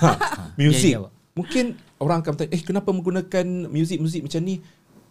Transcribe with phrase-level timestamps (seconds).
[0.60, 0.92] Muzik.
[0.92, 1.12] Ya, ya, Pak.
[1.30, 1.64] Mungkin
[1.96, 4.56] orang akan bertanya, eh kenapa menggunakan muzik-muzik macam ni?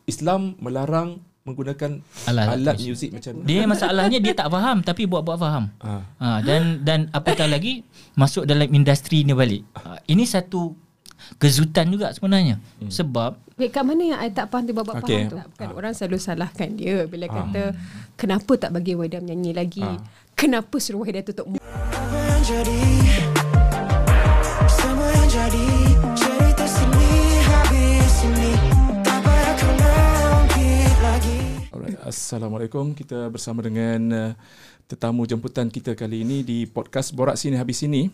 [0.06, 3.44] Islam melarang menggunakan Alat- alat, muzik macam ni.
[3.46, 5.70] Dia masalahnya dia tak faham tapi buat-buat faham.
[5.82, 6.02] Ah.
[6.18, 7.82] Ha, dan dan apatah lagi
[8.14, 9.66] masuk dalam industri ni balik.
[9.74, 10.74] Ha, ini satu
[11.38, 12.58] kezutan juga sebenarnya.
[12.80, 12.90] Hmm.
[12.90, 15.28] Sebab Wait, kat mana yang I tak faham tu bapak Okay.
[15.28, 15.38] faham tu?
[15.52, 17.76] Bukan orang selalu salahkan dia bila kata
[18.16, 19.84] kenapa tak bagi Wahida menyanyi lagi?
[20.34, 21.60] Kenapa suruh Wahida tutup mulut?
[32.10, 32.98] Assalamualaikum.
[32.98, 34.32] Kita bersama dengan uh,
[34.90, 38.10] tetamu jemputan kita kali ini di podcast Borak Sini Habis Sini.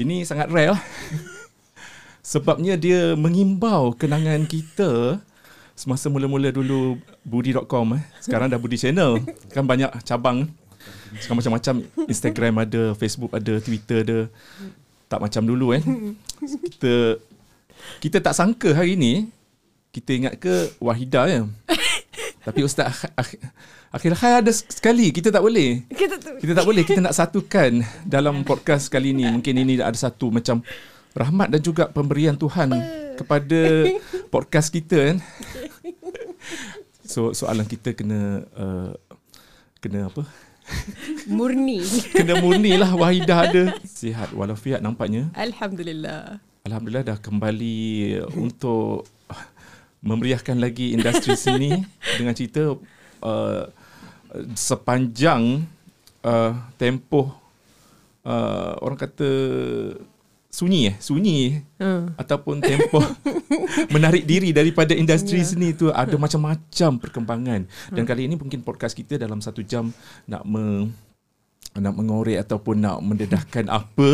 [0.00, 0.80] Ini sangat rare lah.
[2.32, 5.20] Sebabnya dia mengimbau kenangan kita
[5.76, 8.02] semasa mula-mula dulu budi.com eh.
[8.24, 9.20] Sekarang dah budi channel.
[9.52, 10.48] Kan banyak cabang.
[11.20, 11.74] Sekarang macam-macam
[12.08, 14.20] Instagram ada, Facebook ada, Twitter ada.
[15.12, 15.84] Tak macam dulu eh.
[16.40, 17.20] Kita
[18.00, 19.28] kita tak sangka hari ni
[19.92, 21.44] kita ingat ke Wahida ya.
[22.42, 23.40] Tapi Ustaz Akh- Akh-
[23.94, 25.86] Akhil Khair ada sekali kita tak boleh.
[25.86, 29.30] Kita tu Kita tak boleh kita nak satukan dalam podcast kali ini.
[29.30, 30.58] Mungkin ini ada satu macam
[31.14, 32.72] rahmat dan juga pemberian Tuhan
[33.14, 33.86] kepada
[34.34, 35.18] podcast kita kan.
[37.06, 38.90] So soalan kita kena uh,
[39.78, 40.26] kena apa?
[41.26, 41.82] murni.
[42.14, 45.28] Kena murni lah Wahidah ada sihat walafiat nampaknya.
[45.36, 46.38] Alhamdulillah.
[46.62, 49.04] Alhamdulillah dah kembali untuk
[50.02, 51.78] memeriahkan lagi industri seni
[52.18, 52.74] dengan cerita
[53.22, 53.64] uh,
[54.58, 55.62] sepanjang
[56.26, 57.30] uh, tempoh
[58.26, 59.30] uh, orang kata
[60.52, 62.14] sunyi eh sunyi Hmm.
[62.14, 63.02] ataupun tempoh
[63.94, 65.48] menarik diri daripada industri yeah.
[65.48, 69.90] seni tu ada macam-macam perkembangan dan kali ini mungkin podcast kita dalam satu jam
[70.30, 70.92] nak me,
[71.74, 74.12] nak mengorek ataupun nak mendedahkan apa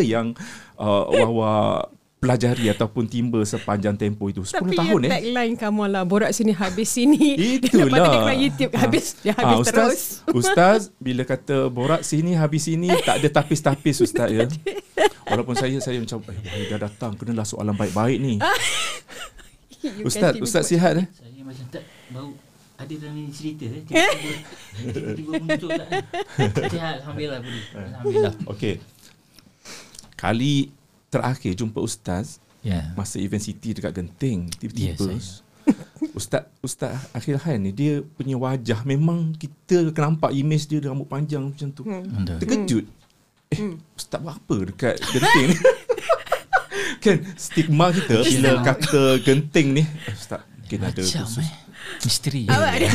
[0.00, 0.32] yang
[0.80, 1.86] uh, Wawa
[2.24, 6.56] pelajari ataupun timba sepanjang tempoh itu 10 Tapi tahun eh tagline kamu lah Borak sini
[6.56, 7.84] habis sini Itulah.
[7.84, 8.78] Lepas tu dia keluar YouTube Ha.
[8.88, 10.02] Habis Dia Ah, habis Ustaz, terus
[10.40, 14.48] Ustaz bila kata borak sini habis sini tak ada tapis-tapis Ustaz ya.
[15.30, 18.36] Walaupun saya saya macam eh wahai dah datang kenalah soalan baik-baik ni.
[20.00, 20.36] Ustaz.
[20.40, 21.06] Ustaz sihat eh?
[21.12, 22.32] saya macam tak bau
[22.74, 23.82] ada dalam ni cerita eh.
[23.84, 24.32] Tiba-tiba,
[24.92, 25.88] tiba-tiba muncul tak.
[26.72, 27.60] Sihat alhamdulillah budi.
[27.72, 28.34] Alhamdulillah.
[28.48, 28.74] Okey.
[30.14, 30.72] Kali
[31.14, 32.96] terakhir jumpa ustaz Ya.
[32.96, 35.44] masa event city dekat Genting tiba-tiba Yes,
[36.16, 41.04] Ustaz Ustaz Akhil Khan ni dia punya wajah memang kita akan nampak image dia rambut
[41.04, 41.84] panjang macam tu.
[41.84, 42.24] Hmm.
[42.40, 42.88] Terkejut.
[43.48, 45.56] Eh, ustaz buat apa dekat Genting ni?
[47.04, 51.40] kan stigma kita bila kata Genting ni, eh, ustaz mungkin ada Macam khusus.
[51.40, 51.50] eh.
[52.00, 52.42] Misteri.
[52.48, 52.88] Awak ada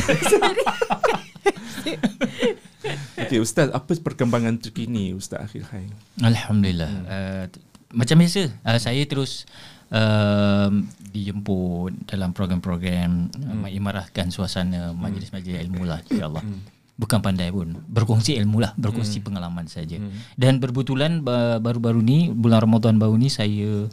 [3.20, 5.86] Okey ustaz, apa perkembangan terkini Ustaz Akhil Khan?
[6.18, 6.90] Alhamdulillah.
[6.90, 7.04] Hmm.
[7.06, 7.44] Uh,
[7.90, 9.46] macam biasa, uh, saya terus
[9.90, 10.70] uh,
[11.10, 13.42] dijemput dalam program-program hmm.
[13.46, 16.44] uh, mengimarahkan suasana majlis-majlis ilmu lah insya-Allah.
[16.44, 16.62] Hmm.
[17.00, 19.26] Bukan pandai pun, berkongsi ilmu lah, berkongsi hmm.
[19.26, 19.96] pengalaman saja.
[19.96, 20.12] Hmm.
[20.36, 23.88] Dan berbetulan ba- baru-baru ni bulan Ramadan baru ni saya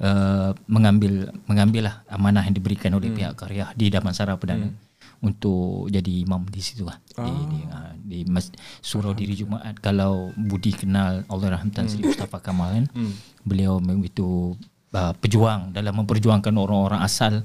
[0.00, 3.18] uh, mengambil mengambil lah amanah yang diberikan oleh hmm.
[3.18, 4.70] pihak karya di Damansara Perdana.
[4.70, 4.85] Hmm
[5.22, 6.98] untuk jadi imam di situ lah.
[7.16, 9.80] Di, di, uh, di mas, surau diri Jumaat.
[9.80, 12.86] Kalau Budi kenal Allah Rahmatan Sri Mustafa Kamal kan
[13.44, 14.56] beliau begitu
[14.92, 17.44] uh, pejuang dalam memperjuangkan orang-orang asal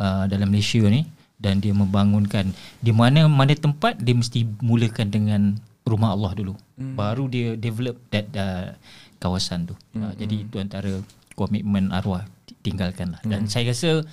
[0.00, 1.04] uh, dalam Malaysia ni.
[1.42, 5.42] Dan dia membangunkan di mana mana tempat dia mesti mulakan dengan
[5.82, 6.54] rumah Allah dulu.
[6.78, 8.78] Baru dia develop that uh,
[9.18, 9.74] kawasan tu.
[9.98, 11.02] Uh, jadi itu antara
[11.34, 12.22] komitmen arwah
[12.62, 14.06] tinggalkan lah dan saya rasa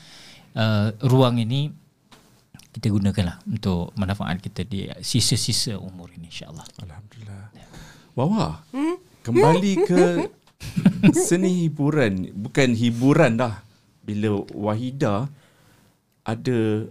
[0.58, 1.70] uh, ruang ini
[2.70, 6.66] kita gunakanlah untuk manfaat kita di sisa-sisa umur ini insyaAllah.
[6.86, 7.44] Alhamdulillah.
[8.14, 8.62] Wawa,
[9.26, 10.04] kembali ke
[11.28, 12.30] seni hiburan.
[12.36, 13.66] Bukan hiburan dah.
[14.06, 15.30] Bila Wahida
[16.26, 16.90] ada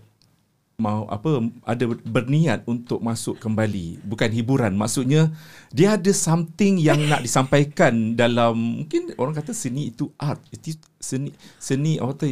[0.79, 5.27] mau apa ada berniat untuk masuk kembali bukan hiburan maksudnya
[5.75, 11.35] dia ada something yang nak disampaikan dalam mungkin orang kata seni itu art itu seni
[11.59, 12.31] seni apa tu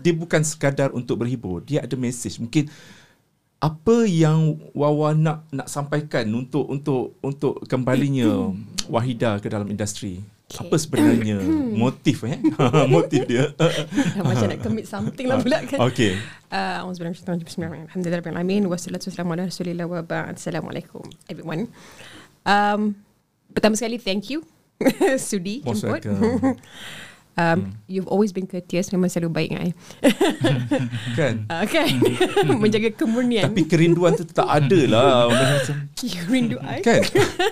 [0.00, 2.70] dia bukan sekadar untuk berhibur dia ada message mungkin
[3.62, 8.52] apa yang Wawa nak nak sampaikan untuk untuk untuk kembalinya
[8.92, 10.70] Wahida ke dalam industri Okay.
[10.70, 11.40] apa sebenarnya
[11.82, 12.36] motif eh
[12.94, 16.20] motif dia Dah macam nak commit something lah pula kan okey
[16.54, 17.90] Auzubillahi Bismillahirrahmanirrahim.
[17.90, 18.70] Alhamdulillahirrahmanirrahim.
[18.70, 20.38] Wassalatu wassalamu ala rasulillah wa ba'd.
[20.38, 21.66] Assalamualaikum everyone.
[22.46, 22.94] Um,
[23.50, 24.46] pertama sekali thank you
[25.18, 26.06] Sudi jemput.
[27.36, 29.72] Um, You've always been courteous Memang selalu baik dengan I
[31.18, 31.34] kan?
[31.50, 31.90] Uh, Kan?
[32.62, 35.28] Menjaga kemurnian tapi kerinduan tu tak ada lah.
[35.30, 37.00] Macam You rindu I kan?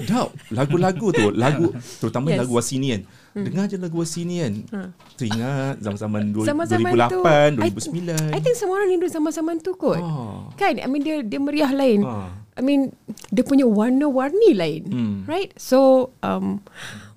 [0.06, 1.31] Dap lagu-lagu tu.
[1.32, 2.44] Lagu terutama Yes.
[2.44, 3.02] lagu Wasini kan.
[3.32, 4.55] Dengar je lagu Wasi ni kan.
[4.76, 4.81] Ha.
[5.17, 7.20] Teringat zaman-zaman Zaman-zaman 2008, tu
[7.64, 8.37] I- 2009.
[8.37, 9.96] I, think semua orang rindu zaman-zaman tu kot.
[9.96, 10.52] Ah.
[10.61, 10.76] Kan?
[10.76, 12.05] I mean dia dia meriah lain.
[12.05, 12.28] Ah.
[12.52, 12.93] I mean
[13.32, 14.82] dia punya warna-warni lain.
[14.88, 15.17] Hmm.
[15.25, 15.52] Right?
[15.56, 16.61] So um,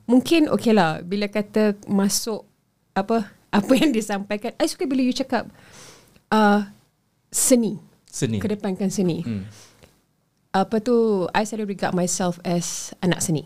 [0.05, 1.01] Mungkin okay lah.
[1.01, 2.45] Bila kata masuk
[2.95, 4.51] Apa Apa yang disampaikan.
[4.59, 5.47] I suka bila you cakap
[6.31, 6.67] uh,
[7.31, 7.79] Seni.
[8.07, 8.39] Seni.
[8.39, 9.19] Kedepankan seni.
[9.27, 9.43] Hmm.
[10.55, 13.43] Apa tu I selalu regard myself as Anak seni.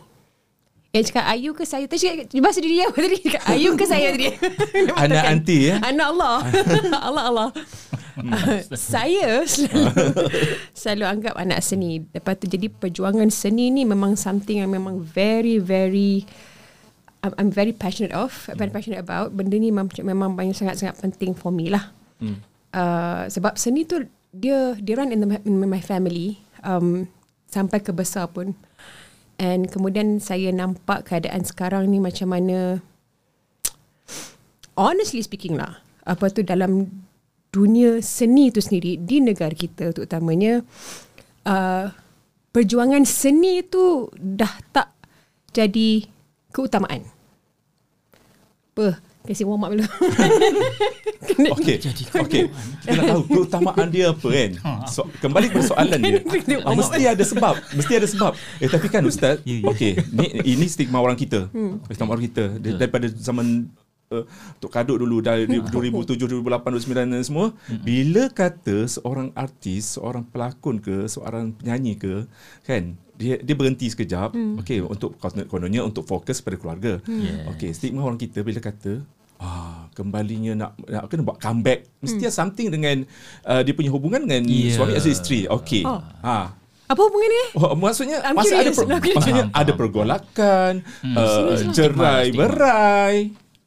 [0.90, 1.86] Yang cakap Ayu ke saya?
[1.90, 3.18] Tadi cakap Bahasa diri apa tadi?
[3.26, 4.30] Cakap Ayu ke saya tadi?
[4.94, 5.76] Anak anti ya.
[5.82, 6.38] Anak Allah.
[7.10, 7.50] Allah Allah.
[8.20, 8.62] Uh,
[8.94, 9.90] saya selalu
[10.74, 12.06] selalu anggap anak seni.
[12.14, 16.26] Lepas tu jadi perjuangan seni ni memang something yang memang very very
[17.24, 19.36] I'm, I'm very passionate of, very passionate about.
[19.36, 21.92] Benda ni memang, memang banyak sangat-sangat penting for me lah.
[22.20, 22.40] Hmm.
[22.70, 27.10] Uh, sebab seni tu dia dia run in, the, in my family um,
[27.50, 28.56] sampai ke besar pun.
[29.40, 32.84] And kemudian saya nampak keadaan sekarang ni macam mana
[34.80, 36.88] honestly speaking lah apa tu dalam
[37.50, 40.62] dunia seni tu sendiri di negara kita terutamanya
[41.50, 41.86] uh,
[42.54, 44.94] perjuangan seni tu dah tak
[45.54, 46.19] jadi
[46.50, 47.06] keutamaan.
[48.74, 48.98] Apa?
[49.20, 49.84] Kasi warm up dulu.
[51.54, 51.78] Okey.
[52.18, 52.44] Okey.
[52.82, 54.52] Kita nak tahu keutamaan dia apa kan?
[54.88, 56.20] So, kembali kepada soalan dia.
[56.80, 57.54] Mesti ada sebab.
[57.76, 58.32] Mesti ada sebab.
[58.58, 59.70] Eh tapi kan ustaz, Ya, ya.
[59.70, 61.52] okey, ni ini stigma orang kita.
[61.86, 63.70] Stigma orang kita Dia- daripada zaman
[64.10, 64.24] uh,
[64.58, 67.48] Tok Kadut dulu dari 2007, 2008, 2009 dan semua.
[67.84, 72.26] Bila kata seorang artis, seorang pelakon ke, seorang penyanyi ke,
[72.64, 72.96] kan?
[73.20, 74.32] Dia dia berhenti sekejap.
[74.64, 77.04] Okey, untuk kononnya untuk fokus pada keluarga.
[77.04, 77.52] Yeah.
[77.52, 79.04] Okey, stigma orang kita bila kata
[79.40, 83.08] ah kembalinya nak nak kena buat comeback mesti ada something dengan
[83.44, 84.72] uh, dia punya hubungan dengan Yeah.
[84.72, 85.48] suami atau isteri.
[85.48, 85.84] Okey.
[85.84, 86.00] Oh.
[86.00, 86.56] Ha.
[86.88, 87.44] Apa hubungan ni?
[87.54, 88.76] Oh, maksudnya I'm masa ada curious.
[88.76, 89.16] per, I'm curious.
[89.16, 89.78] maksudnya Faham, ada faham.
[89.78, 90.74] pergolakan,
[91.06, 91.74] uh, Serius lah.
[91.76, 93.16] jerai Stigma, berai.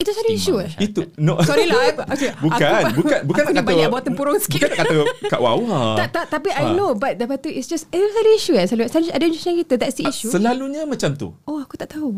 [0.03, 0.71] Itu satu isu eh?
[0.81, 1.39] Itu no.
[1.41, 1.79] Sorry lah.
[1.87, 4.59] I- Okay, bukan, aku, bukan bukan aku nak kata banyak bawa tempurung sikit.
[4.59, 4.97] Bukan nak kata
[5.29, 5.81] kat wawa.
[5.99, 6.75] tak, tak, tapi I Ah.
[6.75, 9.75] know but lepas tu it's just itu satu isu eh selalu, selalu ada isu kita
[9.77, 11.33] that's the issue Selalunya macam tu.
[11.43, 12.13] oh aku tak tahu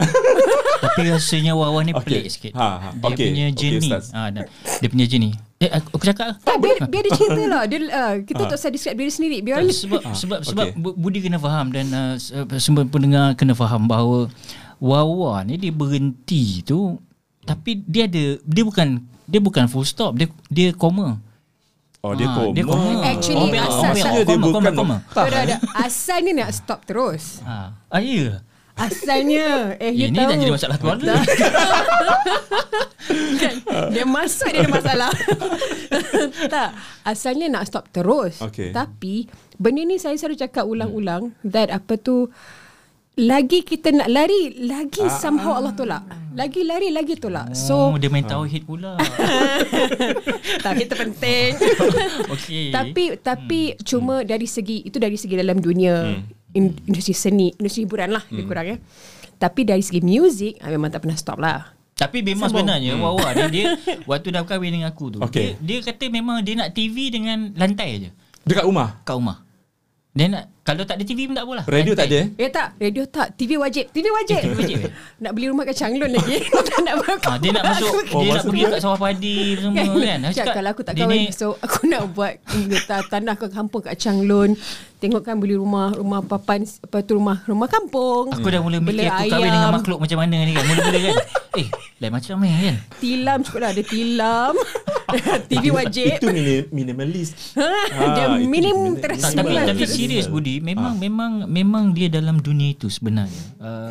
[0.81, 2.03] Tapi rasanya Wawa ni Okey.
[2.03, 2.53] pelik sikit.
[2.55, 2.89] Ha, ha.
[2.93, 3.27] Dia Okey.
[3.29, 3.83] punya jenis.
[3.87, 4.05] Ustaz.
[4.11, 4.45] ha, dah.
[4.81, 5.35] dia punya jenis.
[5.57, 6.37] Eh aku, aku cakap lah.
[6.41, 9.61] tak, biar, biar dia cerita lah dia, uh, kita tak usah describe diri sendiri biar
[9.61, 10.49] Tak, sebab sebab okey.
[10.51, 12.15] sebab Bu- Budi kena faham dan uh,
[12.57, 14.27] semua pendengar kena faham bahawa
[14.77, 16.99] Wawa ni dia berhenti tu
[17.45, 18.89] tapi dia ada dia bukan
[19.25, 21.21] dia bukan full stop dia dia koma.
[22.01, 22.53] Oh dia Ah, koma.
[22.53, 22.91] dia koma.
[23.03, 24.97] Actually, Koma, asal- Maksudnya dia koma, bukan koma, koma.
[25.19, 25.57] Ada, ada.
[25.79, 27.41] Asal ni nak stop terus.
[27.41, 27.73] Ha.
[27.89, 28.45] Ah, ya.
[28.75, 30.27] Asalnya eh Ini tahu.
[30.27, 31.15] dah jadi masalah keluarga.
[33.39, 33.55] kan?
[33.89, 35.11] Dia masuk dia ada masalah.
[36.53, 36.69] tak,
[37.03, 38.43] asalnya nak stop terus.
[38.43, 38.71] Okay.
[38.71, 42.29] Tapi benda ni saya selalu cakap ulang-ulang that apa tu
[43.15, 45.13] lagi kita nak lari lagi Ah.
[45.13, 46.03] somehow Allah tolak.
[46.35, 47.55] Lagi lari lagi tolak.
[47.55, 48.99] So So oh, dia main tauhid pula.
[50.67, 51.51] tapi itu penting.
[52.35, 52.75] Okey.
[52.75, 56.11] Tapi tapi cuma dari segi itu dari segi dalam dunia
[56.53, 58.77] in, industri seni, industri hiburan lah lebih kurang ya.
[59.39, 61.71] Tapi dari segi music ah, memang tak pernah stop lah.
[61.95, 62.67] Tapi memang Sambung.
[62.67, 63.79] sebenarnya Wawa ni dia
[64.11, 65.19] waktu dah kahwin dengan aku tu.
[65.23, 65.55] Okey.
[65.63, 68.11] Dia, dia kata memang dia nak TV dengan lantai je
[68.43, 68.99] Dekat rumah.
[69.07, 69.47] kat rumah.
[70.11, 71.65] Dia nak kalau tak ada TV pun tak apalah.
[71.69, 72.27] Radio tak ada eh?
[72.35, 73.93] Eh tak, radio tak, TV wajib.
[73.93, 74.41] TV wajib.
[74.41, 74.93] TV wajib, eh?
[75.23, 76.41] nak beli rumah kat Changlun lagi.
[76.73, 79.77] tak nak Ha, dia nak masuk Oh, dia nak maksud pergi kat sawah padi semua
[79.77, 80.21] kan.
[80.25, 82.33] Aku Cakap, kalau aku tak dia kahwin ni- So aku nak buat
[82.89, 84.57] ta- Tanah ke kampung kat Changlun
[84.97, 89.05] Tengok kan beli rumah Rumah papan Apa tu rumah Rumah kampung Aku dah mula mikir
[89.05, 90.65] aku kahwin dengan makhluk macam mana ni kan.
[90.65, 91.17] Mula-mula kan.
[91.55, 91.71] Eh,
[92.03, 92.77] lain macam ni kan.
[92.99, 94.55] Tilam cukup lah Ada tilam
[95.47, 97.55] TV wajib Itu mini, minimalis.
[97.55, 99.65] Dia Ah, minim Tak, tapi Sembilan.
[99.71, 103.45] tapi serius Budi memang memang memang dia dalam dunia itu sebenarnya.
[103.59, 103.91] Uh,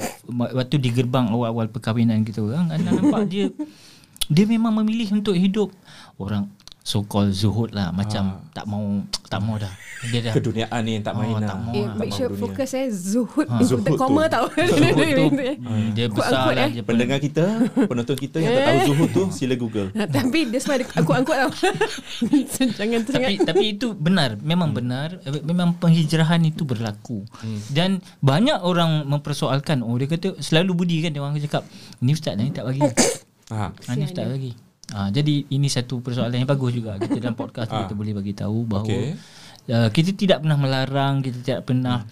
[0.56, 3.48] waktu di gerbang awal-awal perkahwinan kita orang anda nampak dia
[4.32, 5.70] dia memang memilih untuk hidup
[6.16, 6.48] orang
[6.84, 8.84] so called zuhud lah macam tak mau
[9.32, 9.72] tak mau dah.
[10.04, 11.48] Dia dah Keduniaan ni tak main Oh, lah.
[11.48, 12.42] tak mau Eh, Ah, make tak sure dunia.
[12.44, 12.86] fokus eh.
[12.92, 14.52] Zuhud Ha, ha, zuhud Zuhud koma tau.
[14.52, 15.26] Zuhud tu
[15.64, 16.72] hmm, dia besar Angkut, lah eh.
[16.76, 17.44] dia Pendengar kita,
[17.88, 19.88] penonton kita yang tak tahu Zuhud tu, sila Google.
[19.96, 21.52] Ha, Tapi dia semua ada angkut-angkut tau.
[21.56, 21.68] So,
[22.78, 25.24] Jangan tapi sangat tapi itu benar memang benar.
[25.24, 27.24] Eh, memang penghijrahan itu berlaku.
[27.72, 31.64] Dan banyak orang mempersoalkan oh dia kata selalu budi kan dia orang cakap
[32.04, 32.84] ni ustaz ni tak bagi.
[33.50, 33.72] Ha.
[33.88, 34.52] ha, ni ustaz lagi
[34.94, 37.84] ha, jadi ini satu persoalan yang bagus juga kita dalam podcast Ah.
[37.84, 39.18] kita boleh bagi tahu bahawa Okey.
[39.66, 42.04] Uh, kita tidak pernah melarang, kita tidak pernah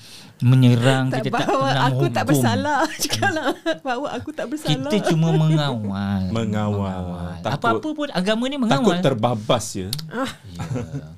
[0.42, 2.30] menyerang, Tak kita tak pernah aku tak menghukum.
[2.34, 2.80] bersalah.
[3.06, 3.46] Cakap lah.
[3.80, 4.90] Bahawa aku tak bersalah.
[4.90, 6.22] Kita cuma mengawal.
[6.34, 7.38] Mengawal.
[7.40, 9.06] Takut- Apa-apa pun agama ni Takut mengawal.
[9.06, 9.90] terbabas ya.
[10.10, 10.66] Ah, Ya,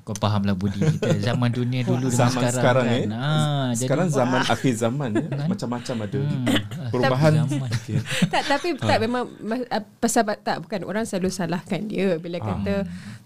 [0.02, 3.00] kau fahamlah budi kita zaman dunia dulu dengan Zaman sekarang, sekarang, kan.
[3.00, 3.04] eh.
[3.14, 5.26] Ah, Sekarang jadi, zaman akhir zaman ya.
[5.46, 6.20] Macam-macam ada.
[6.88, 7.32] Perubahan.
[7.44, 7.70] zaman.
[8.28, 8.84] Tak tapi Ha.
[8.86, 9.24] tak memang
[9.68, 12.44] ah, pasal tak bukan orang selalu salahkan dia bila Ha.
[12.46, 12.74] kata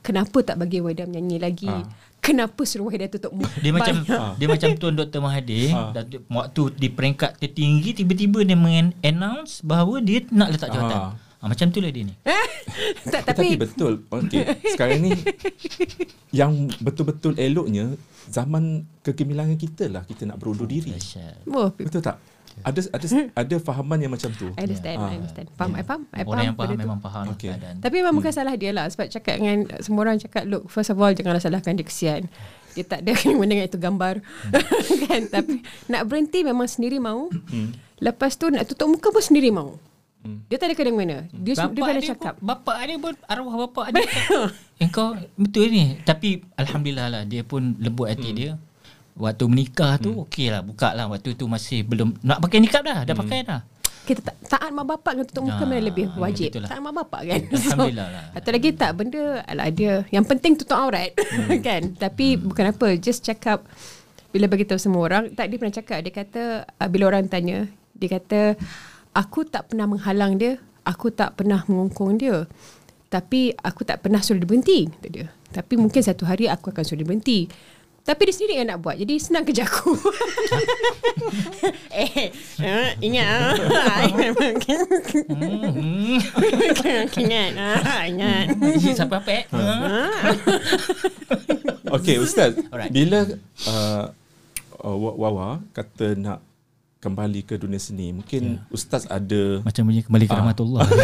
[0.00, 1.82] kenapa tak bagi Wahida menyanyi lagi Ah.
[2.28, 4.30] Kenapa suruh Wahida tutup muka Dia macam Banyak.
[4.36, 5.90] dia macam Tuan Dr Mahathir Ah.
[5.90, 10.98] dan dia- waktu di peringkat tertinggi tiba-tiba dia mengannounce bahawa dia nak letak jawatan.
[10.98, 11.12] Ah.
[11.38, 11.46] Ah.
[11.46, 12.14] macam itulah dia ni.
[13.14, 13.92] tak Tapi, tapi betul.
[14.04, 14.42] Okey.
[14.68, 15.10] Sekarang ni
[16.30, 20.92] yang betul-betul eloknya zaman kegemilangan kita lah kita nak berundur diri.
[21.48, 22.20] Oh, Betul tak?
[22.60, 24.50] Ada ada ada fahaman yang macam tu.
[24.54, 25.08] I understand Ah.
[25.08, 25.46] I understand.
[25.52, 26.78] Faham I faham I Orang yang faham tu.
[26.78, 27.48] memang faham Okey.
[27.48, 27.74] keadaan.
[27.78, 30.96] Tapi memang bukan salah dia lah Sebab cakap dengan Semua orang cakap Look first of
[30.96, 32.26] all Janganlah salahkan dia kesian.
[32.72, 34.22] Dia tak ada kena dengan itu gambar.
[35.04, 35.22] Kan?
[35.26, 35.54] Tapi
[35.86, 37.26] Nak berhenti memang sendiri mau.
[37.98, 39.74] Lepas tu nak tutup muka pun sendiri mau.
[40.46, 41.16] Dia tak ada kena mana.
[41.32, 42.34] Dia, dia Bapak pernah dia cakap.
[42.36, 45.96] pun, bapak dia pun arwah bapak dia cakap, engkau betul ni.
[46.00, 48.50] Tapi alhamdulillah lah dia pun lembut hati dia
[49.18, 52.98] waktu menikah tu okey lah buka lah waktu tu masih belum nak pakai nikah dah
[53.02, 53.60] dah pakai dah
[54.08, 56.48] kita ta- taat mak bapak dengan tutup muka mana lebih wajib.
[56.48, 56.70] betul lah.
[56.72, 57.40] Taat mak bapak kan.
[57.52, 58.24] Alhamdulillah lah.
[58.32, 61.12] Atau lagi tak benda alah dia yang penting tutup aurat
[61.68, 61.92] kan.
[61.92, 63.68] Tapi bukan apa just cakap
[64.32, 67.68] bila bagi tahu semua orang tak dia pernah cakap dia kata uh, bila orang tanya
[67.92, 68.56] dia kata
[69.12, 70.56] aku tak pernah menghalang dia,
[70.88, 72.48] aku tak pernah mengungkung dia.
[73.08, 75.26] Tapi aku tak pernah suruh dia berhenti kata dia.
[75.52, 77.48] Tapi mungkin satu hari aku akan suruh dia berhenti.
[78.08, 78.96] Tapi dia sendiri yang nak buat.
[78.96, 79.92] Jadi senang kerja aku.
[81.92, 83.28] eh, eh, ingat.
[83.28, 84.00] ah.
[85.28, 86.16] hmm.
[87.20, 87.50] ingat.
[87.54, 88.44] ah, Ingat.
[88.96, 89.44] siapa apa eh
[91.92, 92.56] Okey ustaz.
[92.68, 92.88] Alright.
[92.88, 93.28] Bila
[93.68, 94.04] uh,
[94.80, 96.40] uh, Wa- Wawa kata nak
[96.98, 100.40] kembali ke dunia seni, mungkin ustaz ada macam bunyi kembali ke Ah.
[100.40, 100.82] rahmatullah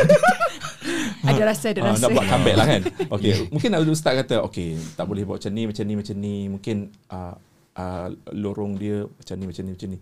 [1.25, 2.03] Ada rasa, ada Ah, rasa.
[2.03, 2.83] nak buat comeback lah kan
[3.17, 6.35] Okay Mungkin ada ustaz kata Okay tak boleh buat macam ni Macam ni macam ni
[6.49, 6.77] Mungkin
[7.09, 7.35] uh,
[7.75, 9.99] uh, Lorong dia Macam ni macam ni macam ni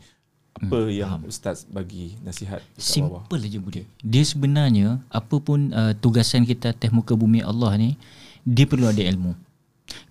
[0.53, 3.83] Apa Hmm, yang ustaz bagi Nasihat dekat bawah Simple aja Budi.
[4.01, 7.97] Dia sebenarnya apa pun uh, tugasan kita atas muka bumi Allah ni,
[8.43, 9.33] dia perlu ada ilmu.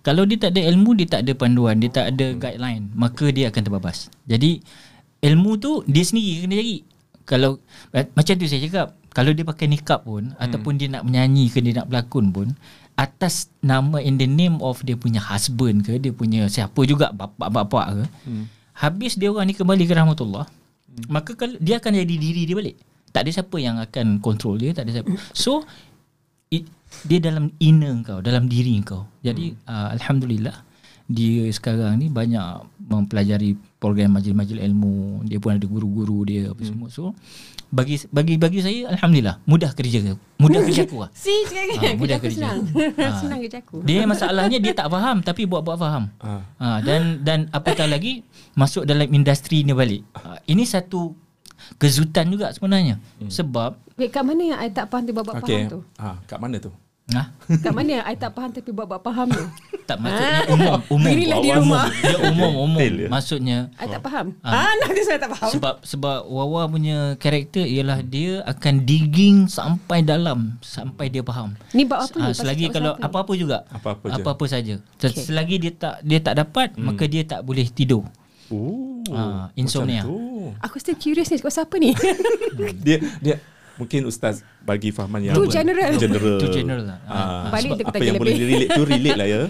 [0.02, 3.48] Kalau dia tak ada ilmu, dia tak ada panduan, dia tak ada guideline, maka dia
[3.48, 4.10] akan terbabas.
[4.26, 4.58] Jadi
[5.22, 6.76] ilmu tu dia sendiri kena cari.
[7.22, 7.50] Kalau
[7.94, 10.40] eh, macam tu saya cakap, kalau dia pakai nikab pun hmm.
[10.40, 12.48] ataupun dia nak menyanyi ke dia nak berlakon pun
[12.96, 17.86] atas nama in the name of dia punya husband ke dia punya siapa juga bapak-bapak
[17.92, 18.44] ke hmm.
[18.76, 21.08] habis dia orang ni kembali ke rahmatullah hmm.
[21.08, 22.76] maka kalau dia akan jadi diri dia balik
[23.12, 25.64] tak ada siapa yang akan control dia tak ada siapa so
[26.52, 26.68] it,
[27.08, 29.68] dia dalam inner kau dalam diri kau jadi hmm.
[29.68, 30.56] uh, alhamdulillah
[31.12, 36.88] dia sekarang ni banyak mempelajari program majlis-majlis ilmu dia pun ada guru-guru dia apa semua
[36.88, 37.12] so
[37.72, 41.80] bagi bagi bagi saya alhamdulillah mudah kerja aku mudah kerja aku lah Si, cakap Ah,
[41.82, 41.94] kan.
[41.96, 42.36] mudah Kerja aku kerja.
[42.36, 42.58] senang.
[43.00, 43.16] Ah.
[43.20, 43.76] senang kerja aku.
[43.80, 46.44] dia masalahnya dia tak faham tapi buat-buat faham Ah.
[46.54, 51.16] ha, dan dan apatah lagi masuk dalam industri ni balik ha, ini satu
[51.74, 53.28] kezutan juga sebenarnya hmm.
[53.28, 55.80] sebab Wait, kat mana yang I tak faham tapi buat-buat Okay faham tu?
[55.96, 56.68] ah, Kat mana tu
[57.14, 57.22] ha,
[57.54, 59.44] Kat mana yang I tak faham tapi buat-buat faham tu?
[59.82, 61.86] tak maksudnya umum umum Dirilah di rumah.
[61.90, 63.08] dia umum umum dia.
[63.08, 64.26] maksudnya I tak faham.
[64.40, 64.62] Ah.
[64.62, 65.50] Ah, nak dia saya tak faham.
[65.50, 71.52] sebab sebab Wawa punya karakter ialah dia akan digging sampai dalam sampai dia faham.
[71.70, 72.22] Ni bab apa ni?
[72.22, 73.08] Ah, Pasal selagi kalau pasal apa ni?
[73.10, 73.58] apa-apa juga.
[73.68, 74.14] Apa-apa je.
[74.16, 74.74] Apa-apa saja.
[74.94, 75.22] Okay.
[75.22, 76.84] Selagi dia tak dia tak dapat hmm.
[76.84, 78.06] maka dia tak boleh tidur.
[78.48, 80.04] Oh, Ah, insomnia.
[80.60, 81.36] Aku still curious ni.
[81.36, 81.90] Kau siapa ni?
[82.78, 83.36] Dia dia
[83.74, 85.90] mungkin ustaz bagi fahaman yang Tu general.
[85.96, 86.38] general.
[86.38, 86.98] Tu general lah.
[87.02, 88.46] Ah, Ah, Balik dia apa yang boleh lebih.
[88.46, 89.42] relate tu relate lah ya.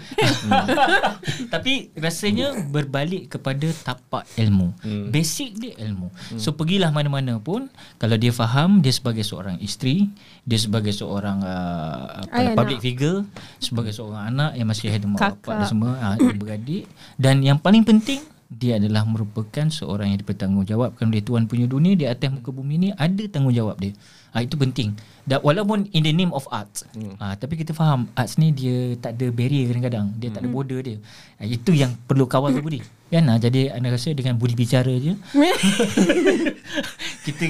[1.52, 4.72] Tapi rasanya berbalik kepada tapak ilmu.
[4.80, 5.08] Hmm.
[5.08, 6.08] Basic dia ilmu.
[6.08, 6.38] Hmm.
[6.38, 10.08] So pergilah mana-mana pun kalau dia faham dia sebagai seorang isteri,
[10.42, 12.84] dia sebagai seorang uh, Ayah apa, public anak.
[12.84, 13.18] figure,
[13.58, 16.84] sebagai seorang anak yang masih ada mak bapak dan semua, uh, beradik
[17.16, 22.04] dan yang paling penting dia adalah merupakan seorang yang dipertanggungjawabkan oleh Tuhan punya dunia di
[22.04, 23.96] atas muka bumi ni ada tanggungjawab dia.
[24.32, 24.96] Ha, itu penting.
[25.22, 26.88] Dan walaupun in the name of arts.
[26.96, 27.14] Hmm.
[27.20, 30.08] Ha, tapi kita faham arts ni dia tak ada barrier kadang-kadang.
[30.16, 30.96] Dia tak ada border dia.
[31.36, 32.80] Ha, itu yang perlu kawal tu Budi.
[33.12, 33.28] Kan?
[33.28, 35.12] Ha, jadi anda rasa dengan budi bicara je
[37.28, 37.44] kita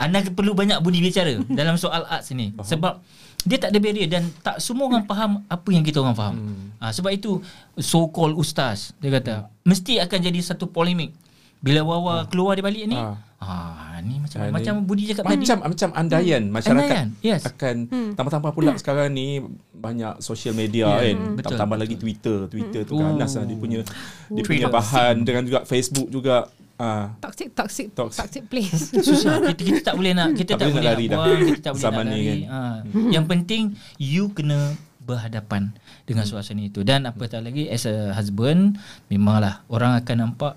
[0.00, 2.56] anda perlu banyak budi bicara dalam soal arts ni.
[2.56, 3.04] Sebab
[3.46, 6.34] dia tak ada barrier dan tak semua orang faham apa yang kita orang faham.
[6.40, 6.66] Hmm.
[6.82, 7.38] Ha, sebab itu
[7.78, 11.12] so called ustaz dia kata mesti akan jadi satu polemik.
[11.58, 13.18] Bila Wawa keluar di balik ni, Ah.
[13.38, 15.38] Ah, ni macam Ah, ni- macam Budi cakap tadi.
[15.40, 17.46] Macam macam andaian masyarakat Andaian, yes.
[17.46, 17.74] akan
[18.12, 19.38] tambah-tambah pula sekarang ni
[19.70, 21.38] banyak social media Ya, kan.
[21.38, 21.82] betul, Tambah betul.
[21.86, 23.00] lagi Twitter, Twitter tu Oh.
[23.00, 23.80] ganas lah dia punya
[24.28, 26.50] dia punya bahan dengan juga Facebook juga.
[26.74, 28.18] Ah, Toxic, toxic, Toxic.
[28.20, 28.94] toxic, place.
[29.06, 31.06] Susah kita, kita tak boleh nak kita Tak tak, boleh nak nak dah.
[31.12, 32.26] buang, kita tak boleh Zaman nak ni lari.
[32.26, 32.38] kan.
[32.48, 32.60] Ha.
[33.08, 33.62] Yang penting
[33.96, 34.58] you kena
[35.00, 35.62] berhadapan
[36.04, 38.76] dengan suasana itu dan apa tak lagi as a husband
[39.06, 40.54] memanglah orang akan nampak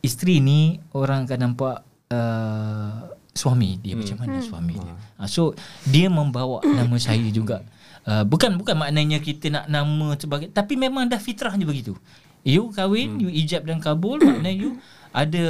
[0.00, 4.94] isteri ni orang akan nampak uh, suami dia macam mana suami dia.
[5.18, 5.52] Ha, so
[5.86, 7.64] dia membawa nama saya juga.
[8.04, 11.96] Uh, bukan bukan maknanya kita nak nama sebagai tapi memang dah fitrahnya begitu.
[12.44, 14.76] You kahwin, you ijab dan kabul maknanya you
[15.14, 15.44] ada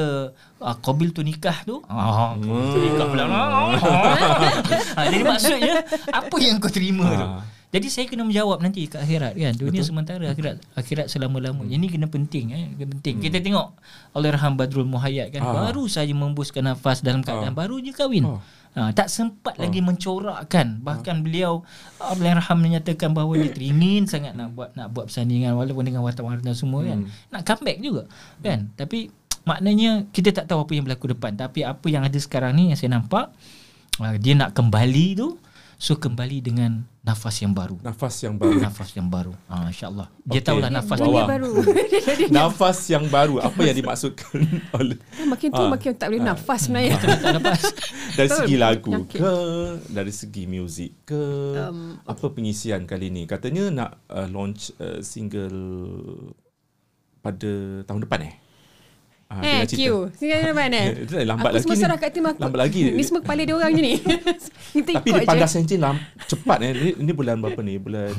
[0.60, 1.82] uh, qabil tu nikah tu.
[1.90, 3.24] Ah, qabil tu nikah pula.
[3.26, 5.74] ha, jadi maksudnya
[6.12, 7.26] apa yang kau terima tu.
[7.74, 7.82] Ah.
[7.82, 9.52] Jadi saya kena menjawab nanti kat akhirat kan.
[9.58, 9.88] Dunia Betul.
[9.90, 11.66] sementara akhirat akhirat selama-lama.
[11.66, 13.18] Ini kena penting eh, kena penting.
[13.18, 13.74] Kita tengok
[14.14, 15.66] Allahyarham Badrul Muhayyad kan Ah.
[15.66, 18.30] baru saja membuskan nafas dalam keadaan baru je kahwin.
[18.30, 18.38] Ah.
[18.74, 21.62] Ha, tak sempat lagi mencorakkan bahkan beliau
[21.98, 26.82] Allahyarham menyatakan bahawa dia teringin sangat nak buat nak buat persandingan walaupun dengan wartawan-wartawan semua
[26.82, 28.10] kan nak comeback juga
[28.42, 29.14] kan tapi
[29.46, 32.78] maknanya kita tak tahu apa yang berlaku depan tapi apa yang ada sekarang ni yang
[32.80, 33.30] saya nampak
[34.18, 35.38] dia nak kembali tu
[35.84, 38.56] so kembali dengan nafas yang baru nafas yang baru.
[38.56, 40.46] nafas yang baru ha, insyaallah dia Okey.
[40.48, 41.52] tahulah nafas Dunia baru.
[42.32, 43.34] nafas yang baru.
[43.38, 44.40] Apa yang dimaksudkan
[44.80, 45.68] oleh makin tu Ah.
[45.68, 46.96] makin tak boleh nafas sebenarnya.
[46.96, 47.62] tak nafas
[48.16, 49.32] dari segi lagu ke
[49.86, 51.22] dari segi muzik ke
[51.54, 55.60] Um, apa pengisian kali ni katanya nak uh, launch uh, single
[57.20, 57.52] pada
[57.84, 58.34] tahun depan eh
[59.26, 59.66] Ah, Eh.
[59.66, 60.12] Q.
[60.14, 60.80] Singgah mana?
[61.00, 61.82] Itu dah lambat aku lagi semua ni.
[61.82, 62.38] serah kat tim aku.
[62.38, 62.80] Lambat lagi.
[62.86, 63.94] Ni semua kepala dia orang je ni.
[64.74, 65.50] Kita Tapi dia pandai je.
[65.50, 66.70] senjin lam, cepat eh.
[66.70, 67.74] Ini, ini bulan berapa ni?
[67.76, 68.12] Bulan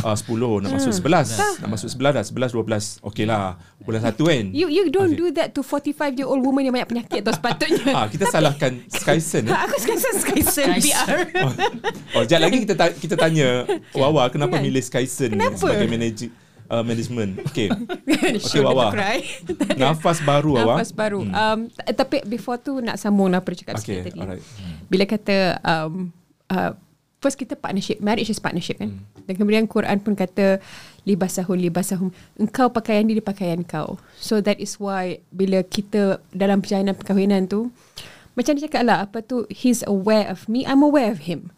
[0.00, 1.60] uh, 10 nak masuk 11.
[1.60, 2.24] Nak masuk 11 dah.
[2.24, 3.04] 11 12.
[3.04, 3.58] Okey lah.
[3.78, 4.44] Bulan 1 kan.
[4.50, 5.20] You you don't Okay.
[5.20, 7.92] do that to 45 year old woman yang banyak penyakit tau sepatutnya.
[7.92, 9.54] Ah, kita salahkan Skyson eh.
[9.56, 10.68] Aku Skyson Skyson.
[10.76, 11.18] BR.
[12.12, 14.62] Oh, sekejap lagi kita ta- kita tanya Wawa kenapa Kan?
[14.62, 15.58] milih Skyson ni Kenapa?
[15.58, 16.30] sebagai manager
[16.70, 17.42] uh, management.
[17.50, 17.68] Okey.
[18.42, 18.90] Sure, Wawa.
[19.80, 20.80] Nafas baru Wawa.
[20.80, 21.22] Nafas baru.
[21.26, 24.18] Um, t- tapi before tu nak sambung lah percakapan Okey, okay, tadi.
[24.20, 24.42] alright.
[24.90, 26.10] Bila kata um,
[26.50, 26.72] uh,
[27.20, 28.94] first kita partnership, marriage is partnership kan.
[28.94, 29.24] Hmm.
[29.26, 30.62] Dan kemudian Quran pun kata
[31.06, 32.08] libasahum libasahum.
[32.38, 33.98] Engkau pakaian dia, dia pakaian kau.
[34.18, 37.70] So that is why bila kita dalam perjalanan perkahwinan tu
[38.36, 41.50] macam dia cakap lah apa tu he's aware of me, I'm aware of him.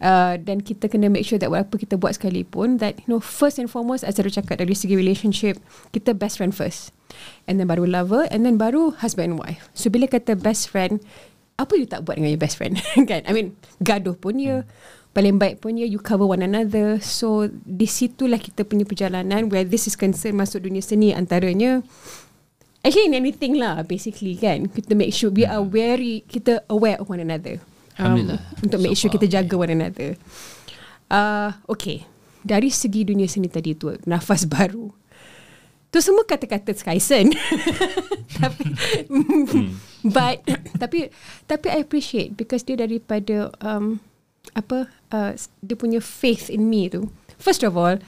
[0.00, 3.60] Uh, dan kita kena make sure that apa kita buat sekalipun that you know first
[3.60, 5.60] and foremost as saya cakap dari segi relationship
[5.92, 6.96] kita best friend first.
[7.44, 9.68] And then baru lover and then baru husband and wife.
[9.76, 11.04] So bila kata best friend
[11.60, 12.80] apa you tak buat dengan your best friend?
[13.10, 13.28] Kan?
[13.28, 14.64] I mean gaduh pun ya
[15.12, 16.96] paling baik pun ya you cover one another.
[17.04, 21.84] So di situlah kita punya perjalanan where this is concerned masuk dunia seni antaranya.
[22.80, 24.64] Actually in anything lah basically kan?
[24.72, 27.60] Kita make sure we are very kita aware of one another
[28.00, 30.16] Um, untuk make sure kita jaga one another.
[31.12, 32.08] Uh, okay.
[32.40, 34.88] Dari segi dunia seni tadi tu nafas baru.
[35.90, 37.34] Tu semua kata-kata Skyson.
[38.40, 38.62] Tapi
[40.06, 40.40] but
[40.80, 41.12] tapi
[41.44, 44.00] tapi I appreciate because dia daripada um,
[44.56, 47.12] apa uh, dia punya faith in me tu.
[47.36, 48.00] First of all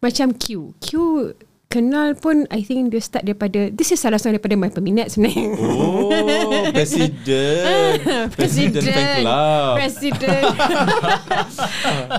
[0.00, 0.72] macam Q.
[0.80, 0.90] Q
[1.72, 5.56] kenal pun I think dia start daripada this is salah satu daripada my peminat sebenarnya
[5.56, 7.96] Oh, presiden.
[8.30, 9.72] presiden fan club.
[9.80, 10.42] Presiden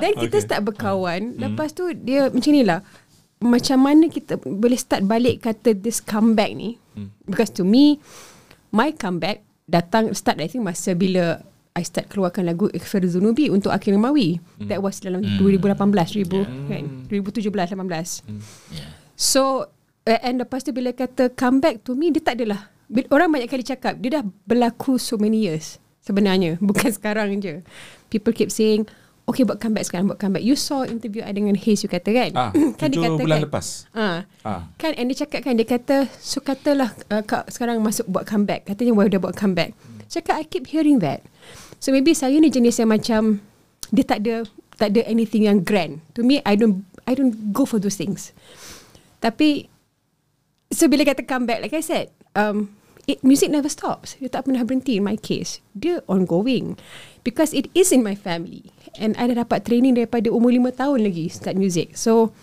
[0.01, 0.43] Then kita Okay.
[0.43, 2.81] start berkawan Lepas tu dia macam ni lah
[3.37, 6.81] Macam mana kita boleh start balik kata this comeback ni
[7.23, 8.01] Because to me
[8.69, 11.39] My comeback datang start I think masa bila
[11.73, 14.37] I start keluarkan lagu Ikhfir Zunubi untuk Akhir Mawi.
[14.61, 16.83] That was dalam 2018, 2000, kan?
[17.09, 18.21] 2017, 18.
[18.69, 19.02] yeah.
[19.23, 19.71] So
[20.03, 22.67] uh, and lepas tu bila kata come back to me dia tak adalah
[23.07, 27.63] orang banyak kali cakap dia dah berlaku so many years sebenarnya bukan sekarang je.
[28.11, 28.83] People keep saying
[29.23, 30.43] okay buat comeback sekarang buat comeback.
[30.43, 32.31] You saw interview I dengan Hayes you kata kan?
[32.35, 33.87] Ah, kan tujuh bulan lepas.
[33.95, 34.27] Ah.
[34.43, 34.67] Ah.
[34.75, 38.67] Kan and dia cakap kan dia kata so katalah uh, kau sekarang masuk buat comeback.
[38.67, 39.71] Katanya why dah buat comeback.
[40.11, 41.23] Cakap I keep hearing that.
[41.79, 43.39] So maybe saya ni jenis yang macam
[43.87, 44.43] dia tak ada
[44.75, 46.03] tak ada anything yang grand.
[46.19, 48.35] To me I don't I don't go for those things.
[49.23, 49.71] Tapi
[50.67, 52.75] so bila kata comeback like I said, um
[53.07, 54.19] it, music never stops.
[54.19, 55.63] Dia tak pernah berhenti in my case.
[55.71, 56.75] Dia ongoing
[57.23, 58.67] because it is in my family
[58.99, 61.95] and I dah dapat training daripada umur 5 tahun lagi start music.
[61.95, 62.35] So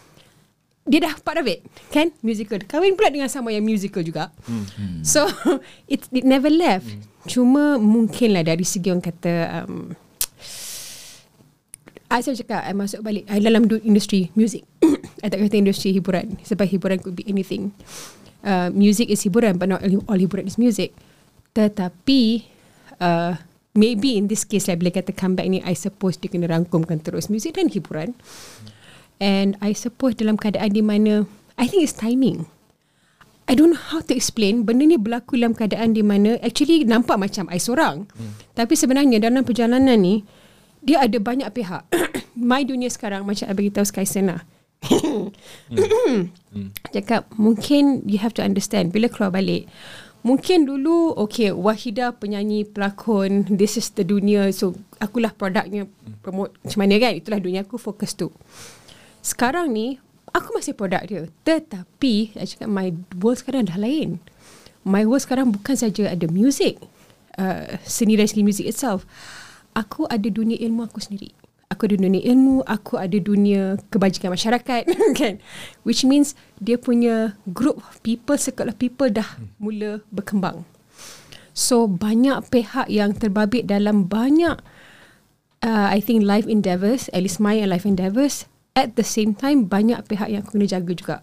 [0.88, 1.62] dia dah part of it
[1.93, 5.05] kan musical kahwin pula dengan sama yang musical juga hmm.
[5.05, 5.29] so
[5.93, 7.29] it it never left hmm.
[7.29, 9.93] cuma mungkin lah dari segi orang kata um,
[12.11, 14.66] I selalu cakap I masuk balik I dalam du- industri music
[15.25, 17.70] I tak kata industri hiburan sebab hiburan could be anything
[18.42, 20.90] uh, music is hiburan but not all hiburan is music
[21.51, 22.46] Tetapi
[23.03, 23.35] uh,
[23.75, 27.27] maybe in this case lah bila kata comeback ni I suppose dia kena rangkumkan terus
[27.27, 28.14] muzik dan hiburan.
[29.20, 31.27] And I suppose dalam keadaan di mana
[31.59, 32.49] I think it's timing.
[33.51, 37.18] I don't know how to explain benda ni berlaku dalam keadaan di mana actually nampak
[37.18, 38.07] macam I seorang.
[38.07, 38.33] Hmm.
[38.55, 40.23] Tapi sebenarnya dalam perjalanan ni
[40.81, 41.85] dia ada banyak pihak.
[42.51, 44.43] My dunia sekarang macam I beritahu Skyson lah.
[46.95, 49.69] Cakap mungkin you have to understand bila keluar balik
[50.21, 55.88] Mungkin dulu okay Wahida penyanyi pelakon this is the dunia so akulah produknya
[56.21, 58.29] promote macam mana kan itulah dunia aku fokus tu.
[59.25, 59.97] Sekarang ni
[60.29, 64.21] aku masih produk dia tetapi saya cakap my world sekarang dah lain.
[64.85, 66.77] My world sekarang bukan saja ada music
[67.40, 69.09] uh, seni dan seni music itself.
[69.76, 71.35] Aku ada dunia ilmu aku sendiri
[71.70, 74.85] aku ada dunia ilmu, aku ada dunia kebajikan masyarakat
[75.18, 75.40] kan.
[75.87, 80.66] Which means dia punya group of people, circle of people dah mula berkembang.
[81.54, 84.61] So banyak pihak yang terbabit dalam banyak
[85.64, 88.44] uh, I think life endeavours, at least my life endeavours.
[88.76, 91.16] At the same time banyak pihak yang aku kena jaga juga.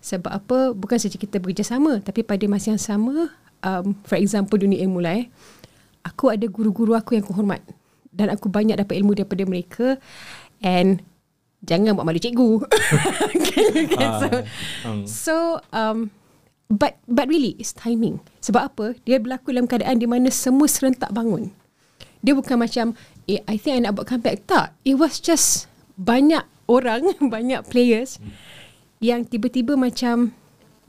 [0.00, 0.72] Sebab apa?
[0.72, 3.34] Bukan saja kita bekerjasama tapi pada masa yang sama
[3.66, 5.26] um, for example dunia ilmu lah eh.
[6.06, 7.60] Aku ada guru-guru aku yang aku hormat.
[8.10, 9.86] Dan aku banyak dapat ilmu daripada mereka.
[10.60, 11.04] And
[11.64, 12.50] jangan buat malu cikgu.
[13.96, 14.28] Kan, so,
[15.04, 15.34] so
[15.74, 16.08] um,
[16.72, 18.20] but but really it's timing.
[18.40, 18.86] Sebab apa?
[19.04, 21.52] Dia berlaku dalam keadaan di mana semua serentak bangun.
[22.20, 22.92] Dia bukan macam
[23.28, 24.44] eh I think I nak buat comeback.
[24.48, 24.76] Tak.
[24.84, 25.68] It was just
[26.00, 28.16] banyak orang banyak players
[29.00, 30.32] yang tiba-tiba macam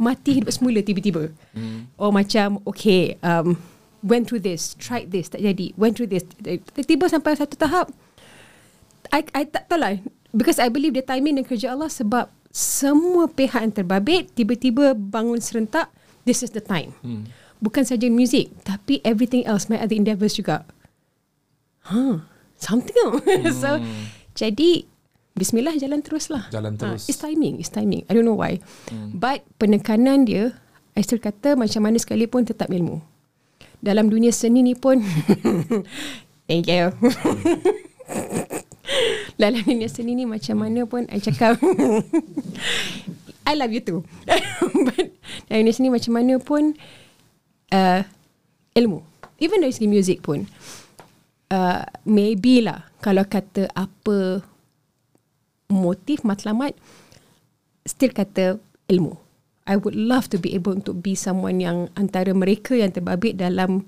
[0.02, 1.30] mati hidup semula tiba-tiba.
[1.54, 1.86] Hmm.
[1.94, 3.54] oh macam okay um,
[4.02, 6.26] went through this, tried this, tak jadi, went through this.
[6.42, 7.94] Tiba-tiba sampai satu tahap,
[9.14, 9.98] I, I tak tahu lah.
[10.34, 15.40] Because I believe the timing dan kerja Allah sebab semua pihak yang terbabit tiba-tiba bangun
[15.40, 15.88] serentak,
[16.26, 16.98] this is the time.
[17.06, 17.30] Hmm.
[17.62, 20.66] Bukan saja music, tapi everything else, my other endeavours juga.
[21.86, 22.26] Huh,
[22.58, 23.54] something hmm.
[23.54, 23.78] So,
[24.34, 24.90] jadi,
[25.32, 26.52] Bismillah jalan terus lah.
[26.52, 27.08] Jalan terus.
[27.08, 28.04] Ha, it's timing, it's timing.
[28.12, 28.60] I don't know why.
[28.92, 29.16] Hmm.
[29.16, 30.60] But penekanan dia,
[30.92, 33.00] I still kata macam mana sekalipun tetap ilmu
[33.82, 35.02] dalam dunia seni ni pun.
[36.50, 36.94] Thank you.
[39.42, 41.58] Dalam dunia seni ni macam mana pun I cakap.
[43.50, 44.06] I love you too.
[44.86, 45.18] But
[45.50, 46.78] dalam dunia seni macam mana pun
[47.74, 48.02] uh,
[48.78, 49.02] ilmu.
[49.42, 50.46] Even dari segi music pun.
[51.50, 54.46] Uh, maybe lah kalau kata apa
[55.68, 56.78] motif matlamat
[57.84, 59.18] still kata ilmu
[59.70, 63.86] I would love to be able untuk be someone yang antara mereka yang terbabit dalam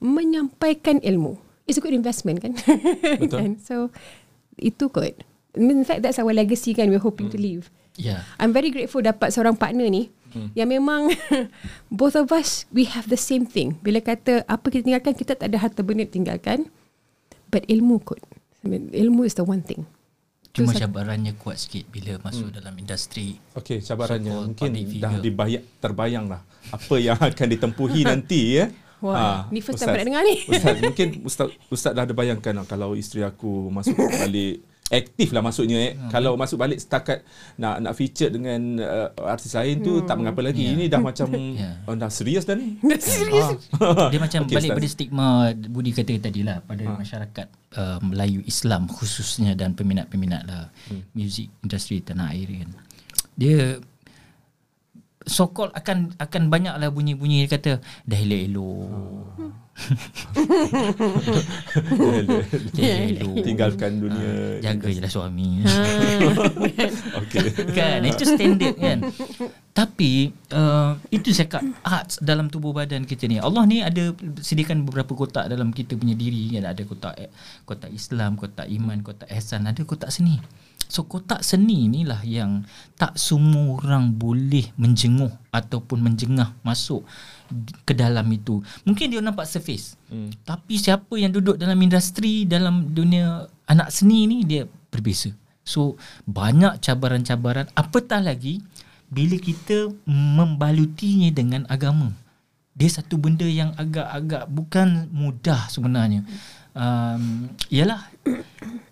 [0.00, 1.36] menyampaikan ilmu.
[1.66, 2.56] It's a good investment kan?
[3.20, 3.40] Betul.
[3.42, 3.90] And so
[4.56, 5.20] itu kot.
[5.56, 7.36] In fact that's our legacy kan we're hoping hmm.
[7.36, 7.64] to leave.
[7.96, 8.24] Yeah.
[8.36, 10.52] I'm very grateful dapat seorang partner ni hmm.
[10.52, 11.16] yang memang
[11.92, 13.76] both of us we have the same thing.
[13.80, 16.68] Bila kata apa kita tinggalkan kita tak ada harta benda tinggalkan.
[17.48, 18.20] But ilmu kot.
[18.66, 19.86] I mean, ilmu is the one thing.
[20.56, 22.56] Cuma cabarannya kuat sikit bila masuk hmm.
[22.56, 23.36] dalam industri.
[23.52, 26.40] Okey, cabarannya so mungkin dah dibayang terbayang lah
[26.72, 28.66] apa yang akan ditempuhi nanti ya.
[28.96, 30.40] Wah, ha, ni first time nak dengar ni.
[30.48, 35.42] Ustaz, mungkin ustaz ustaz dah ada bayangkan lah, kalau isteri aku masuk balik aktif lah
[35.42, 35.92] masuknya eh.
[35.98, 36.10] Hmm.
[36.14, 37.26] Kalau masuk balik setakat
[37.58, 40.06] nak nak feature dengan uh, artis lain tu hmm.
[40.06, 40.62] tak mengapa lagi.
[40.62, 40.74] Yeah.
[40.78, 41.82] Ini dah macam yeah.
[41.90, 42.78] oh, dah serius dah ni.
[42.86, 43.66] Dah serius.
[43.82, 44.14] Ha.
[44.14, 46.94] Dia macam okay, balik pada stigma Budi kata tadi lah pada ha.
[46.94, 47.46] masyarakat
[47.78, 51.02] uh, Melayu Islam khususnya dan peminat-peminat lah hmm.
[51.18, 52.70] music industry tanah air kan.
[53.34, 53.82] Dia
[55.26, 59.34] so akan akan banyaklah bunyi-bunyi kata dah elok-elok.
[59.34, 59.65] Hmm.
[63.44, 65.60] Tinggalkan dunia uh, Jaga je lah suami.
[65.62, 65.68] Ha.
[67.20, 67.52] okay.
[67.76, 69.04] Kan Itu standard kan.
[69.76, 73.36] Tapi uh, Itu saya cakap Arts dalam tubuh badan kita ni.
[73.36, 77.28] Allah ni ada Sediakan beberapa kotak Dalam kita punya diri Ada kotak
[77.68, 79.68] Kotak Islam Kotak iman Kotak ihsan.
[79.68, 80.40] Ada kotak seni.
[80.86, 82.62] So kotak seni inilah yang
[82.94, 87.02] tak semua orang boleh menjenguh ataupun menjengah masuk
[87.86, 88.60] ke dalam itu.
[88.82, 89.94] Mungkin dia nampak surface.
[90.10, 90.30] Hmm.
[90.42, 95.30] Tapi siapa yang duduk dalam industri dalam dunia anak seni ni dia berbeza.
[95.66, 98.62] So banyak cabaran-cabaran apatah lagi
[99.10, 102.10] bila kita membalutinya dengan agama.
[102.76, 106.22] Dia satu benda yang agak-agak bukan mudah sebenarnya.
[106.76, 108.04] Um, ialah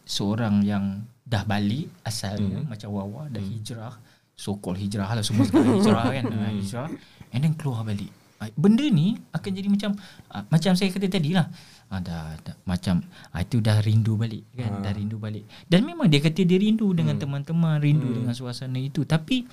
[0.08, 2.68] seorang yang dah balik asalnya hmm.
[2.68, 3.52] macam Wawa dah hmm.
[3.58, 3.94] hijrah
[4.36, 6.52] so called hijrah lah semua sekali hijrah kan hmm.
[6.60, 6.88] hijrah
[7.32, 8.12] and then keluar balik
[8.52, 9.90] Benda ni akan jadi macam
[10.28, 11.48] ah, macam saya kata tadi lah.
[11.88, 13.00] Ah, dah, dah, macam
[13.32, 15.48] ah, itu dah rindu balik kan dah rindu balik.
[15.64, 19.08] Dan memang dia kata dia rindu dengan teman-teman rindu dengan suasana itu.
[19.08, 19.48] Tapi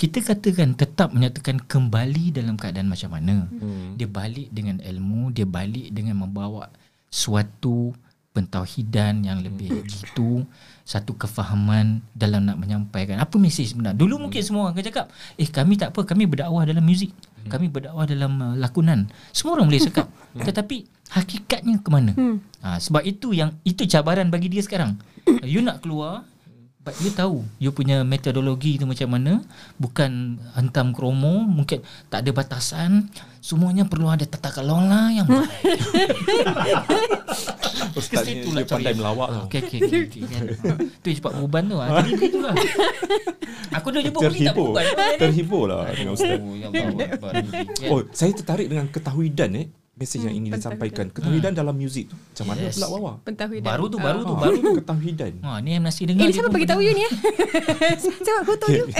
[0.00, 3.46] kita katakan tetap menyatakan kembali dalam keadaan macam mana.
[3.98, 6.72] Dia balik dengan ilmu dia balik dengan membawa
[7.12, 7.92] suatu
[8.32, 10.48] pentauhidan yang lebih gitu
[10.82, 13.20] satu kefahaman dalam nak menyampaikan.
[13.20, 13.94] Apa mesej sebenar?
[13.94, 15.06] Dulu mungkin semua orang akan cakap
[15.38, 17.12] eh kami tak apa kami berdakwah dalam muzik
[17.48, 19.10] kami berdakwah dalam uh, lakonan.
[19.30, 20.06] Semua orang boleh cakap.
[20.48, 20.76] Tetapi
[21.12, 22.12] hakikatnya ke mana?
[22.62, 24.98] Ha, sebab itu yang itu cabaran bagi dia sekarang.
[25.46, 26.26] You nak keluar
[26.82, 29.38] But you tahu You punya metodologi tu macam mana
[29.78, 31.78] Bukan hentam kromo Mungkin
[32.10, 33.06] tak ada batasan
[33.38, 35.78] Semuanya perlu ada tata kelola yang baik
[37.92, 39.44] Ustaz ni dia pandai melawak tau.
[39.48, 39.78] Okey okay,
[40.24, 40.42] kan.
[41.04, 41.76] Tu yang cepat beruban tu.
[41.76, 42.54] Ah, Jadi gitu lah.
[43.76, 44.84] Aku dah jemput ni tak beruban.
[45.20, 46.40] Terhibur lah dengan Ustaz.
[46.40, 46.68] Oh, ya?
[47.92, 49.66] Oh, saya tertarik dengan ketahuidan eh.
[50.02, 51.06] Mesej yang ingin disampaikan.
[51.08, 52.16] Ketahuhidan dalam muzik tu.
[52.18, 52.74] Macam mana Yes.
[52.74, 53.12] pula Wawa?
[53.22, 53.62] Pentauhidan.
[53.64, 54.70] Baru tu baru tu Ah, baru tu.
[54.76, 55.32] Ketahuidan.
[55.40, 56.26] Ha ni yang nasi dengar.
[56.26, 57.12] Eh, siapa bagi tahu you ni eh?
[58.18, 58.86] Siapa who told you?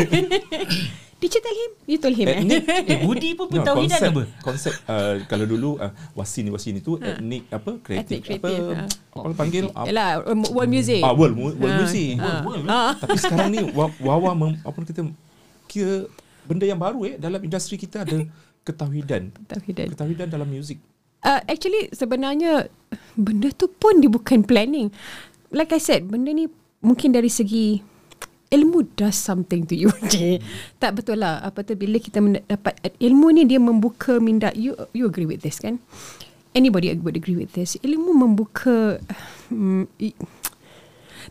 [1.19, 1.71] Did you tell him?
[1.85, 2.35] You told him eh?
[2.37, 4.23] Etnik Eh Budi pun No, pentauhidan konsep, apa?
[4.41, 8.85] Konsep uh, kalau dulu uh, wasin wasin itu etnik apa kreatif Etnik apa kreatif, ha.
[9.21, 10.11] apa panggil apa Yalah,
[10.51, 10.99] world music.
[11.01, 12.07] ah world mu- world Ah, music.
[12.13, 12.43] ah.
[12.43, 12.65] World, world.
[12.69, 12.91] Ah.
[13.03, 15.01] Tapi sekarang ni Wa- Wawa mem, apa kita
[15.65, 16.11] kira
[16.43, 18.19] benda yang baru eh dalam industri kita ada
[18.61, 19.31] ketahuidan.
[19.33, 19.87] Pentauhidan.
[19.91, 20.83] Ketahuidan dalam muzik.
[21.23, 22.67] Uh, actually sebenarnya
[23.15, 24.91] benda tu pun dia bukan planning.
[25.55, 26.51] Like I said, benda ni
[26.83, 27.79] mungkin dari segi
[28.51, 29.89] ilmu does something to you.
[30.03, 30.43] Okay.
[30.77, 31.41] tak betul lah.
[31.41, 34.51] Apa tu bila kita dapat ilmu ni dia membuka minda.
[34.53, 35.79] You you agree with this kan?
[36.53, 37.81] Anybody would agree with this.
[37.81, 39.01] Ilmu membuka
[39.97, 40.19] i-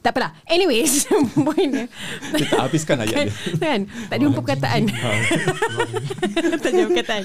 [0.01, 0.33] tak apalah.
[0.43, 1.05] Anyways,
[1.45, 1.85] pointnya.
[2.33, 3.33] Kita habiskan ayat dia.
[3.63, 3.79] kan?
[4.09, 4.81] Tak jumpa perkataan.
[6.63, 7.23] tak jumpa perkataan.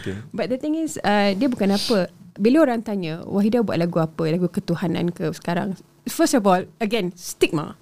[0.00, 0.14] Okay.
[0.30, 4.24] But the thing is uh, Dia bukan apa Bila orang tanya Wahida buat lagu apa
[4.26, 7.78] Lagu ketuhanan ke sekarang First of all Again Stigma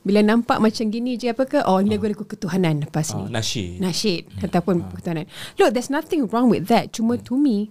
[0.00, 3.82] Bila nampak macam gini je apa ke Oh ni lagu-lagu ketuhanan Lepas Ah, ni nasyid.
[3.82, 7.68] Nasyid Ataupun ketuhanan Look there's nothing wrong with that Cuma to me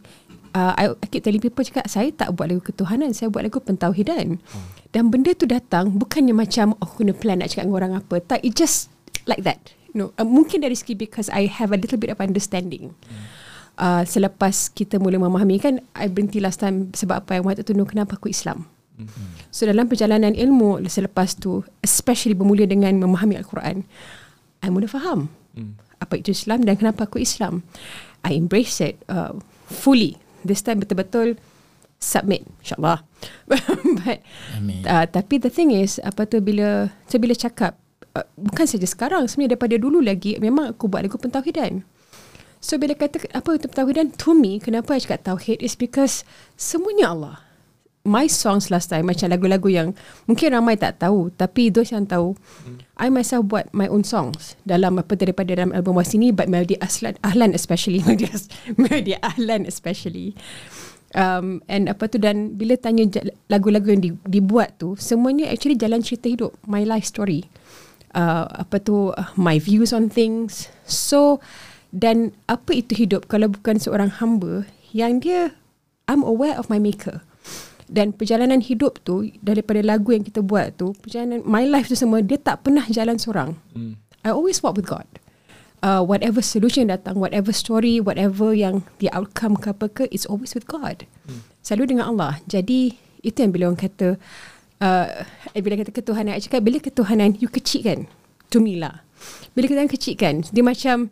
[0.53, 3.57] uh, I, I keep telling people cakap Saya tak buat lagu ketuhanan Saya buat lagu
[3.57, 4.37] pentauhidan
[4.91, 8.23] Dan benda tu datang Bukannya macam Oh aku kena plan nak cakap dengan orang apa
[8.23, 8.87] Tak it just
[9.27, 12.93] Like that No, uh, mungkin dari segi because I have a little bit of understanding.
[13.77, 17.73] Uh, selepas kita mula memahami kan I berhenti last time sebab apa yang waktu tu
[17.73, 18.69] no, kenapa aku Islam.
[19.53, 23.85] So dalam perjalanan ilmu selepas tu especially bermula dengan memahami al-Quran
[24.65, 25.29] I mula faham
[26.01, 27.61] apa itu Islam dan kenapa aku Islam.
[28.25, 29.37] I embrace it uh,
[29.69, 30.17] fully.
[30.41, 31.37] This time betul-betul
[31.97, 33.01] submit insyaallah.
[33.49, 34.21] But
[34.53, 34.85] Amin.
[34.85, 37.77] uh, tapi the thing is apa tu bila saya bila cakap
[38.13, 41.83] uh, bukan saja sekarang sebenarnya daripada dulu lagi memang aku buat lagu pentauhidan.
[42.57, 46.25] So bila kata apa itu pentauhidan to me kenapa I cakap tauhid is because
[46.57, 47.37] semuanya Allah.
[48.07, 49.91] My songs last time macam lagu-lagu yang
[50.31, 52.39] mungkin ramai tak tahu tapi those yang tahu
[52.95, 57.19] I myself buat my own songs dalam apa daripada dalam album Wasini but Melody Aslan
[57.19, 57.99] Ahlan especially
[58.79, 60.39] Melody Ahlan especially
[61.15, 63.07] um, and apa tu dan bila tanya
[63.47, 67.47] lagu-lagu yang di, dibuat tu semuanya actually jalan cerita hidup my life story.
[68.17, 70.67] Uh, apa tu uh, my views on things.
[70.83, 71.39] So
[71.93, 74.67] dan apa itu hidup kalau bukan seorang hamba?
[74.91, 75.41] Yang dia
[76.07, 77.23] I'm aware of my maker.
[77.87, 82.19] Dan perjalanan hidup tu daripada lagu yang kita buat tu perjalanan my life tu semua
[82.19, 83.55] dia tak pernah jalan seorang.
[83.71, 83.95] Hmm.
[84.27, 85.07] I always walk with God
[85.83, 90.53] uh, whatever solution datang whatever story whatever yang the outcome ke apa ke it's always
[90.57, 91.05] with God.
[91.61, 92.39] Selalu dengan Allah.
[92.47, 94.15] Jadi itu yang bila orang kata
[94.81, 95.07] uh,
[95.57, 98.07] bila kata ketuhanan I cakap bila ketuhanan you kecilkan
[98.53, 99.03] to me lah.
[99.53, 101.11] Bila ketuhanan kecilkan dia macam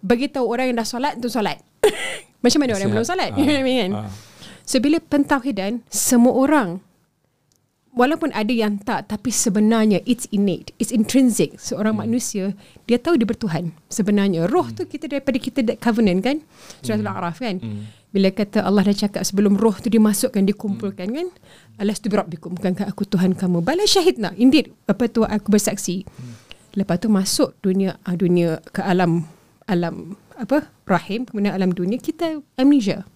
[0.00, 1.60] bagi tahu orang yang dah solat tu solat.
[2.40, 3.30] Macam mana orang yang belum solat?
[3.36, 3.90] You know what I mean kan?
[3.92, 4.10] Ah.
[4.64, 6.80] So bila pentauhidan semua orang
[7.90, 11.58] walaupun ada yang tak tapi sebenarnya it's innate, it's intrinsic.
[11.58, 12.02] Seorang hmm.
[12.06, 12.44] manusia
[12.86, 13.74] dia tahu dia bertuhan.
[13.90, 14.76] Sebenarnya roh hmm.
[14.78, 16.36] tu kita daripada kita that covenant kan?
[16.82, 17.06] Surah hmm.
[17.06, 17.56] Al-A'raf kan?
[17.58, 17.82] Hmm.
[18.10, 21.28] Bila kata Allah dah cakap sebelum roh tu dimasukkan dikumpulkan kan?
[21.78, 23.62] Alastu bi rabbikum bukankah aku Tuhan kamu?
[23.62, 24.34] Bala syahidna.
[24.34, 26.06] Indeed apa tu aku bersaksi.
[26.06, 26.34] Hmm.
[26.78, 29.26] Lepas tu masuk dunia ah, dunia ke alam
[29.66, 30.70] alam apa?
[30.86, 33.06] Rahim kemudian alam dunia kita amnesia.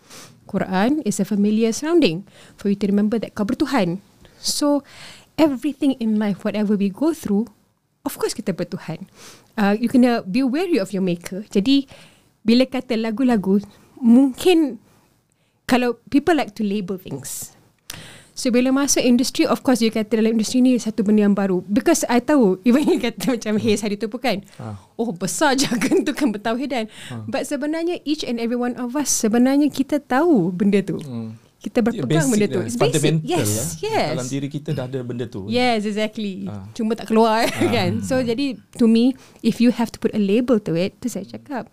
[0.44, 2.22] Quran is a familiar surrounding
[2.54, 3.98] for you to remember that kau bertuhan.
[4.44, 4.84] So
[5.34, 7.48] everything in life, whatever we go through,
[8.04, 9.08] of course kita bertuhan.
[9.56, 11.48] Uh, you kena be wary of your maker.
[11.48, 11.88] Jadi
[12.44, 13.64] bila kata lagu-lagu,
[13.96, 14.76] mungkin
[15.64, 17.56] kalau people like to label things.
[18.34, 21.62] So bila masuk industri Of course you kata dalam industri ni Satu benda yang baru
[21.70, 24.74] Because I tahu Even you kata macam Haze hari tu pun kan Ah.
[24.98, 26.90] Oh besar jargon tu kan Bertauhidan
[27.30, 30.98] But sebenarnya Each and every one of us Sebenarnya kita tahu Benda tu
[31.64, 33.68] Kita berpegang benda tu It's basic fundamental Yes lah.
[33.80, 35.48] Yes Dalam diri kita dah ada benda tu.
[35.48, 36.44] Yes, exactly.
[36.44, 36.68] Ah.
[36.76, 38.04] Cuma tak keluar kan.
[38.04, 41.24] So jadi to me, if you have to put a label to it, tu saya
[41.24, 41.72] cakap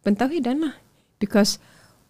[0.00, 0.74] pentauhidan lah.
[1.18, 1.58] Because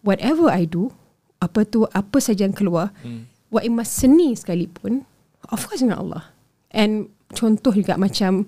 [0.04, 0.92] whatever I do,
[1.40, 3.24] apa tu apa saja yang keluar, Hmm.
[3.48, 5.08] what emas seni sekalipun,
[5.48, 6.24] of course dengan Allah.
[6.68, 8.44] And contoh juga macam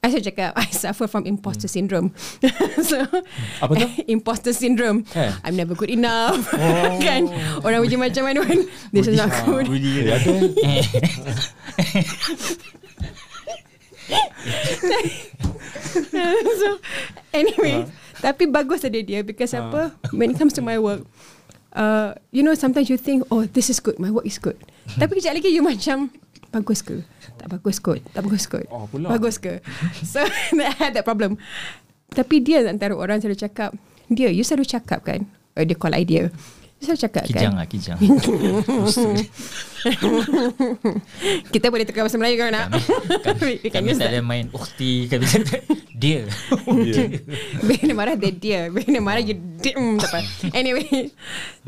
[0.00, 2.16] I selalu cakap I suffer from imposter syndrome.
[2.88, 3.64] so Hmm.
[3.64, 3.88] Apa tu?
[4.16, 5.04] imposter syndrome.
[5.12, 5.28] Eh.
[5.44, 6.48] I'm never good enough.
[7.04, 7.28] kan?
[7.60, 8.64] Orang uji macam mana kan?
[8.92, 9.68] This is not good.
[9.68, 10.32] Budi ada.
[16.58, 16.68] so
[17.32, 17.86] anyway,
[18.20, 19.94] tapi bagus ada dia because apa?
[20.16, 21.04] When it comes to my work,
[21.74, 24.56] uh, you know sometimes you think oh this is good, my work is good.
[24.98, 26.10] tapi kejap lagi you macam
[26.50, 27.06] bagus ke?
[27.40, 28.68] Tak bagus kot, tak bagus kot.
[28.68, 29.08] Oh, pula.
[29.08, 29.64] Bagus ke?
[30.04, 30.20] So
[30.60, 31.40] I had that problem.
[32.12, 33.72] Tapi dia antara orang selalu cakap,
[34.06, 35.24] dia you selalu cakap kan?
[35.56, 36.28] Uh, dia call idea.
[36.80, 37.60] You selalu cakap Kijang kan?
[37.60, 37.98] lah kijang
[41.52, 42.72] Kita boleh tukar bahasa Melayu kan nak?
[43.68, 45.60] Can Kami use tak ada main Ukti Kami tak ada
[45.92, 46.24] Dia
[46.80, 47.20] Dia.
[47.60, 49.76] Bila dia marah dia dia Bila dia marah you tak
[50.08, 50.24] apa.
[50.56, 51.12] Anyway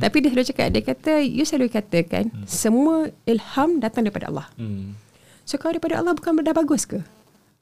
[0.00, 4.96] Tapi dia selalu cakap Dia kata You selalu katakan Semua ilham datang daripada Allah Hmm.
[5.42, 7.02] So kalau daripada Allah Bukan dah bagus ke?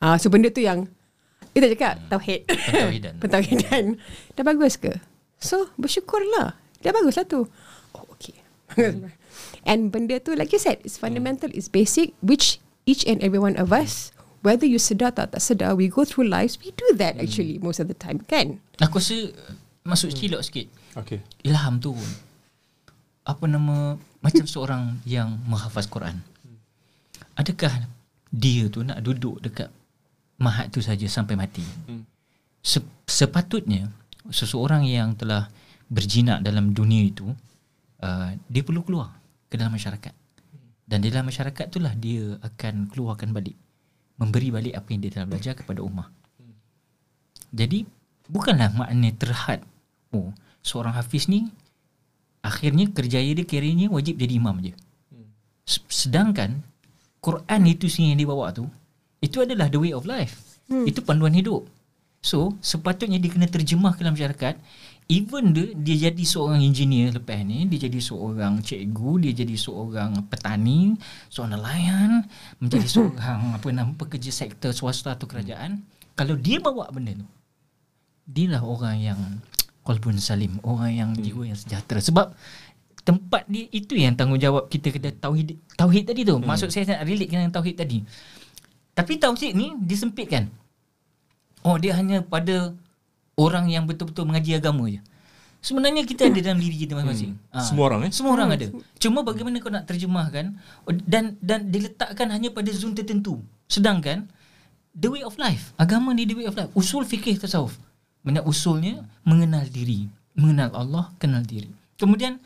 [0.00, 0.88] Ah, So benda tu yang
[1.50, 2.46] Kita cakap Tauhid.
[2.46, 3.14] Pentauhidan.
[3.22, 3.84] Pentauhidan.
[4.38, 4.94] Dah bagus ke?
[5.42, 6.54] So bersyukurlah.
[6.80, 7.48] Dah bagus lah tu.
[7.96, 8.38] Oh okay.
[9.70, 13.58] And benda tu Like you said It's fundamental It's basic Which each and every one
[13.58, 17.18] of us Whether you sedar atau tak sedar We go through lives We do that
[17.18, 18.62] actually Most of the time Kan?
[18.78, 19.34] Aku rasa
[19.80, 20.66] Masuk cilok sikit.
[20.94, 21.18] Okay.
[21.42, 21.92] Ilham tu
[23.26, 26.22] Apa nama Macam seorang yang Menghafaz Quran
[27.34, 27.86] Adakah
[28.28, 29.70] Dia tu nak duduk dekat
[30.38, 32.02] Mahat tu saja Sampai mati Hmm.
[32.60, 33.90] Se- Sepatutnya
[34.28, 35.48] Seseorang yang telah
[35.86, 37.26] Berjinak dalam dunia itu
[38.00, 39.14] uh, Dia perlu keluar
[39.46, 40.14] Ke dalam masyarakat
[40.84, 43.54] Dan di dalam masyarakat itulah Dia akan keluarkan balik
[44.16, 46.08] Memberi balik apa yang dia telah belajar Kepada ummah
[47.50, 47.82] jadi
[48.30, 49.66] bukanlah makna terhad
[50.14, 50.30] oh
[50.62, 51.50] seorang hafiz ni
[52.40, 54.70] akhirnya kerjaya dia kiranya wajib jadi imam je.
[55.66, 56.62] S- Sedangkan
[57.20, 58.64] Quran itu sendiri yang dia bawa tu
[59.20, 60.40] itu adalah the way of life.
[60.72, 60.88] Hmm.
[60.88, 61.68] Itu panduan hidup.
[62.20, 64.60] So sepatutnya dia kena terjemah ke dalam masyarakat
[65.08, 70.28] Even dia, dia jadi seorang engineer lepas ni Dia jadi seorang cikgu Dia jadi seorang
[70.28, 71.00] petani
[71.32, 72.28] Seorang nelayan
[72.60, 75.80] Menjadi seorang apa nama pekerja sektor swasta atau kerajaan
[76.12, 77.26] Kalau dia bawa benda tu
[78.30, 79.20] dia lah orang yang
[79.86, 82.30] qalbun salim, orang yang jiwa yang sejahtera sebab
[83.10, 86.38] tempat dia itu yang tanggungjawab kita kena tauhid tauhid tadi tu.
[86.38, 88.06] Maksud saya nak relate dengan tauhid tadi.
[88.94, 90.46] Tapi tauhid ni disempitkan.
[91.66, 92.70] Oh dia hanya pada
[93.34, 95.02] orang yang betul-betul mengaji agama je.
[95.60, 97.36] Sebenarnya kita ada dalam diri kita masing-masing.
[97.52, 97.60] Ah.
[97.60, 98.12] Semua orang, eh?
[98.14, 98.66] Semua orang ada.
[98.96, 100.56] Cuma bagaimana kau nak terjemahkan
[100.88, 103.42] oh, dan dan diletakkan hanya pada zon tertentu.
[103.68, 104.30] Sedangkan
[104.94, 107.76] the way of life, agama ni the way of life, usul fikih tasawuf.
[108.24, 111.68] Mana usulnya mengenal diri, mengenal Allah, kenal diri.
[112.00, 112.40] Kemudian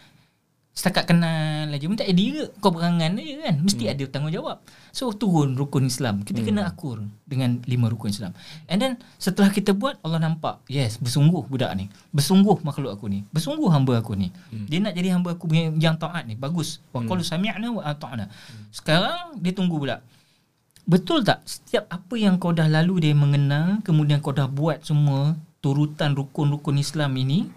[0.75, 3.55] setakat kenal aja pun tak jadi ke kau berangan je kan?
[3.63, 3.93] Mesti hmm.
[3.95, 4.59] ada tanggungjawab.
[4.91, 6.27] So turun rukun Islam.
[6.27, 6.49] Kita hmm.
[6.51, 8.35] kena akur dengan lima rukun Islam.
[8.67, 11.87] And then setelah kita buat Allah nampak yes bersungguh budak ni.
[12.11, 13.23] Bersungguh makhluk aku ni.
[13.31, 14.35] Bersungguh hamba aku ni.
[14.51, 14.67] Hmm.
[14.67, 16.35] dia nak jadi hamba aku yang, taat ni.
[16.35, 16.83] Bagus.
[16.91, 18.27] Wa qalu sami'na wa ata'na.
[18.75, 20.03] Sekarang dia tunggu pula
[20.85, 21.47] betul tak?
[21.49, 26.77] Setiap apa yang kau dah lalu dia mengenal kemudian kau dah buat semua turutan rukun-rukun
[26.77, 27.49] Islam ini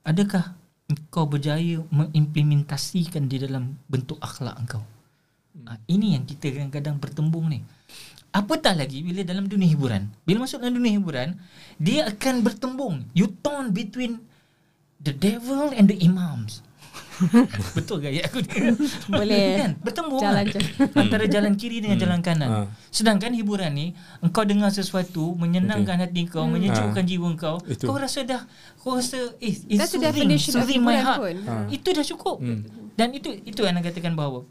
[0.00, 0.56] adakah
[0.92, 4.84] engkau berjaya mengimplementasikan di dalam bentuk akhlak engkau.
[5.64, 7.64] Ha, ini yang kita kadang-kadang bertembung ni.
[8.32, 10.08] Apatah lagi bila dalam dunia hiburan.
[10.24, 11.36] Bila masuk dalam dunia hiburan,
[11.76, 13.04] dia akan bertembung.
[13.12, 14.24] You torn between
[15.00, 16.64] the devil and the imams.
[17.76, 18.52] Betul ke ayat aku ni?
[19.06, 19.46] Boleh.
[19.58, 19.72] kan?
[19.78, 20.60] Bertembung Jalan je.
[21.00, 22.48] Antara jalan kiri dengan jalan kanan.
[22.48, 22.60] Ha.
[22.88, 27.08] Sedangkan hiburan ni engkau dengar sesuatu menyenangkan hati kau, menyejukkan Ha.
[27.08, 27.86] jiwa kau, Itu.
[27.86, 28.42] kau rasa dah
[28.76, 31.20] kau rasa eh it's That's soothing, definition of soothing my heart.
[31.20, 31.36] pun.
[31.44, 31.54] Ha.
[31.68, 32.36] Itu dah cukup.
[32.92, 34.44] Dan itu itu yang nak katakan bahawa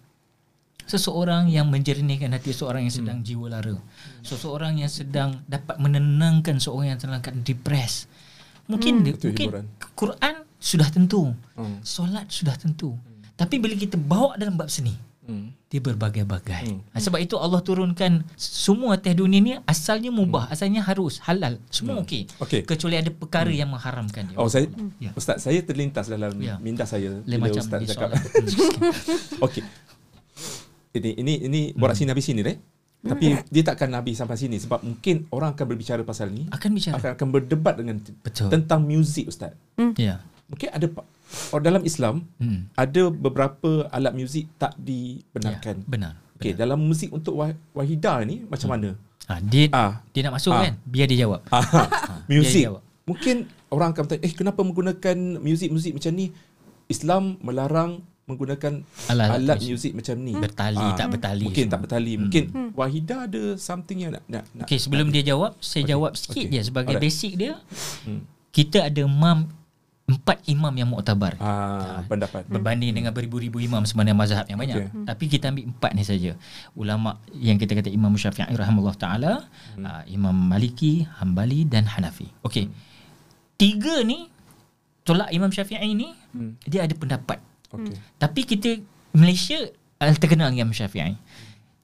[0.84, 3.78] seseorang yang menjernihkan hati seorang yang sedang jiwa lara.
[4.21, 8.12] Seseorang yang sedang dapat menenangkan seorang yang sedang depres.
[8.67, 9.65] Mungkin dia, Itu mungkin hiburan.
[9.93, 11.34] Quran sudah tentu.
[11.58, 11.82] Hmm.
[11.82, 12.93] Solat sudah tentu.
[13.34, 15.54] Tapi bila kita bawa dalam bab seni, Hmm.
[15.65, 16.65] dia berbagai-bagai.
[16.67, 16.82] Hmm.
[16.88, 22.02] Ha, sebab itu Allah turunkan semua atas dunia ni asalnya mubah, asalnya harus halal, semua
[22.02, 22.26] okey.
[22.38, 22.62] Okey.
[22.63, 24.38] Kecuali ada perkara yang mengharamkan dia.
[24.38, 25.13] Oh saya Ya.
[25.13, 26.58] Ustaz saya terlintas dalam Ya.
[26.58, 28.10] minda saya Lain bila macam Ustaz cakap.
[28.13, 28.21] soalan.
[29.45, 29.63] Okey.
[30.91, 32.58] ini ini ini borak sini habis sini deh.
[33.02, 36.45] Tapi dia takkan habis sampai sini sebab mungkin orang akan berbicara pasal ni.
[36.50, 36.97] Akan bicara.
[36.97, 38.54] Akan, akan berdebat dengan Betul.
[38.54, 39.58] tentang muzik ustaz.
[39.97, 40.21] Ya.
[40.51, 40.85] Mungkin ada
[41.49, 42.67] or dalam Islam Hmm.
[42.73, 45.87] ada beberapa alat muzik tak Ya, dibenarkan.
[45.87, 46.19] benar.
[46.35, 48.89] Okey, dalam muzik untuk wah- wahidah ni macam mana?
[49.25, 50.04] Ha, dia Ah.
[50.10, 50.65] dia nak masuk Ah.
[50.65, 50.73] kan?
[50.83, 51.39] Biar dia jawab.
[51.47, 51.62] Ah,
[52.27, 52.52] muzik.
[52.52, 52.83] dia jawab.
[53.04, 53.35] Mungkin
[53.69, 56.35] orang akan bertanya, eh kenapa menggunakan muzik-muzik macam ni?
[56.85, 57.91] Islam melarang
[58.23, 59.71] menggunakan Alat-alat alat muzik.
[59.71, 60.33] muzik macam ni.
[60.33, 61.73] Bertali, Ah, tak bertali Mungkin semua.
[61.73, 62.13] tak bertali.
[62.17, 62.43] Mungkin
[62.73, 66.43] Wahida ada something yang nak nak, nak Okey, sebelum dia jawab, saya Okey, jawab sikit
[66.43, 66.54] okey.
[66.54, 67.06] je sebagai Alright.
[67.06, 67.54] basic dia.
[68.04, 68.23] Hmm.
[68.49, 69.47] Kita ada imam
[70.12, 71.39] empat imam yang muktabar.
[71.39, 72.43] ah, pendapat.
[72.45, 74.75] Berbanding dengan beribu-ribu imam sebenarnya mazhab yang banyak.
[74.77, 75.07] Okey.
[75.07, 76.31] Tapi kita ambil empat ni saja.
[76.75, 79.47] Ulama yang kita kata Imam Syafi'i rahimahullah taala,
[79.77, 82.27] uh, Imam Maliki, Hambali dan Hanafi.
[82.43, 82.67] Okey.
[83.55, 84.27] Tiga ni
[85.01, 86.55] tolak Imam Syafi'i ni Hmm.
[86.63, 87.39] dia ada pendapat.
[87.69, 87.95] Okey.
[88.15, 88.69] Tapi kita
[89.12, 89.59] Malaysia
[89.99, 91.15] uh, terkenal dengan Imam Syafi'i.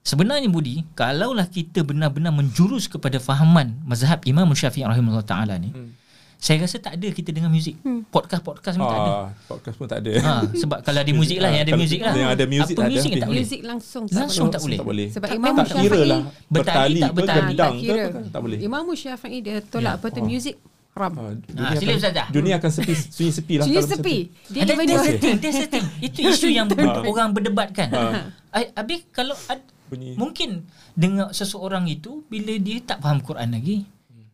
[0.00, 5.92] Sebenarnya Budi, kalaulah kita benar-benar menjurus kepada fahaman mazhab Imam Syafi'i rahimahullah taala ni, Hmm.
[6.38, 7.74] Saya rasa tak ada kita dengar muzik.
[8.08, 9.12] Podcast-podcast pun tak ada.
[9.12, 10.12] Ah, podcast pun tak ada.
[10.16, 12.14] Ha, sebab kalau ada muzik lah yang ada muzik lah.
[12.14, 13.42] yang ada muzik Apa tak ada, muzik yang tak boleh.
[13.42, 14.78] Muzik langsung Langsung tak boleh.
[14.78, 15.08] Tak boleh.
[15.10, 17.54] Sebab Tak- Imam tak Syafi'i kira lah bertali tak ke bertali.
[17.54, 18.02] tak ke kira.
[18.04, 18.58] apa tak boleh.
[18.60, 20.54] Imam Syafi'i dia tolak apa tu muzik
[20.94, 21.12] haram.
[21.14, 21.30] Ah,
[21.60, 22.26] Ah, sila Ustazah.
[22.28, 24.16] dunia akan sepi sunyi sepi lah Sunyi sepi.
[24.48, 25.84] Dia Ada dia setting, dia setting.
[26.06, 27.02] Itu isu yang Ah.
[27.02, 27.88] orang berdebatkan.
[27.90, 28.30] Ah.
[28.50, 28.62] Ah.
[28.74, 30.14] Habis kalau ad, Bunyi.
[30.14, 33.86] mungkin dengar seseorang itu bila dia tak faham Quran lagi,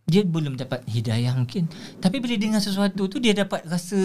[0.04, 1.68] dia belum dapat hidayah mungkin.
[2.00, 3.96] Tapi bila dengar sesuatu tu dia dapat rasa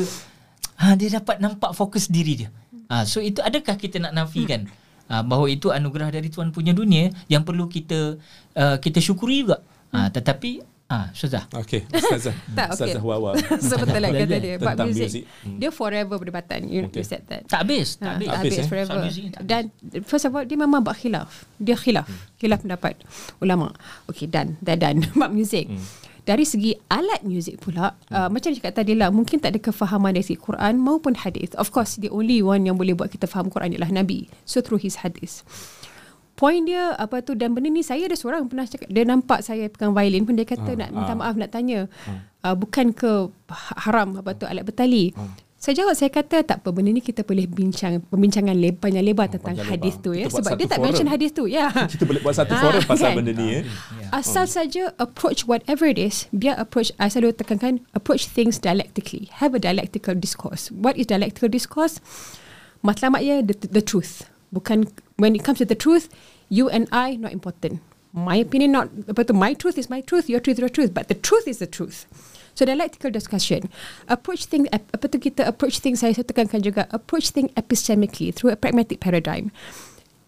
[0.79, 2.49] ha, dia dapat nampak fokus diri dia.
[2.89, 4.65] Ha, so itu adakah kita nak nafikan
[5.11, 8.17] ha, bahawa itu anugerah dari Tuhan punya dunia yang perlu kita
[8.55, 9.61] uh, kita syukuri juga.
[9.91, 11.45] Ha, tetapi ah Ustazah.
[11.53, 12.33] Okey, Ustazah.
[12.57, 12.97] Tak, okey.
[12.97, 13.37] Ustazah Wawa.
[13.61, 14.55] so betul lah kata dia.
[14.57, 15.23] Tentang muzik, muzik.
[15.45, 15.57] Hmm.
[15.61, 16.59] dia forever perdebatan.
[16.65, 16.99] You, Okay.
[16.99, 17.45] you said that.
[17.45, 18.25] Tak habis, tak Ha, habis.
[18.25, 18.65] tak Habis, habis, eh?
[18.67, 18.91] forever.
[18.91, 19.15] Tak habis.
[19.45, 19.63] Dan
[20.03, 21.45] first of all dia memang bab khilaf.
[21.55, 22.09] Dia khilaf.
[22.09, 22.19] Hmm.
[22.35, 22.93] Khilaf pendapat
[23.37, 23.69] ulama.
[24.09, 24.57] Okay done.
[24.59, 25.05] Dah done.
[25.21, 25.69] bab muzik.
[25.69, 25.77] Hmm.
[26.19, 30.21] Dari segi alat muzik pula, uh, macam cakap tadi lah, mungkin tak ada kefahaman dari
[30.21, 31.49] segi Quran maupun hadis.
[31.57, 34.29] Of course, the only one yang boleh buat kita faham Quran ialah Nabi.
[34.45, 35.41] So through his hadis.
[36.39, 39.67] Point dia apa tu dan benda ni saya ada seorang pernah cakap dia nampak saya
[39.67, 41.17] pegang violin pun dia kata Ah, nak minta ah.
[41.19, 41.91] maaf nak tanya
[42.41, 43.27] uh, bukan ke
[43.83, 45.11] haram apa tu alat bertali.
[45.19, 45.27] Ah.
[45.59, 49.27] Saya jawab saya kata tak apa benda ni kita boleh bincang pembincangan lebar panjang lebar
[49.27, 50.05] tentang panjang hadis lebar.
[50.07, 50.85] tu ya Kita sebab dia tak forum.
[50.87, 51.65] mention hadis tu ya.
[51.91, 53.15] Kita boleh buat satu forum pasal kan?
[53.19, 53.63] benda ni eh.
[54.15, 59.27] Asal saja approach whatever it is, biar approach, I selalu tekankan, approach things dialectically.
[59.43, 60.71] Have a dialectical discourse.
[60.71, 61.99] What is dialectical discourse?
[62.79, 64.31] Matlamatnya the, the truth.
[64.49, 64.87] Bukan,
[65.19, 66.07] when it comes to the truth,
[66.49, 67.79] you and I not important.
[68.09, 70.91] My opinion not, apa tu, my truth is my truth, your truth is your truth,
[70.91, 72.09] but the truth is the truth.
[72.57, 73.69] So dialectical discussion.
[74.09, 78.49] Approach things, ap- apa tu kita approach things, saya tekankan juga, approach things epistemically through
[78.51, 79.53] a pragmatic paradigm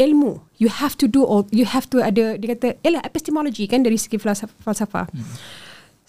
[0.01, 3.85] ilmu you have to do all you have to ada dia kata ialah epistemology kan
[3.85, 5.05] dari segi falsafah, falsafah.
[5.13, 5.37] Hmm.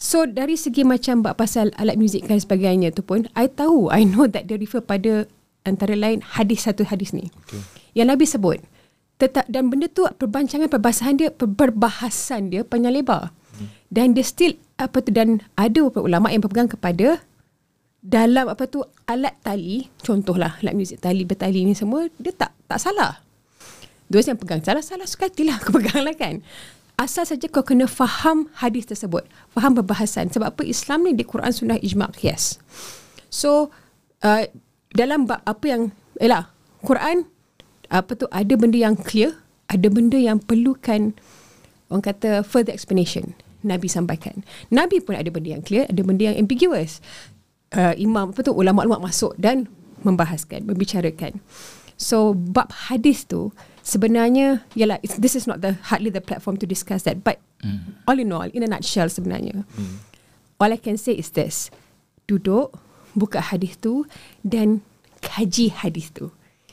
[0.01, 4.09] so dari segi macam bab pasal alat muzik dan sebagainya tu pun I tahu I
[4.09, 5.29] know that dia refer pada
[5.69, 7.61] antara lain hadis satu hadis ni Okay.
[7.93, 8.65] yang Nabi sebut
[9.23, 13.31] tetap dan benda tu perbincangan perbahasan dia per- perbahasan dia panjang lebar
[13.95, 17.23] dan dia still apa tu dan ada beberapa ulama yang berpegang kepada
[18.03, 22.83] dalam apa tu alat tali contohlah alat muzik tali bertali ni semua dia tak tak
[22.83, 23.23] salah
[24.12, 26.45] Dua yang pegang salah-salah suka hatilah aku pegang lah kan.
[27.01, 29.25] Asal saja kau kena faham hadis tersebut.
[29.49, 30.29] Faham perbahasan.
[30.29, 32.61] Sebab apa Islam ni di Quran sunnah ijma' qiyas.
[33.33, 33.73] So
[34.20, 34.45] uh,
[34.93, 35.83] dalam bab apa yang
[36.20, 36.53] Yalah
[36.85, 37.25] Quran
[37.93, 39.36] apa tu ada benda yang clear,
[39.68, 41.12] ada benda yang perlukan
[41.93, 43.36] orang kata further explanation.
[43.62, 44.43] Nabi sampaikan.
[44.74, 46.99] Nabi pun ada benda yang clear, ada benda yang ambiguous.
[47.70, 49.70] Uh, imam apa tu ulama-ulama masuk dan
[50.03, 51.38] membahaskan, membicarakan.
[51.95, 53.55] So bab hadis tu
[53.86, 57.99] sebenarnya yalah it's, this is not the hardly the platform to discuss that but mm.
[58.07, 59.97] all in all in a nutshell sebenarnya mm.
[60.62, 61.68] all I can say is this
[62.30, 62.74] duduk
[63.18, 64.07] buka hadis tu
[64.47, 64.86] dan
[65.18, 66.30] kaji hadis tu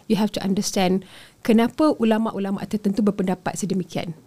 [0.09, 1.05] you have to understand
[1.45, 4.17] kenapa ulama-ulama tertentu berpendapat sedemikian.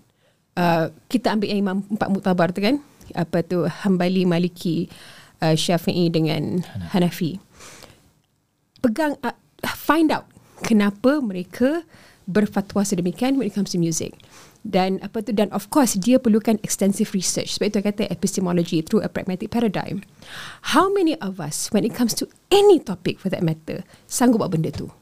[0.55, 2.79] Uh, kita ambil yang imam empat muktabar tu kan?
[3.19, 3.67] Apa tu?
[3.67, 4.87] Hambali Maliki
[5.43, 6.63] uh, Syafi'i dengan
[6.95, 7.43] Hanafi.
[8.79, 9.37] Pegang uh,
[9.75, 10.31] find out
[10.63, 11.83] kenapa mereka
[12.31, 14.15] berfatwa sedemikian when it comes to music.
[14.63, 15.35] Dan apa tu?
[15.35, 17.59] Dan of course dia perlukan extensive research.
[17.59, 20.07] Sebab itu I kata epistemology through a pragmatic paradigm.
[20.79, 24.55] How many of us when it comes to any topic for that matter sanggup buat
[24.55, 24.95] benda tu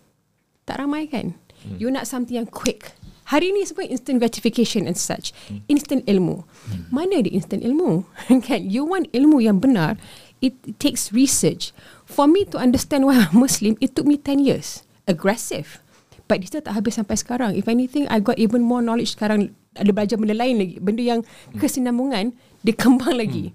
[0.71, 1.35] tak ramai kan
[1.67, 1.77] hmm.
[1.83, 2.95] you nak something yang quick
[3.27, 5.67] hari ni semua instant gratification and such hmm.
[5.67, 6.87] instant ilmu hmm.
[6.95, 8.07] mana ada instant ilmu
[8.47, 9.99] kan you want ilmu yang benar
[10.39, 11.75] it takes research
[12.07, 15.83] for me to understand why I'm Muslim it took me 10 years aggressive
[16.31, 17.59] But dia tak habis sampai sekarang.
[17.59, 19.51] If anything, I got even more knowledge sekarang.
[19.75, 20.75] Ada belajar benda lain lagi.
[20.79, 21.21] Benda yang
[21.59, 22.31] kesinambungan,
[22.63, 23.51] dia kembang lagi.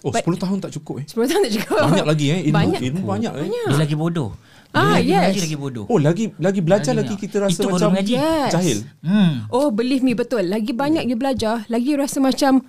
[0.00, 1.06] Oh, But- 10 tahun tak cukup eh.
[1.12, 1.84] 10 tahun tak cukup.
[1.84, 2.40] Banyak lagi eh.
[2.48, 2.80] Ilmu, Banyak.
[2.80, 3.48] ilmu banyak eh.
[3.52, 4.32] Dia lagi bodoh.
[4.74, 5.22] Ah, lagi yes.
[5.22, 5.84] mengaji lagi bodoh.
[5.86, 8.14] Oh, lagi lagi belajar Lagi lagi kita rasa Itu macam mengaji.
[8.18, 8.50] Yes.
[8.50, 8.78] jahil.
[9.06, 9.46] Hmm.
[9.48, 10.42] Oh, believe me, betul.
[10.50, 12.66] Lagi banyak you belajar, lagi you rasa macam,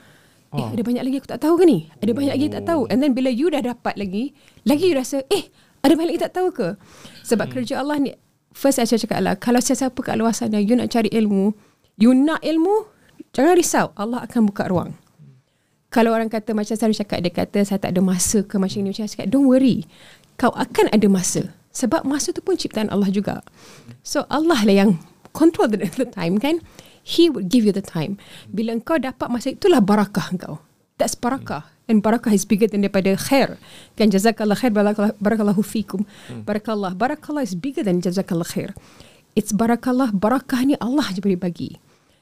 [0.54, 0.70] eh, Ah.
[0.70, 1.90] ada banyak lagi aku tak tahu ke ni?
[2.00, 2.82] Ada banyak lagi tak tahu.
[2.94, 5.50] And then bila you dah dapat lagi, lagi you rasa, eh,
[5.82, 6.68] ada banyak lagi tak tahu ke?
[7.26, 8.14] Sebab kerja Allah ni,
[8.54, 11.58] first saya cakap lah, kalau siapa kat luar sana, you nak cari ilmu,
[11.98, 12.86] you nak ilmu,
[13.34, 13.90] jangan risau.
[13.98, 14.94] Allah akan buka ruang.
[15.90, 18.92] Kalau orang kata macam saya cakap dia kata saya tak ada masa ke macam ni
[18.92, 19.88] macam saya cakap don't worry.
[20.36, 21.56] Kau akan ada masa.
[21.76, 23.44] Sebab masa tu pun ciptaan Allah juga.
[24.00, 24.92] So Allah lah yang
[25.36, 26.64] control the, the time kan.
[27.06, 28.18] He would give you the time.
[28.50, 30.64] Bila kau dapat masa itulah barakah kau.
[30.98, 31.70] That's barakah.
[31.86, 33.62] And barakah is bigger than daripada khair.
[33.94, 36.08] Kan jazakallah khair barakallah, barakallahu fikum.
[36.48, 36.98] Barakallah.
[36.98, 38.74] Barakallah is bigger than jazakallah khair.
[39.38, 40.16] It's barakallah.
[40.16, 41.78] Barakah ni Allah je boleh bagi.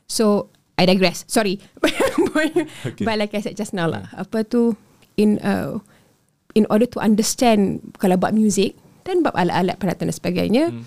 [0.10, 1.24] So I digress.
[1.30, 1.62] Sorry.
[2.34, 3.06] Okay.
[3.06, 4.10] But like I said just now lah.
[4.18, 4.76] Apa tu
[5.16, 5.80] in uh,
[6.58, 8.74] in order to understand kalau bab music
[9.04, 10.84] dan bab alat-alat peralatan dan sebagainya Hmm.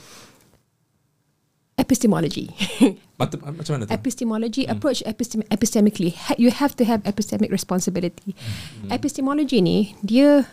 [1.76, 2.50] epistemology.
[3.20, 3.92] Macam, mana tu?
[3.92, 8.36] epistemology approach epistem- epistemically Ha- you have to have epistemic responsibility.
[8.88, 10.44] Epistemology ni dia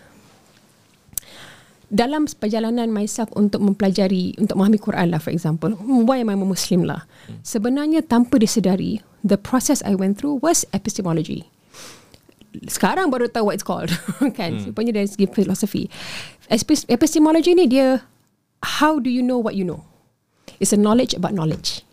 [1.93, 6.41] dalam perjalanan myself untuk mempelajari untuk memahami Quran lah for example why am I a
[6.41, 7.05] Muslim lah
[7.45, 11.45] sebenarnya tanpa disedari the process I went through was epistemology
[12.65, 13.93] sekarang baru tahu what it's called
[14.39, 14.73] kan hmm.
[14.73, 15.85] rupanya dari segi filosofi
[16.49, 18.03] epistemology ni dia
[18.81, 19.83] how do you know what you know
[20.59, 21.83] it's a knowledge about knowledge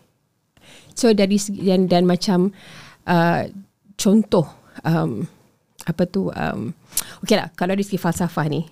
[0.95, 2.51] so dari dan, dan macam
[3.07, 3.47] uh,
[3.95, 4.47] contoh
[4.83, 5.27] um,
[5.87, 6.75] apa tu um,
[7.23, 8.67] okay lah kalau dari segi falsafah ni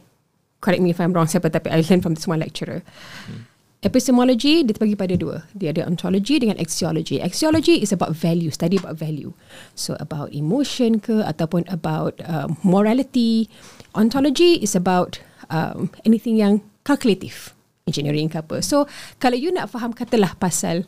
[0.60, 2.84] correct me if I'm wrong siapa tapi I learn from this one lecturer
[3.28, 3.50] hmm.
[3.80, 5.48] Epistemology dia terbagi pada dua.
[5.56, 7.24] Dia ada ontology dengan axiology.
[7.24, 9.32] Axiology is about value, study about value.
[9.72, 13.48] So about emotion ke ataupun about um, morality.
[13.96, 17.54] Ontology is about um, anything yang calculative,
[17.86, 18.62] engineering ke apa.
[18.64, 18.86] So
[19.22, 20.86] kalau you nak faham katalah pasal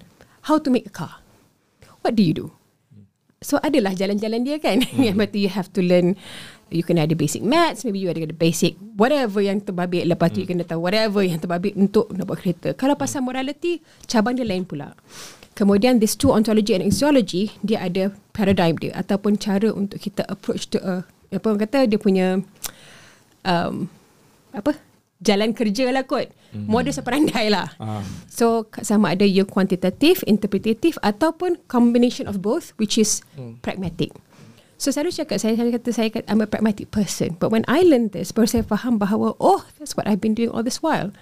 [0.49, 1.22] how to make a car.
[2.01, 2.47] What do you do?
[3.41, 4.86] So adalah jalan-jalan dia kan.
[4.97, 6.14] Yang berarti you have to learn
[6.72, 10.39] you kena ada basic maths, maybe you ada ada basic whatever yang terbabit lepas tu
[10.39, 12.72] you kena tahu whatever yang terbabit untuk nak buat kereta.
[12.80, 14.95] Kalau pasal morality, cabang dia lain pula.
[15.51, 20.72] Kemudian this two ontology and axiology, dia ada paradigm dia ataupun cara untuk kita approach
[20.72, 22.43] to a apa orang kata dia punya
[23.43, 23.91] um,
[24.52, 24.76] apa
[25.22, 26.34] jalan kerja lah kot.
[26.52, 26.68] Mm-hmm.
[26.68, 27.70] Modus seperandai lah.
[27.78, 28.02] Ah.
[28.28, 33.62] So sama ada you quantitative, interpretative ataupun combination of both which is mm.
[33.62, 34.12] pragmatic.
[34.82, 37.38] So saya cakap saya saya kata saya kata, I'm a pragmatic person.
[37.38, 40.49] But when I learned this, baru saya faham bahawa oh that's what I've been doing
[40.49, 41.14] all this while.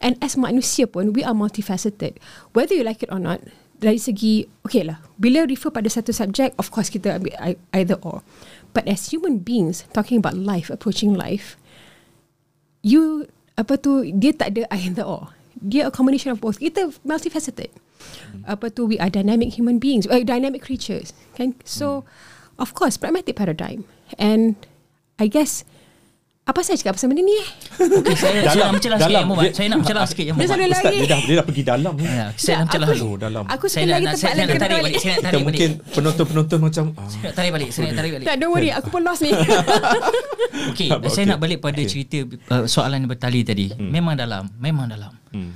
[0.00, 2.16] And as manusia pun we are multifaceted.
[2.56, 3.44] Whether you like it or not,
[3.76, 5.04] dari segi okay lah.
[5.20, 7.36] Bila refer pada satu subjek, of course kita ambil
[7.76, 8.24] either or.
[8.72, 11.60] But as human beings talking about life, approaching life,
[12.86, 13.26] you
[13.58, 15.34] apa tu dia tak ada either or.
[15.58, 16.62] Dia a combination of both.
[16.62, 17.74] Kita multifaceted.
[18.46, 21.10] Apa tu we are dynamic human beings, uh, dynamic creatures.
[21.34, 21.58] Kan?
[21.66, 22.06] So
[22.62, 23.82] of course pragmatic paradigm.
[24.14, 24.54] And
[25.18, 25.66] I guess
[26.46, 27.48] apa saya cakap pasal benda ni eh?
[27.74, 29.18] Okay, saya, saya nak mencelah sikit dalam.
[29.18, 29.44] yang Muhammad.
[29.44, 30.54] Dia- Saya nak mencelah sikit yang Dia Muhammad.
[30.54, 30.96] selalu Ustaz, lagi.
[30.96, 32.04] dia dah, dia dah pergi dalam ni.
[32.06, 33.08] Ya, saya nak mencelah aku- dulu.
[33.08, 33.44] Oh, dalam.
[33.44, 34.94] Aku Saya lagi tempat saya lain nak tarik balik.
[34.96, 35.46] Saya nak Kita tarik balik.
[35.48, 37.08] mungkin penonton-penonton macam ah.
[37.10, 37.68] Saya nak tarik balik.
[37.68, 38.26] Saya nak tarik balik.
[38.30, 38.70] Tak, don't worry.
[38.70, 39.30] Aku pun lost ni.
[40.70, 41.10] Okey, Okey.
[41.10, 41.90] saya nak balik pada Okey.
[41.90, 42.16] cerita
[42.48, 43.66] uh, soalan yang bertali tadi.
[43.74, 45.10] Memang dalam, memang dalam.
[45.28, 45.50] Hmm.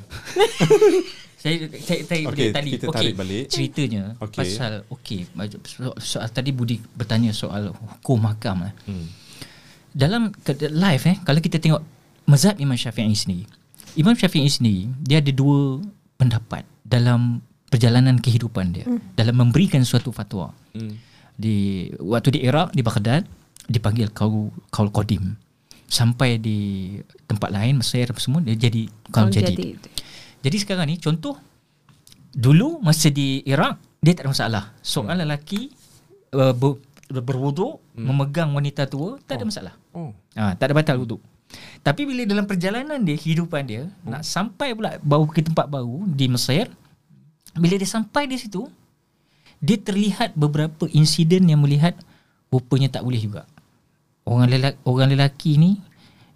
[1.38, 1.54] saya
[1.86, 2.70] saya tarik balik tadi.
[2.74, 3.44] kita tarik balik.
[3.46, 4.38] Ceritanya Okey.
[4.42, 5.20] pasal okey,
[5.64, 8.74] so, soal tadi Budi bertanya soal hukum mahkam eh.
[8.84, 9.06] Hmm.
[9.90, 11.82] Dalam live eh kalau kita tengok
[12.30, 13.44] mazhab Imam Syafi'i sendiri.
[13.98, 15.82] Imam Syafi'i sendiri dia ada dua
[16.14, 19.18] pendapat dalam perjalanan kehidupan dia hmm.
[19.18, 20.54] dalam memberikan suatu fatwa.
[20.74, 20.94] Hmm.
[21.34, 23.26] Di waktu di Iraq di Baghdad
[23.66, 25.34] dipanggil kaul kaul qadim.
[25.90, 26.94] Sampai di
[27.26, 29.74] tempat lain Mesir apa semua dia jadi kaul jadid.
[30.40, 31.34] Jadi sekarang ni contoh
[32.30, 34.64] dulu masa di Iraq dia tak ada masalah.
[34.86, 35.22] Seorang hmm.
[35.26, 35.60] lelaki
[36.38, 36.78] uh, ber,
[37.10, 38.08] berwuduk hmm.
[38.08, 39.74] memegang wanita tua tak ada masalah.
[39.92, 40.10] Oh.
[40.34, 41.20] Ha, tak ada batal wuduk.
[41.82, 44.08] Tapi bila dalam perjalanan dia kehidupan dia hmm.
[44.08, 46.70] nak sampai pula baru ke tempat baru di Mesir
[47.58, 48.70] bila dia sampai di situ
[49.60, 51.92] dia terlihat beberapa insiden yang melihat
[52.48, 53.42] rupanya tak boleh juga.
[54.24, 55.80] Orang lelaki, orang lelaki ni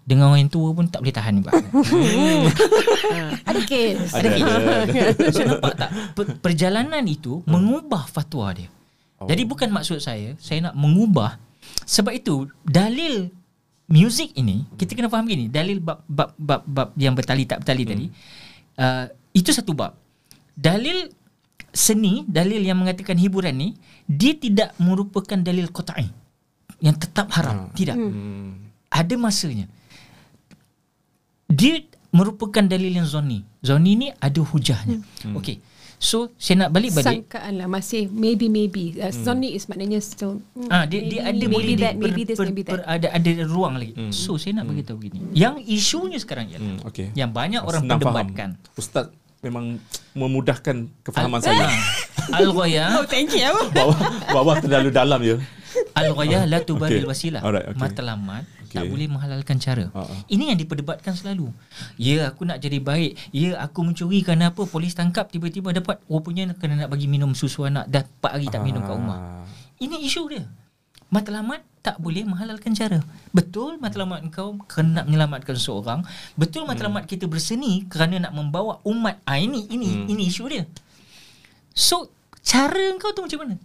[0.05, 1.51] dengan orang yang tua pun tak boleh tahan juga.
[3.49, 4.13] Ada kes.
[4.13, 4.27] Ada,
[5.33, 8.69] Saya nampak tak per- perjalanan itu mengubah fatwa dia.
[9.17, 9.25] Oh.
[9.25, 11.39] Jadi bukan maksud saya saya nak mengubah
[11.85, 13.29] sebab itu dalil
[13.85, 17.83] muzik ini kita kena faham gini dalil bab bab bab, bab yang bertali tak bertali
[17.85, 18.05] tadi
[18.81, 19.93] uh, itu satu bab
[20.57, 21.11] dalil
[21.75, 23.69] seni, dalil yang mengatakan hiburan ni
[24.07, 26.07] dia tidak merupakan dalil qat'i
[26.79, 27.67] yang tetap haram.
[27.75, 27.95] Tidak.
[27.95, 28.71] Hmm.
[28.87, 29.67] Ada masanya.
[31.51, 31.83] Dia
[32.15, 33.43] merupakan dalil yang zoni.
[33.59, 35.03] Zoni ni ada hujahnya.
[35.27, 35.35] Hmm.
[35.35, 35.59] Okey.
[35.97, 40.43] So saya nak balik balik Sangkaan lah Masih maybe maybe uh, Sony is maknanya still
[40.51, 43.07] mm, Ah dia dia ada maybe boleh that di- Maybe this maybe per, that ada
[43.11, 43.93] ada ruang lagi.
[44.09, 45.19] So saya nak bagi tahu gini.
[45.31, 47.07] Yang isunya sekarang ialah Hmm, okey.
[47.13, 48.11] yang banyak orang Senang faham.
[48.11, 48.49] perdebatkan.
[48.73, 49.05] Ustaz
[49.39, 49.77] memang
[50.13, 51.65] memudahkan kefahaman Al- saya.
[52.39, 53.97] Al-ghayah Oh thank you Bawah
[54.31, 55.37] bawah terlalu dalam je.
[55.93, 57.07] Al-ghayah la tubaril Okay.
[57.07, 57.41] wasilah.
[57.41, 57.79] Alright, okay.
[57.79, 58.43] Matlamat
[58.75, 58.91] tak Okay.
[58.91, 59.87] boleh menghalalkan cara.
[59.95, 60.03] Ah.
[60.27, 61.49] Ini yang diperdebatkan selalu.
[61.95, 63.15] Ya, aku nak jadi baik.
[63.31, 64.67] Ya, aku mencuri kerana apa?
[64.67, 68.61] Polis tangkap tiba-tiba dapat rupanya kena nak bagi minum susu anak dah 4 hari tak
[68.61, 69.17] minum kat rumah.
[69.17, 69.43] Ah.
[69.79, 70.43] Ini isu dia.
[71.07, 72.97] Matlamat tak boleh menghalalkan cara.
[73.29, 76.01] Betul matlamat engkau kena menyelamatkan seorang.
[76.33, 79.21] Betul matlamat kita berseni kerana nak membawa umat.
[79.23, 80.11] Ah ini ini Hmm.
[80.11, 80.65] ini isu dia.
[81.71, 82.09] So
[82.41, 83.55] cara engkau tu macam mana?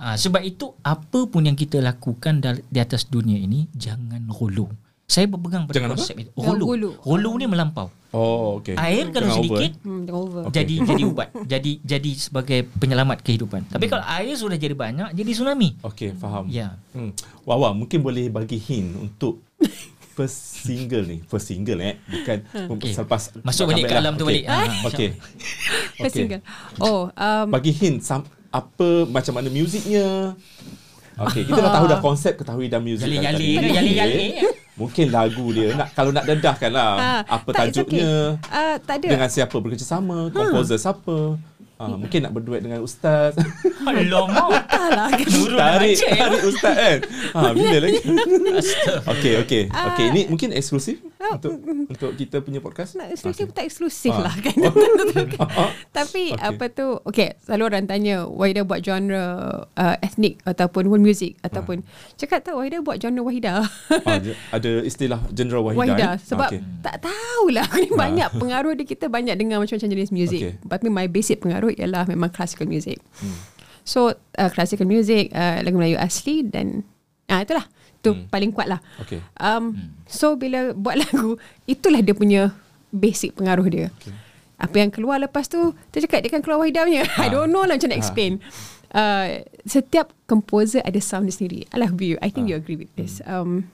[0.00, 4.64] Ah sebab itu apa pun yang kita lakukan di atas dunia ini jangan hulu.
[5.04, 5.98] Saya berpegang pada Jangan apa?
[6.00, 6.30] konsep itu.
[6.38, 7.02] Hulu.
[7.02, 7.90] Hulu ni melampau.
[8.10, 8.74] Oh, okey.
[8.74, 9.84] Air kalau Jangan over, sedikit eh.
[9.86, 10.86] hmm, over jadi okey.
[10.88, 11.28] jadi ubat.
[11.46, 13.60] Jadi jadi sebagai penyelamat kehidupan.
[13.68, 15.76] Tapi kalau air sudah jadi banyak jadi tsunami.
[15.84, 16.48] Okey, faham.
[16.48, 16.78] Ya.
[16.96, 17.12] Hmm.
[17.44, 19.42] Wawa mungkin boleh bagi hint untuk
[20.16, 21.22] first single ni.
[21.26, 21.98] First single eh.
[22.06, 22.38] Bukan
[22.78, 22.90] Okey.
[22.94, 24.42] selepas Masuk balik ke alam tu Okey.
[24.42, 24.44] balik.
[24.46, 25.08] Ah, Okey.
[25.98, 26.22] First Okey.
[26.22, 26.42] single
[26.78, 30.34] Oh um, Bagi hint sam, apa macam mana muziknya.
[31.20, 33.04] Okey, kita dah tahu dah konsep ketahui dah muzik.
[33.04, 33.48] Yali-yali tadi.
[33.52, 33.76] ke, Okey.
[33.76, 34.26] yali-yali.
[34.72, 38.40] Mungkin lagu dia nak kalau nak dedahkan lah Ah, apa tak, tajuknya.
[38.40, 38.48] okay.
[38.48, 39.08] Ah, tak ada.
[39.12, 41.36] Dengan siapa bekerjasama, komposer siapa.
[41.80, 43.32] Ah, mungkin nak berduet dengan ustaz.
[43.88, 44.68] Alamak.
[44.68, 45.24] Tak lah kan.
[45.50, 46.98] Tarik tarik ustaz kan.
[47.32, 48.00] Ha bila lagi.
[48.52, 48.92] Astaga.
[49.08, 49.62] Okey okey.
[49.70, 49.88] Ah.
[49.88, 51.56] Okey ini mungkin eksklusif untuk
[51.88, 52.94] untuk kita punya podcast.
[52.94, 53.56] Nak eksklusif Okey.
[53.56, 54.22] tak eksklusif Ah.
[54.22, 54.56] lah kan.
[55.40, 55.72] Ah.
[55.90, 56.42] Tapi Okey.
[56.42, 59.24] apa tu Okay Selalu orang tanya Wahida buat genre
[59.66, 61.80] uh, Ethnic Ataupun world music Ataupun
[62.14, 63.64] Cakap tak Wahida buat genre Wahida
[64.04, 65.80] Ah, j- ada istilah genre Wahida.
[65.80, 66.18] Wahida eh?
[66.20, 66.60] Sebab Okey.
[66.80, 70.52] tak tahulah Ni banyak pengaruh dia Kita banyak dengar Macam-macam jenis music Okey.
[70.62, 72.98] Tapi my basic pengaruh Ialah memang classical music.
[73.80, 76.84] So uh, Classical music uh, Lagu Melayu asli Dan
[77.26, 77.64] ah Itulah.
[78.00, 78.80] Tu paling kuat lah.
[79.00, 79.20] Okey.
[79.36, 82.52] um, So bila buat lagu Itulah dia punya
[82.90, 83.88] Basic pengaruh dia.
[83.98, 84.12] Okey.
[84.60, 87.64] Apa yang keluar lepas tu Dia cakap dia kan keluar Wahida punya I don't know
[87.64, 88.38] lah macam nak explain.
[88.92, 91.60] Uh, Setiap composer ada sound dia sendiri.
[91.72, 92.20] I love you.
[92.20, 93.24] I think you agree with this.
[93.24, 93.68] Um,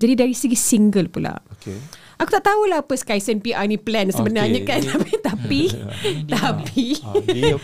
[0.00, 1.36] Jadi dari segi single pula.
[1.58, 1.76] Okey.
[2.20, 5.60] Aku tak tahulah apa Skysen PR ni plan sebenarnya Okey, kan Tapi Tapi
[6.34, 7.56] Tapi Ah, dia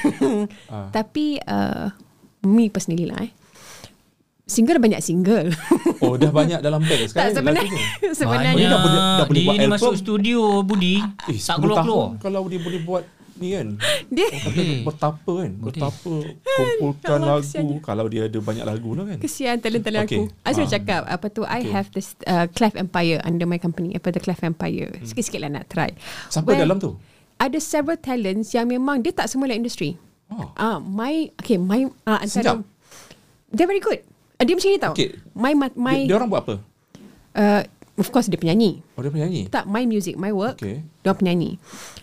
[0.96, 1.92] Tapi uh,
[2.42, 3.32] Me personally lah eh
[4.42, 5.50] Single banyak single
[5.98, 8.14] oh dah banyak dalam bag Tak sekarang sebenarnya lagu tu.
[8.14, 8.70] Sebenarnya Banyak.
[8.70, 9.74] dah boleh- dah boleh dia buat ni album.
[9.74, 10.94] masuk studio Budi.
[11.26, 12.06] Eh, tak 10 keluar-keluar.
[12.06, 13.02] tahun kalau dia boleh buat
[13.36, 13.68] ni kan.
[14.08, 15.52] Dia dia betapa kan.
[15.58, 16.12] Betapa
[16.56, 17.78] kumpulkan Allah, lagu kesiannya.
[17.80, 19.18] kalau dia ada banyak lagu lah kan.
[19.18, 20.18] Kesian talent-talent Okay.
[20.18, 20.22] aku.
[20.40, 20.72] I sudah Ah.
[20.72, 21.70] cakap apa tu I Okay.
[21.70, 24.90] have this uh, Clef Empire under my company apa the Clef Empire.
[25.02, 25.90] Sikit-sikit lah nak try.
[26.26, 26.96] Siapa Where dalam tu?
[27.36, 30.00] Ada several talents yang memang dia tak semua like industry.
[30.26, 30.50] Oh.
[30.54, 31.86] Ah, my okay, my
[32.24, 32.58] Sedap.
[32.58, 32.66] antara
[33.48, 34.00] They're very good.
[34.36, 34.92] Uh, dia macam ni tau.
[34.92, 35.10] Okay.
[35.32, 36.54] My my, my Dia, dia orang buat apa?
[37.34, 37.62] uh,
[37.96, 38.80] of course dia penyanyi.
[38.96, 39.48] Oh dia penyanyi.
[39.48, 40.60] Tak my music, my work.
[40.60, 40.84] Okay.
[41.02, 41.50] Dia orang penyanyi.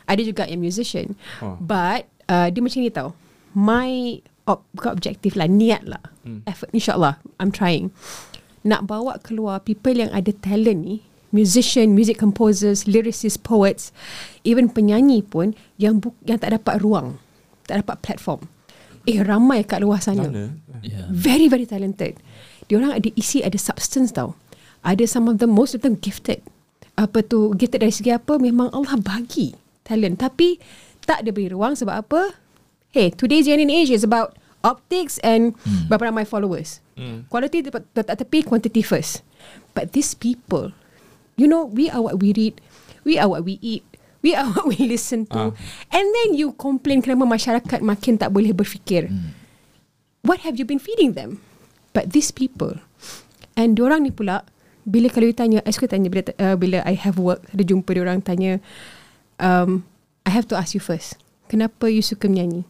[0.10, 1.18] Ada juga yang musician.
[1.40, 1.58] Oh.
[1.62, 3.10] But uh, dia macam ni tau.
[3.54, 4.20] My
[4.50, 6.02] ob, bukan objektif lah, niat lah.
[6.26, 6.42] Hmm.
[6.50, 7.22] Effort insyaAllah.
[7.38, 7.94] I'm trying.
[8.66, 11.04] Nak bawa keluar people yang ada talent ni,
[11.36, 13.92] musician, music composers, lyricists, poets,
[14.48, 17.20] even penyanyi pun yang bu- yang tak dapat ruang,
[17.68, 18.48] tak dapat platform.
[19.04, 20.32] Eh ramai kat luar sana.
[20.80, 21.12] Ya.
[21.12, 22.16] Very very talented.
[22.72, 24.40] Diorang ada isi ada substance tau.
[24.84, 26.44] Ada some of them most of them gifted.
[26.94, 30.62] Apa tu gifted dari segi apa memang Allah bagi talent tapi
[31.04, 32.36] tak ada beri ruang sebab apa?
[32.94, 35.90] Hey, today's in age is about optics and hmm.
[35.90, 36.80] berapa ramai followers.
[36.94, 37.26] Hmm.
[37.28, 39.26] Quality letak tepi, quantity first.
[39.74, 40.72] But these people,
[41.34, 42.62] you know, we are what we read,
[43.02, 43.82] we are what we eat,
[44.22, 45.58] we are what we listen to.
[45.90, 49.10] And then you complain kenapa masyarakat makin tak boleh berfikir.
[49.10, 49.44] Hmm
[50.24, 51.40] what have you been feeding them?
[51.92, 52.82] But these people,
[53.54, 54.48] and diorang ni pula,
[54.84, 57.90] bila kalau you tanya, I suka tanya bila, uh, bila I have work, ada jumpa
[57.96, 58.60] diorang tanya,
[59.40, 59.88] um,
[60.24, 61.20] I have to ask you first,
[61.52, 62.68] kenapa you suka menyanyi?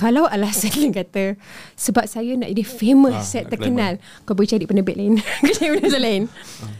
[0.00, 1.36] Kalau alasan yang kata
[1.76, 3.92] sebab saya nak jadi famous, Ah, ah, saya terkenal,
[4.24, 6.22] kau boleh cari penerbit lain, kau cari penerbit lain.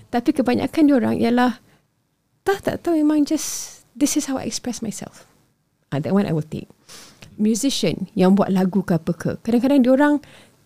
[0.09, 1.61] Tapi kebanyakan diorang ialah
[2.41, 5.29] tak tak tahu memang just this is how I express myself.
[5.93, 6.73] Ah, that one I will take
[7.41, 10.15] musician yang buat lagu ke apa ke kadang-kadang diorang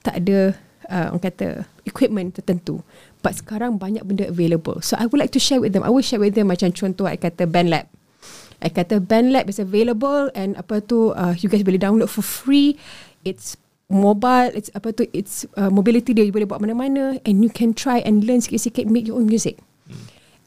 [0.02, 0.58] tak ada
[0.90, 1.46] uh, orang kata
[1.86, 2.82] equipment tertentu
[3.24, 6.04] but sekarang banyak benda available so I would like to share with them I will
[6.04, 7.88] share with them macam contoh I kata band lab
[8.64, 12.80] I kata BandLab is available and apa tu uh, you guys boleh download for free.
[13.20, 13.60] It's
[13.92, 17.76] mobile, it's apa tu it's uh, mobility dia you boleh buat mana-mana and you can
[17.76, 19.60] try and learn sikit-sikit make your own music.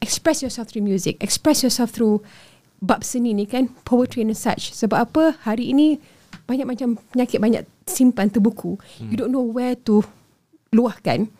[0.02, 2.18] Express yourself through music, express yourself through
[2.82, 4.74] bab seni ni kan poetry and such.
[4.74, 6.02] Sebab apa hari ini
[6.50, 8.82] banyak macam penyakit banyak simpan terbuku.
[8.98, 10.02] You don't know where to
[10.74, 11.30] luahkan.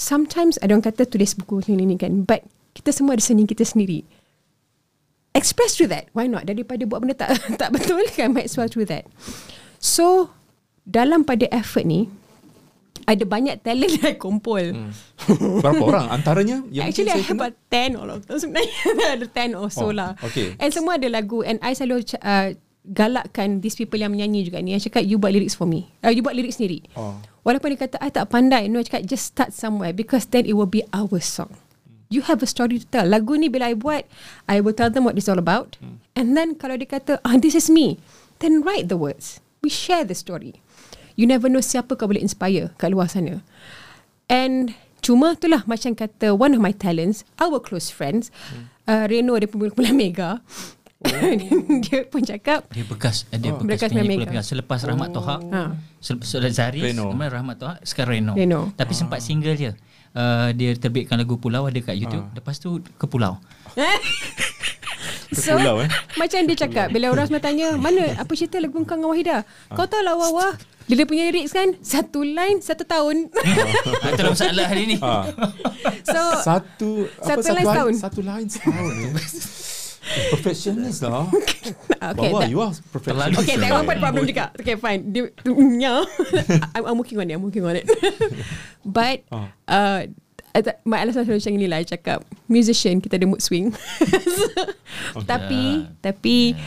[0.00, 2.40] Sometimes ada orang kata tulis buku macam ni kan but
[2.72, 4.00] kita semua ada seni kita sendiri
[5.36, 6.08] express through that.
[6.16, 6.48] Why not?
[6.48, 9.04] Daripada buat benda tak tak betul kan might as well through that.
[9.76, 10.32] So
[10.88, 12.08] dalam pada effort ni
[13.04, 14.64] ada banyak talent yang I kumpul.
[14.72, 14.90] Hmm.
[15.62, 16.06] Berapa orang?
[16.14, 19.18] Antaranya yang Actually I have about 10 all of them sebenarnya.
[19.18, 20.14] ada 10 or so Oh, lah.
[20.22, 20.54] okay.
[20.56, 24.72] And semua ada lagu and I selalu uh, galakkan these people yang menyanyi juga ni.
[24.72, 25.92] Yang cakap you buat lyrics for me.
[26.00, 26.84] Uh, you buat lyrics sendiri.
[26.96, 27.20] Oh.
[27.44, 28.68] Walaupun dia kata I tak pandai.
[28.68, 31.56] No, I cakap just start somewhere because then it will be our song.
[32.10, 33.06] You have a story to tell.
[33.06, 34.02] Lagu ni bila I buat,
[34.50, 35.78] I will tell them what it's all about.
[36.18, 38.02] And then kalau dia kata, ah, this is me.
[38.42, 39.38] Then write the words.
[39.62, 40.58] We share the story.
[41.14, 43.46] You never know siapa kau boleh inspire kat luar sana.
[44.26, 44.74] And
[45.04, 48.34] cuma itulah macam kata one of my talents, our close friends,
[48.90, 50.42] uh, Reno dia pemula Mega.
[51.88, 53.64] dia pun cakap, Dia bekas eh, dia Oh.
[53.64, 54.52] bekas penyanyi Bekas.
[54.52, 55.62] Selepas Rahmat Toha Ha.
[55.96, 56.92] Selepas Zaris.
[56.92, 58.60] Kemudian Rahmat Toha Sekarang Reno, Reno.
[58.76, 59.72] Tapi sempat single je
[60.12, 62.28] uh, Dia terbitkan lagu Pulau Ada kat YouTube.
[62.36, 63.40] Lepas tu ke Pulau.
[65.30, 65.88] So pulau, eh?
[66.18, 69.36] Macam dia cakap Bila orang semua tanya Mana apa cerita lagu kau dengan Wahida?
[69.72, 70.52] Kau tahu lah Wah
[70.84, 73.30] Dia, dia punya lyrics kan Satu line Satu tahun.
[73.32, 74.96] Ha, Itulah masalah hari ni.
[74.98, 75.30] Ha.
[76.02, 77.94] So Satu apa, Satu line setahun.
[77.96, 78.92] Satu line setahun.
[80.30, 81.28] Perfectionist lah.
[82.00, 83.36] Okay Bawa that, you are perfectionist.
[83.38, 84.48] Okay that one pun problem juga.
[84.56, 85.12] Okay fine.
[85.12, 85.28] Dia,
[85.76, 86.00] yeah.
[86.74, 87.84] I'm, I'm working on it I'm working on it.
[88.86, 89.52] But Ah.
[89.68, 90.00] uh,
[90.50, 93.70] I- My alasan selalu macam ni lah I cakap Musician Kita ada mood swing.
[95.22, 96.58] Tapi Tapi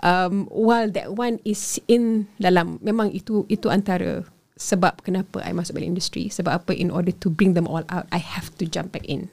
[0.00, 4.24] um, While that one is in Dalam Memang itu Itu antara
[4.56, 8.08] Sebab kenapa I masuk balik industri Sebab apa In order to bring them all out
[8.08, 9.28] I have to jump back in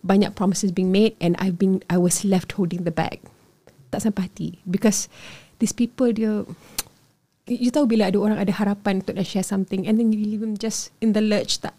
[0.00, 3.18] Banyak promises being made And I've been I was left holding the bag.
[3.88, 4.48] Tak sampai hati.
[4.62, 5.10] Because
[5.58, 6.46] These people dia
[7.48, 10.22] You you tahu bila ada orang ada harapan Untuk nak share something And then you
[10.22, 11.74] leave them just In the lurch Tak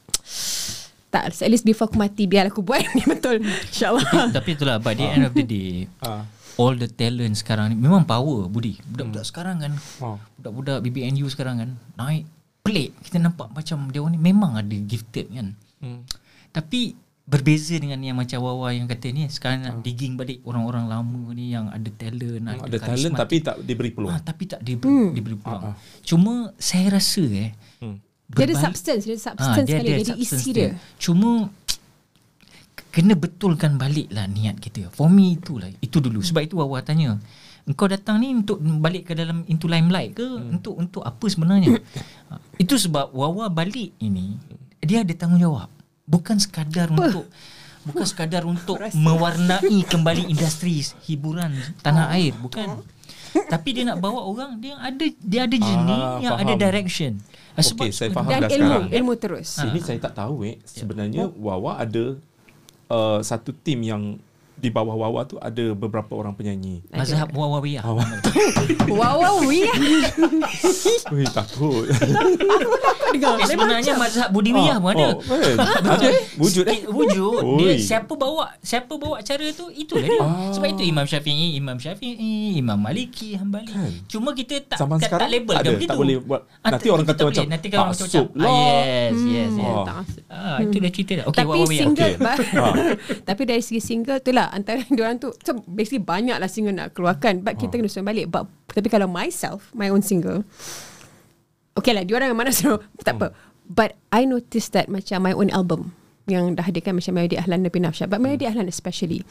[1.09, 3.41] tak at least before aku mati biar aku buat ni betul.
[3.41, 4.30] Insyaallah.
[4.30, 6.22] Tapi itulah By the end of the day Ah.
[6.59, 8.78] All the talent sekarang ni Memang power Budi.
[8.86, 10.22] Budak-budak sekarang kan Oh.
[10.38, 12.30] Budak-budak BBNU sekarang kan Naik
[12.61, 12.93] Pelik.
[13.01, 15.57] Kita nampak macam Dia orang ni memang ada gifted kan.
[15.82, 16.03] Hmm.
[16.51, 16.93] Tapi
[17.30, 21.54] Berbeza dengan yang macam Wawa yang kata ni Sekarang nak digging balik Orang-orang lama ni
[21.54, 24.10] Yang ada talent Hmm, Ada talent tapi tak diberi peluang.
[24.10, 28.02] ah, Tapi tak diberi, diberi peluang Cuma Saya rasa eh Hmm.
[28.28, 31.30] dia ada berbalik- substance dia ada substance sekali dia ada substance isi dia Cuma
[32.90, 34.90] kena betulkan balik lah niat kita.
[34.90, 35.70] For me itulah.
[35.78, 36.20] Itu dulu.
[36.20, 37.22] Sebab itu Wawa tanya.
[37.64, 40.26] Engkau datang ni untuk balik ke dalam into limelight ke?
[40.26, 40.58] Hmm.
[40.58, 41.78] Untuk untuk apa sebenarnya?
[42.28, 44.38] Ah, itu sebab Wawa balik ini
[44.80, 45.70] dia ada tanggungjawab.
[46.10, 47.30] Bukan sekadar untuk
[47.80, 52.82] bukan sekadar untuk mewarnai kembali industri hiburan tanah air, bukan.
[53.30, 56.60] Tapi dia nak bawa orang dia ada dia ada journey Ah, yang ada faham.
[56.60, 57.12] direction.
[57.51, 58.86] Ah, Okey, saya faham dan dah ilmu sekarang.
[58.91, 60.57] ilmu terus Ini saya tak tahu eh.
[60.64, 62.18] Sebenarnya Wawa ada
[62.89, 64.18] uh, satu tim yang
[64.60, 66.84] di bawah Wawa tu ada beberapa orang penyanyi.
[66.91, 67.84] Mazhab Wawawiyah.
[67.88, 68.03] Wawa.
[68.91, 69.64] wow wow we
[71.10, 71.88] Wih, takut.
[71.89, 75.07] aku dengar Eh, sebenarnya mazhab Budiwiyah pun ada.
[75.16, 75.55] Oh, kan?
[75.95, 76.76] Ada wujud eh.
[76.76, 80.20] Eh, wujud dia siapa bawa siapa bawa acara tu itulah dia.
[80.22, 80.51] Ah.
[80.53, 83.72] Sebab itu Imam Syafi'i, Imam Syafi'i, Imam Maliki, Hambali.
[83.72, 83.91] Kan.
[84.05, 85.89] Cuma kita tak Zaman tak, sekarang tak label tak ada, begitu.
[85.89, 86.41] tak boleh buat.
[86.62, 88.51] Ah, Nanti orang kata macam, nanti kalau orang macam ah, lah.
[88.51, 89.70] yes, yes, yes.
[89.70, 89.86] Oh.
[90.30, 91.26] Ah, itu dah cerita dah.
[91.32, 91.82] Okey, tapi Wawawiyah.
[91.88, 92.14] single
[93.30, 96.91] tapi dari segi single tu lah antara diorang tu so basically banyak lah single nak
[96.91, 98.28] keluarkan but kita kena susun balik.
[98.28, 100.45] But, tapi kalau myself my own single
[101.74, 103.22] okay lah diorang yang mana suruh tak Hmm.
[103.22, 103.28] apa
[103.70, 105.93] but I noticed that macam my own album
[106.26, 108.54] yang dah hadirkan macam Melody Ahlan dan Pinafsyah but Melody Hmm.
[108.58, 109.22] Ahlan especially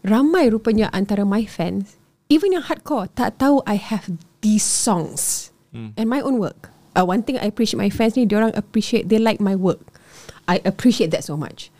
[0.00, 1.96] ramai rupanya antara my fans
[2.32, 4.08] even yang hardcore tak tahu I have
[4.40, 5.94] these songs Hmm.
[5.94, 6.74] and my own work.
[6.98, 9.78] Uh, one thing I appreciate my fans ni diorang appreciate they like my work.
[10.50, 11.70] I appreciate that so much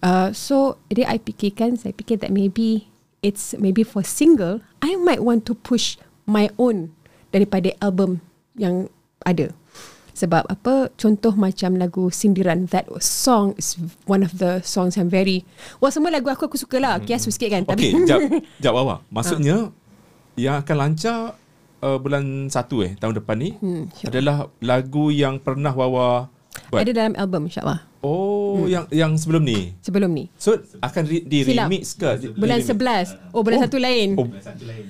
[0.00, 2.88] Uh, so dia I fikirkan saya fikir that maybe
[3.20, 6.96] it's maybe for single I might want to push my own
[7.28, 8.24] daripada album
[8.54, 8.88] yang
[9.22, 9.52] ada.
[10.10, 10.88] Sebab apa?
[10.96, 15.44] Contoh macam lagu sindiran that song is one of the songs yang very
[15.78, 18.20] wah semua lagu aku aku suka lah kiasu sikit kan Okey, jap,
[18.64, 19.00] jap Wawa.
[19.08, 19.68] Maksudnya
[20.36, 21.36] yang akan lancar
[21.80, 26.28] uh, bulan 1 eh tahun depan ni Hmm, adalah lagu yang pernah Wawa
[26.68, 26.80] buat.
[26.80, 29.76] ada dalam album insyaAllah Oh, yang yang sebelum ni.
[29.84, 30.32] sebelum ni.
[30.40, 31.68] So akan re, di Silap.
[31.68, 32.32] remix ke?
[32.32, 33.12] Bulan di remix?
[33.12, 33.36] 11.
[33.36, 34.08] Oh, bulan satu lain.
[34.16, 34.26] Oh,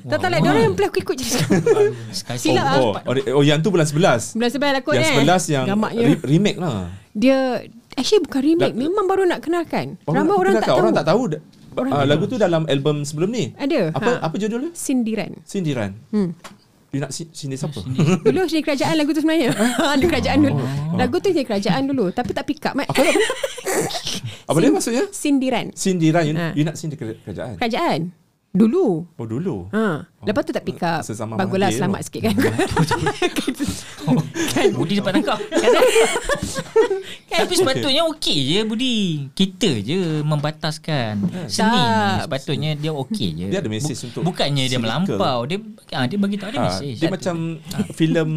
[0.07, 1.27] Tak tahu lah, dia orang yang ikut je.
[2.43, 2.77] Silap ah.
[2.79, 4.39] oh, oh, oh, yang tu bulan 11.
[4.39, 5.27] Bulan 11 lakon yang eh.
[5.27, 6.07] 11 yang Gamaknya.
[6.07, 6.87] re, remake lah.
[7.11, 7.67] Dia
[7.99, 9.99] actually bukan remake, Da- memang baru nak kenalkan.
[10.07, 10.79] Orang Ramai orang tak tahu.
[10.79, 11.23] Orang tak tahu.
[11.71, 13.55] Orang Uh, lagu tu dalam album sebelum ni.
[13.55, 13.95] Ada.
[13.95, 14.27] Apa ha.
[14.27, 14.73] apa judul dia?
[14.75, 15.39] Sindiran.
[15.47, 15.95] Sindiran.
[16.11, 16.35] Hmm.
[16.91, 17.80] You nak sin- sindir siapa?
[18.26, 19.55] Dulu sini kerajaan lagu tu sebenarnya.
[20.01, 20.55] Di kerajaan dulu.
[20.95, 22.74] Lagu tu sini kerajaan dulu tapi tak pick up.
[22.74, 22.91] Mat.
[22.91, 23.12] Apa apa?
[24.51, 25.05] Apa dia maksudnya?
[25.09, 25.70] Sindiran.
[25.72, 26.24] Sindiran.
[26.24, 26.47] You, Ha.
[26.53, 27.55] you nak sindir ke- kerajaan?
[27.57, 28.01] Kerajaan.
[28.51, 29.07] Dulu.
[29.14, 29.70] Oh dulu.
[29.70, 30.03] Ha.
[30.20, 31.01] Lepas tu tak pick up.
[31.01, 32.05] Sesama Baguslah Mahathir selamat tu.
[32.05, 32.34] sikit kan.
[34.51, 35.38] kan Budi dapat tangkap
[37.30, 38.96] Tapi sepatutnya okey je Budi
[39.30, 41.14] Kita je membataskan
[41.46, 42.26] Seni ni Tak.
[42.26, 45.59] sepatutnya dia okey je Dia ada mesej untuk Bukannya dia melampau Dia
[45.94, 47.14] ah, dia bagi tahu ada Ah, mesej dia Satu.
[47.14, 47.36] macam
[47.94, 48.30] filem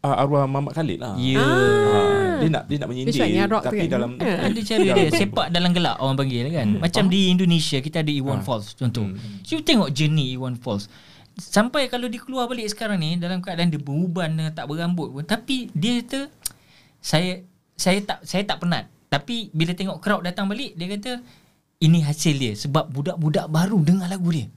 [0.00, 1.14] uh, arwah Muhammad Khalid lah.
[1.14, 3.50] Ya Ah, dia nak dia nak menyindir Which one?
[3.60, 3.88] Tapi kan?
[3.90, 4.46] dalam Ah.
[4.46, 6.68] ada cara dia sepak dalam gelap orang panggil kan.
[6.76, 9.10] Macam di Indonesia kita ada Iwan Falls contoh.
[9.42, 10.86] So, you tengok journey Iwan Falls.
[11.34, 15.22] Sampai kalau dia keluar balik sekarang ni dalam keadaan dia beruban dengan tak berambut pun
[15.22, 16.26] tapi dia kata
[16.98, 17.42] saya
[17.74, 18.90] saya tak saya tak penat.
[19.06, 21.22] Tapi bila tengok crowd datang balik dia kata
[21.78, 24.50] ini hasil dia sebab budak-budak baru dengar lagu dia.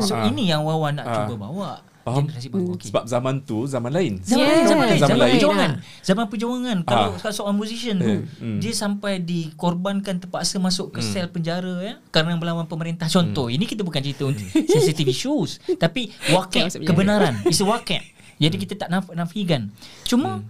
[0.00, 0.28] So Ah.
[0.28, 1.14] ini yang Wawan nak Ah.
[1.18, 1.70] cuba bawa
[2.02, 2.24] Faham?
[2.24, 2.74] generasi baru.
[2.74, 2.86] Okay.
[2.88, 4.12] sebab zaman tu zaman lain.
[4.20, 4.66] Zaman, Yeah.
[4.66, 5.32] zaman, lain, Zaman zaman, lain.
[5.32, 5.70] perjuangan.
[5.70, 6.00] Ah.
[6.00, 6.78] Zaman perjuangan.
[6.82, 7.30] Kalau Ah.
[7.30, 8.58] seorang musician tu, Eh, hmm.
[8.58, 13.06] dia sampai dikorbankan terpaksa masuk ke sel penjara ya kerana melawan pemerintah.
[13.06, 14.42] Contoh, ini kita bukan cerita untuk
[14.72, 17.38] sensitive issues, tapi wakil kebenaran.
[17.44, 18.02] It's a wakil.
[18.42, 19.70] Jadi kita tak naf- nafikan.
[20.02, 20.42] Cuma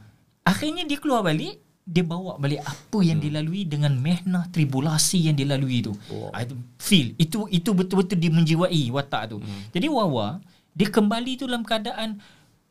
[0.43, 5.83] akhirnya dia keluar balik dia bawa balik apa yang dilalui dengan mehnah tribulasi yang dilalui
[5.83, 5.91] tu.
[6.09, 6.31] Oh.
[6.33, 9.37] Itu feel itu itu betul-betul dia menjiwai watak tu.
[9.37, 9.67] Hmm.
[9.69, 10.39] Jadi Wawa
[10.73, 12.19] dia kembali tu dalam keadaan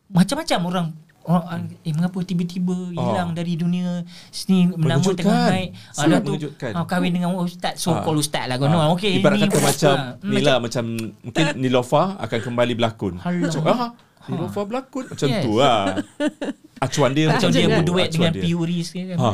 [0.08, 0.88] macam-macam orang.
[1.22, 5.70] Orang eh mengapa tiba-tiba hilang dari dunia sini menama tengah naik.
[5.94, 6.34] Ada tu
[6.74, 7.78] ah, kahwin dengan ustaz.
[7.78, 8.02] So Ah.
[8.02, 10.84] called ustaz lah kono Ah, okey Ibarat ni kata bukan- macam ah, ni lah macam
[11.22, 13.14] mungkin Nilofa akan kembali berlakon.
[13.22, 13.46] Halau.
[13.46, 13.90] Macam, ah,
[14.30, 15.44] Nilofa berlakon macam Yes.
[15.46, 15.98] tu lah.
[16.86, 18.42] Acuan dia macam dia berduet dengan dia.
[18.42, 19.30] Ke kan Ha.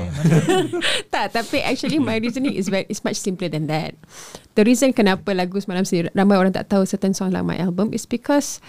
[1.14, 3.96] tak, tapi actually my reasoning is very is much simpler than that.
[4.56, 7.96] The reason kenapa lagu semalam sendiri ramai orang tak tahu certain song dalam my album
[7.96, 8.60] is because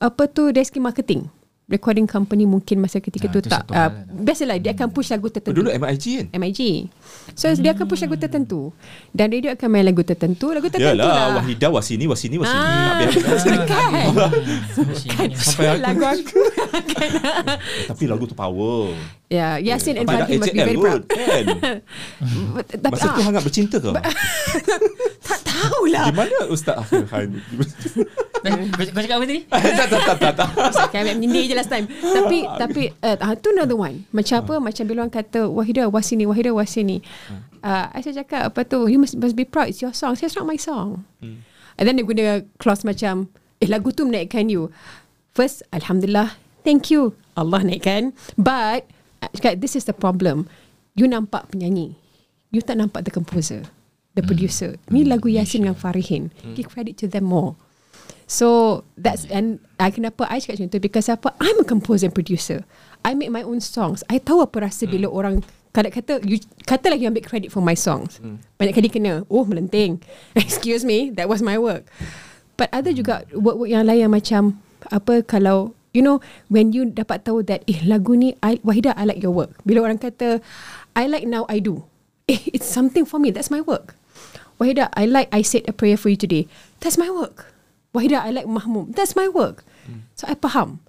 [0.00, 1.32] apa tu dari segi marketing.
[1.70, 5.30] Recording company mungkin masa ketika Ah, tu itu tak uh, biasalah dia akan push lagu
[5.30, 5.54] tertentu.
[5.56, 6.26] dulu MIG kan?
[6.36, 6.90] MIG.
[7.32, 8.74] So dia akan push lagu tertentu
[9.08, 11.38] dan radio akan main lagu tertentu, lagu tertentu Yalah, lah.
[11.38, 12.58] Wahidah wasini wasini wasini.
[12.58, 13.06] Ah.
[13.70, 13.92] Kan.
[15.14, 16.40] kan Sampai aku lagu aku.
[17.94, 18.90] Tapi lagu tu power.
[19.30, 21.06] Ya, Yasin and Pada Fahim must be very proud.
[21.06, 21.44] kan?
[22.66, 23.90] Tapi Masa tu ah, hangat bercinta ke?
[23.94, 24.04] tak
[25.60, 26.04] tahulah.
[26.08, 27.28] Di mana Ustaz Akhil Khan?
[28.40, 30.48] kau kau cakap apa tadi tak, tak, tak, tak, tak.
[30.72, 31.86] Saya ambil menyindir je last time.
[31.86, 34.08] Tapi tapi uh, tu another one.
[34.10, 34.54] Macam apa?
[34.58, 37.04] Macam bila orang kata Wahida wasini, Wahida wasini.
[37.60, 38.88] Uh, saya cakap apa tu?
[38.88, 39.68] You must, must be proud.
[39.68, 40.16] It's your song.
[40.16, 41.04] It's not my song.
[41.20, 42.24] And then dia guna
[42.56, 43.28] clause macam
[43.60, 44.72] eh lagu tu menaikkan you.
[45.36, 46.36] First, Alhamdulillah.
[46.64, 47.16] Thank you.
[47.36, 48.12] Allah naikkan.
[48.36, 48.88] But
[49.36, 50.48] cakap, this is the problem.
[50.96, 51.96] You nampak penyanyi.
[52.50, 53.64] You tak nampak the composer.
[54.18, 54.74] The producer.
[54.90, 56.34] Ni lagu Yasin dengan Farihin.
[56.58, 57.54] Give credit to them more.
[58.30, 62.14] So that's and I kenapa I cakap macam tu because apa I'm a composer and
[62.14, 62.62] producer.
[63.02, 64.06] I make my own songs.
[64.06, 65.42] I tahu apa rasa bila orang
[65.74, 68.22] kadang kata you kata lagi ambil credit for my songs.
[68.54, 69.98] Banyak kali kena oh melenting.
[70.38, 71.90] Excuse me, that was my work.
[72.54, 74.62] But ada juga work-work yang lain yang macam
[74.94, 79.10] apa kalau you know when you dapat tahu that eh lagu ni I, Wahida I
[79.10, 79.58] like your work.
[79.66, 80.38] Bila orang kata
[80.94, 81.82] I like now I do.
[82.30, 83.34] Eh it's something for me.
[83.34, 83.98] That's my work.
[84.60, 86.44] Wahida I like I said a prayer for you today.
[86.84, 87.48] That's my work.
[87.96, 88.92] Wahida I like Mahmum.
[88.92, 89.64] That's my work.
[90.14, 90.84] So I faham.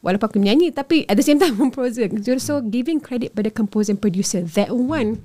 [0.00, 2.08] Walaupun aku menyanyi tapi at the same time composer.
[2.40, 5.20] So giving credit pada composer and producer that one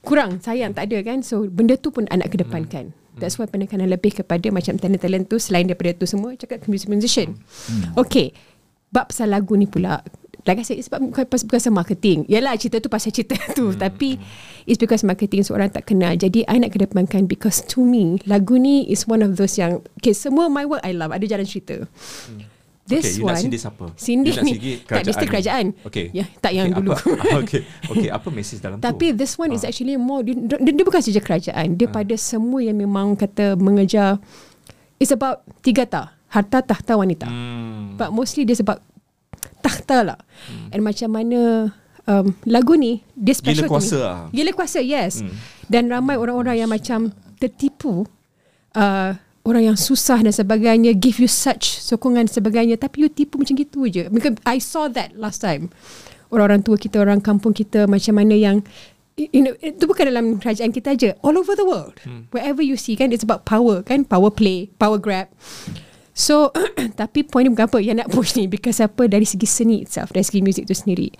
[0.00, 1.20] kurang sayang tak ada kan.
[1.20, 2.96] So benda tu pun anak kedepankan.
[3.14, 7.38] That's why penekanan lebih kepada macam talent-talent tu selain daripada tu semua cakap music musician.
[7.94, 8.34] Okay.
[8.90, 10.02] Bab pasal lagu ni pula
[10.44, 13.72] Like I said It's sebab bukan, bukan pasal marketing Yalah cerita tu pasal cerita tu
[13.72, 14.20] Tapi
[14.68, 18.84] It's because marketing Seorang tak kenal Jadi I nak kedepankan Because to me Lagu ni
[18.88, 21.88] is one of those yang Okay semua my work I love Ada jalan cerita
[22.84, 23.84] This Okay, you one nak sindir siapa?
[23.96, 26.12] Sindir ni sindir Tak mesti kerajaan Okay.
[26.12, 28.84] ya, Tak yang okay, dulu Apa, okay, okay, apa mesej dalam tu?
[28.84, 31.80] Tapi this one is actually more dia, dia, dia bukan saja kerajaan.
[31.80, 34.20] Dia pada semua yang memang kata mengejar
[35.00, 36.12] It's about tiga ta.
[36.28, 37.24] Harta tahta wanita.
[37.24, 37.96] Hmm.
[37.96, 38.82] But mostly dia sebab
[39.64, 40.20] tahta lah.
[40.68, 41.72] And macam mana
[42.04, 44.18] um, lagu ni dia special Gila kuasa lah.
[44.28, 45.24] Gila kuasa, yes.
[45.64, 48.04] Dan ramai orang-orang yang macam tertipu
[48.76, 53.56] uh, orang yang susah dan sebagainya give you such sokongan sebagainya tapi you tipu macam
[53.56, 54.12] gitu je.
[54.12, 55.72] Because I saw that last time.
[56.28, 58.64] Orang-orang tua kita, orang kampung kita macam mana yang
[59.14, 61.10] you know, itu bukan dalam kerajaan kita aja.
[61.22, 62.02] All over the world.
[62.02, 62.26] Hmm.
[62.34, 64.02] Wherever you see kan, it's about power kan.
[64.02, 65.30] Power play, power grab.
[66.14, 66.54] So,
[67.00, 68.46] tapi point dia bukan apa yang nak push ni.
[68.46, 71.10] Because apa, dari segi seni itself, dari segi music tu sendiri.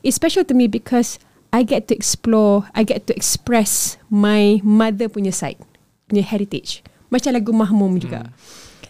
[0.00, 1.18] It's special to me because
[1.50, 5.58] I get to explore, I get to express my mother punya side,
[6.06, 6.86] punya heritage.
[7.06, 8.30] Macam lagu Mahmum juga.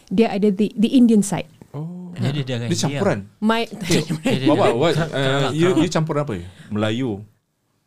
[0.06, 1.48] Dia ada the, the Indian side.
[1.72, 2.12] Oh.
[2.16, 3.18] Dia ada dia Dia campuran.
[3.40, 6.36] My Dia- dia- Bawa, dia- what, tak- uh, you, you campur apa?
[6.68, 7.24] Melayu.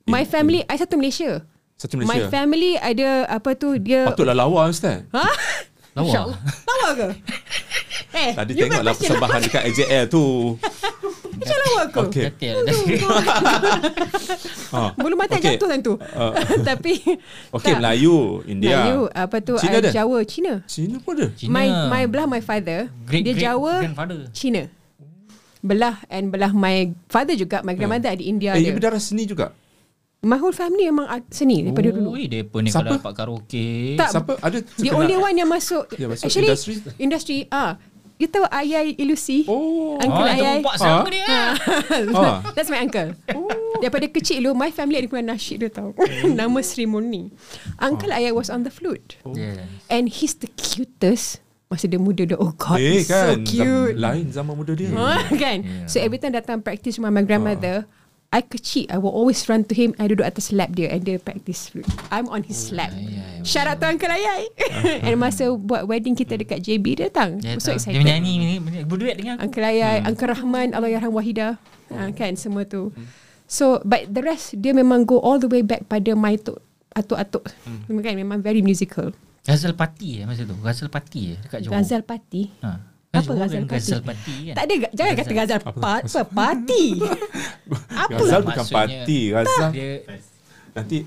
[0.06, 1.46] my In- family, I satu Malaysia.
[1.80, 2.28] Satu My Malaysia.
[2.28, 5.06] family ada apa tu dia Patutlah lawa Ustaz.
[5.10, 5.26] Ha?
[5.94, 6.34] Lawa.
[6.66, 7.08] Lawa ke?
[8.10, 10.58] Eh, Tadi you tengoklah persembahan dekat AJL tu.
[11.30, 12.00] Macam lawa ke?
[12.10, 12.26] Okey.
[12.34, 12.64] Betul.
[14.70, 14.94] Ha.
[14.98, 15.58] Bulu mata Okey.
[15.58, 15.94] jatuh tentu.
[15.98, 16.34] Uh,
[16.70, 16.98] Tapi
[17.54, 17.82] Okey, tak.
[17.82, 18.82] Melayu, India.
[18.82, 19.90] Melayu, apa tu Cina uh, ada?
[19.90, 20.54] Jawa, Cina.
[20.66, 21.28] Cina pun ada.
[21.34, 21.50] Cina.
[21.50, 24.20] My my belah my father, Great- dia great Jawa, grandfather.
[24.34, 24.62] Cina.
[25.60, 28.74] Belah and belah my father juga, my grandmother ada India Eh, ada.
[28.74, 29.54] berdarah seni juga?
[30.20, 32.12] My whole family memang seni daripada dulu.
[32.12, 32.84] Oi, dia pun ni Siapa?
[32.84, 33.96] kalau dapat karaoke.
[33.96, 36.74] Tak, Siapa ada The only one yang masuk, Yang masuk actually industri?
[37.00, 37.80] industry ah
[38.20, 39.48] You tahu Ayai Ilusi?
[39.48, 39.96] Oh.
[39.96, 40.60] Uncle Oh, Ayai.
[40.60, 41.04] tu pak sama Ah.
[41.08, 41.24] dia.
[42.20, 42.44] Ah.
[42.52, 43.16] That's my uncle.
[43.80, 45.96] Daripada kecil dulu, my family ada keluar nasyid dia tahu.
[46.36, 47.32] Nama Sri Murni.
[47.80, 49.16] Uncle Ayai was on the flute.
[49.26, 49.64] Yeah.
[49.88, 51.40] And he's the cutest.
[51.72, 53.96] Masa dia muda dia, oh God, Eh kan, so cute.
[53.96, 54.90] Zam, lain zaman muda dia.
[54.90, 55.58] Ha, kan?
[55.62, 55.88] Yeah.
[55.88, 57.88] So every time datang practice rumah my grandmother,
[58.30, 59.98] I kecil, I will always run to him.
[59.98, 61.90] I duduk atas lap dia and dia practice flute.
[62.14, 62.94] I'm on his lap.
[62.94, 64.46] ayai, Shout out to Uncle Ayai.
[65.02, 67.42] and masa buat wedding kita dekat JB, dia datang.
[67.42, 67.98] Dia, I'm so excited.
[67.98, 69.50] dia menyanyi berduet dengan aku.
[69.50, 71.58] Uncle Ayai, Uncle Rahman, Allah Yarham Wahida.
[71.90, 72.94] Ha, kan semua tu.
[73.50, 76.62] So, but the rest, dia memang go all the way back pada my tok,
[76.94, 77.50] atuk-atuk.
[77.90, 79.10] Memang kan, memang very musical.
[79.42, 80.54] Ghazal Pati eh masa tu.
[80.62, 81.74] Ghazal Pati eh dekat Johor.
[81.82, 82.44] Ghazal Pati.
[82.62, 82.99] Ha.
[83.10, 83.74] Apa Ghazal kan Pati?
[83.74, 84.54] Ghazal Pati kan.
[84.54, 86.86] Tak ada, jangan kata Ghazal pat, apa, party.
[88.06, 88.14] Apa?
[88.16, 89.70] Ghazal bukan parti, Ghazal.
[89.74, 89.90] Dia
[90.70, 90.98] Nanti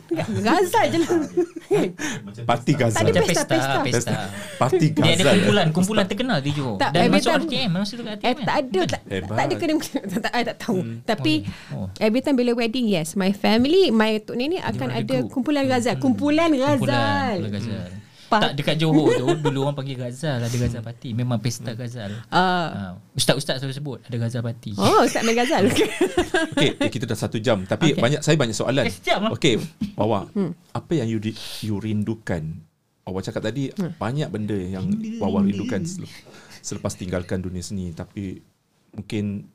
[0.43, 1.09] Ghazal je lah.
[2.51, 2.99] parti Tak Ghazal.
[2.99, 4.15] ada macam pesta, pesta, pesta.
[4.59, 5.35] Parti Dia ada Ghazal.
[5.39, 6.75] kumpulan, kumpulan terkenal di Johor.
[6.77, 9.01] Tak, Dan masuk time- RTM, masa tu kat RTM Eh, tak ada, tak,
[9.39, 9.73] ada kena,
[10.27, 10.79] tak, tak, tahu.
[11.07, 11.35] Tapi,
[11.71, 11.87] Oh.
[11.99, 15.31] every time bila wedding, yes, my family, my tok nenek akan ada group.
[15.31, 15.95] kumpulan Ghazal.
[15.97, 16.83] Kumpulan Ghazal.
[16.83, 18.02] Kumpulan, kumpulan Ghazal.
[18.39, 21.13] Tak dekat Johor tu dulu orang panggil Ghazal, ada Ghazal Pati.
[21.13, 22.15] Memang pesta Ghazal.
[22.29, 22.39] Ah.
[22.39, 22.83] Ha.
[23.13, 24.73] Ustaz-ustaz selalu sebut ada Ghazal Pati.
[24.75, 25.69] Oh, Ustaz main Ghazal.
[26.55, 27.63] Okey, eh, kita dah satu jam.
[27.63, 28.01] Tapi Okay.
[28.01, 28.87] banyak saya banyak soalan.
[28.87, 29.31] Eh, sejam lah.
[29.35, 29.61] Okey,
[29.93, 30.31] Wawa,
[30.79, 32.63] apa yang you, ri- you rindukan?
[33.03, 34.87] Wawa cakap tadi banyak benda yang
[35.19, 36.07] Wawa rindukan sel-
[36.61, 37.91] selepas tinggalkan dunia seni.
[37.91, 38.39] Tapi
[38.93, 39.51] mungkin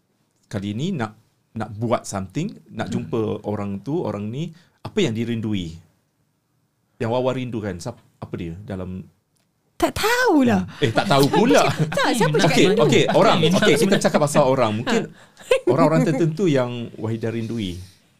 [0.45, 1.15] kali ini nak
[1.55, 5.73] nak buat something, nak jumpa orang tu, orang ni, apa yang dirindui?
[6.97, 9.05] Yang Wawa rindukan, siapa, apa dia dalam
[9.77, 10.65] tak tahulah.
[10.81, 11.69] Eh tak tahu pula.
[11.69, 12.81] Tak, siapa cakap Okey, rindu?
[12.83, 13.37] okey, orang.
[13.61, 14.73] Okey, kita cakap pasal orang.
[14.73, 15.13] Mungkin
[15.65, 17.77] orang-orang tertentu yang Wahidah rindui.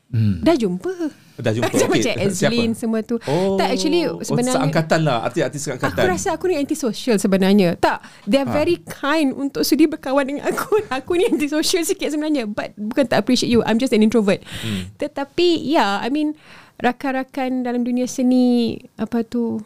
[0.08, 0.40] Hmm.
[0.40, 0.94] Dah jumpa.
[1.36, 1.68] Dah jumpa.
[1.74, 3.18] Macam Okey, macam Azlin semua tu.
[3.26, 6.04] Oh, tak actually oh, sebenarnya seangkatan lah, artis-artis Aku seangkatan.
[6.08, 7.74] rasa aku ni antisocial sebenarnya.
[7.76, 8.54] Tak, they are Ha.
[8.54, 10.78] very kind untuk sudi berkawan dengan aku.
[10.88, 12.46] Aku ni antisocial sikit sebenarnya.
[12.46, 13.66] But bukan tak appreciate you.
[13.66, 14.46] I'm just an introvert.
[14.62, 14.94] Hmm.
[14.96, 16.38] Tetapi, yeah, I mean,
[16.78, 19.58] rakan-rakan dalam dunia seni, apa tu,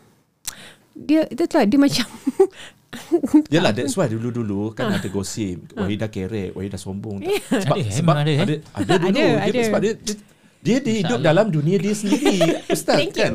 [1.03, 2.05] dia, dia tak, dia macam,
[3.53, 5.71] Yalah, that's why dulu-dulu kan ada gosip.
[5.75, 7.23] Wahidah kerek, Wahidah sombong.
[7.23, 7.39] Yeah.
[7.63, 8.39] Sebab, Ada, eh, sebab ada, eh?
[8.39, 9.07] ada, ada dulu.
[9.07, 9.59] Ada, dia, ada.
[9.63, 10.15] Sebab dia, dia,
[10.61, 12.37] dia, dia hidup dalam dunia dia sendiri.
[12.75, 13.33] Ustaz Thank kan?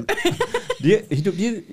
[0.78, 1.64] Dia hidup dia,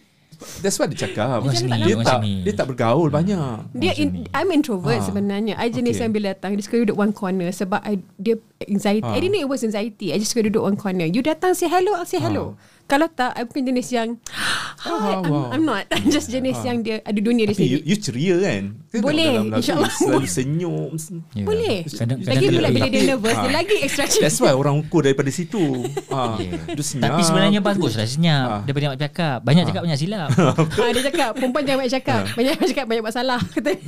[0.64, 1.44] that's why dia cakap.
[1.52, 2.34] Seni, Dia orang tak, seni.
[2.48, 3.58] dia tak bergaul banyak.
[3.76, 5.54] dia in, I'm introvert Ah, sebenarnya.
[5.60, 6.08] I jenis okay.
[6.08, 9.04] yang bila datang, dia suka duduk one corner sebab I, dia anxiety.
[9.04, 9.16] Ah.
[9.16, 10.16] I didn't know it was anxiety.
[10.16, 11.04] I just suka duduk one corner.
[11.04, 12.56] You datang say hello, I'll say hello.
[12.84, 14.10] Kalau tak, I bukan jenis yang
[14.84, 15.48] Hi, Ah, I'm, wow.
[15.56, 15.88] I'm not.
[15.96, 17.88] I'm just jenis yang dia ada dunia dia Tapi you, sendiri.
[17.88, 18.64] you ceria kan?
[19.00, 20.92] Boleh, insyaAllah Selalu senyum.
[21.32, 21.46] Ya.
[21.48, 21.78] Boleh.
[21.88, 23.54] Kadang, Lagi pula bila dia nervous, dia ah.
[23.56, 24.20] lagi extra cik.
[24.20, 25.88] That's why orang ukur daripada situ.
[26.12, 26.76] Ha, Yeah.
[26.76, 27.16] Dia senyap.
[27.16, 28.48] Tapi sebenarnya bagus lah senyap.
[28.50, 28.62] Ah.
[28.68, 29.38] Daripada banyak cakap.
[29.48, 30.30] Banyak cakap banyak silap.
[30.80, 32.22] ha, dia cakap, perempuan jangan banyak cakap.
[32.36, 33.40] Banyak cakap, banyak buat salah.
[33.40, 33.72] Kata.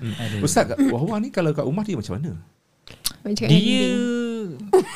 [0.00, 0.16] Hmm.
[0.16, 0.48] Aduh.
[0.48, 2.40] Ustaz, Wawa ni kalau kat rumah dia macam mana?
[3.36, 3.84] Dia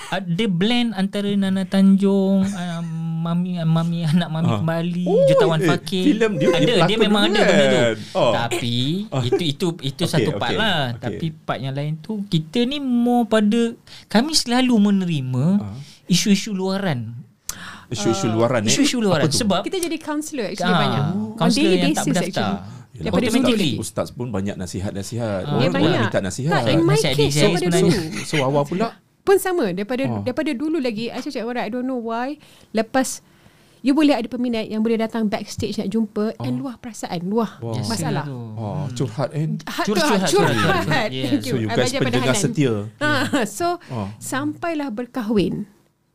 [0.08, 2.80] ah, dia blend antara Nana Tanjung, uh,
[3.24, 4.58] mami mami anak mami Ah.
[4.60, 6.04] kembali, Oh, jutawan eh, fakir.
[6.06, 7.72] filem dia- dia ada dia pelakon memang ada benda tu.
[7.74, 7.96] kan?
[8.12, 8.32] Oh.
[8.36, 8.76] Tapi
[9.24, 10.80] itu itu itu Okay, satu part okay, lah.
[10.90, 11.00] okay.
[11.00, 13.72] Tapi part yang lain tu kita ni more pada
[14.06, 15.74] kami selalu menerima Ah.
[16.06, 17.16] isu-isu luaran.
[17.86, 18.70] Isu-isu luaran eh?
[18.70, 19.38] Isu-isu luaran Apa tu?
[19.38, 21.04] sebab Kita jadi counselor actually Ah, banyak.
[21.34, 22.28] Counselor yang tak berdaftar.
[22.28, 22.72] actually.
[22.94, 23.72] Yelah, Daripada ustaz, mentally.
[23.76, 25.40] Ustaz pun banyak nasihat-nasihat.
[25.42, 26.00] Dia Orang banyak.
[26.00, 26.52] minta nasihat.
[26.54, 27.90] Tak, in my Nasihat case diri saya daripada sebenarnya.
[27.90, 28.22] dulu.
[28.22, 28.86] So Wawa pula
[29.24, 30.20] Pun sama daripada Oh.
[30.20, 32.36] daripada dulu lagi I cakap orang I don't know why
[32.70, 33.24] lepas
[33.80, 37.84] you boleh ada peminat yang boleh datang backstage nak jumpa and luah perasaan, luah Wow.
[37.84, 38.24] masalah.
[38.28, 39.44] oh, curhat eh.
[39.68, 40.52] Hat Curhat, curhat, curhat.
[40.56, 41.08] curhat, curhat.
[41.12, 41.28] Yeah.
[41.36, 42.72] Thank So you guys pendengar setia.
[43.00, 44.08] Ha, so Oh.
[44.16, 45.68] sampailah berkahwin.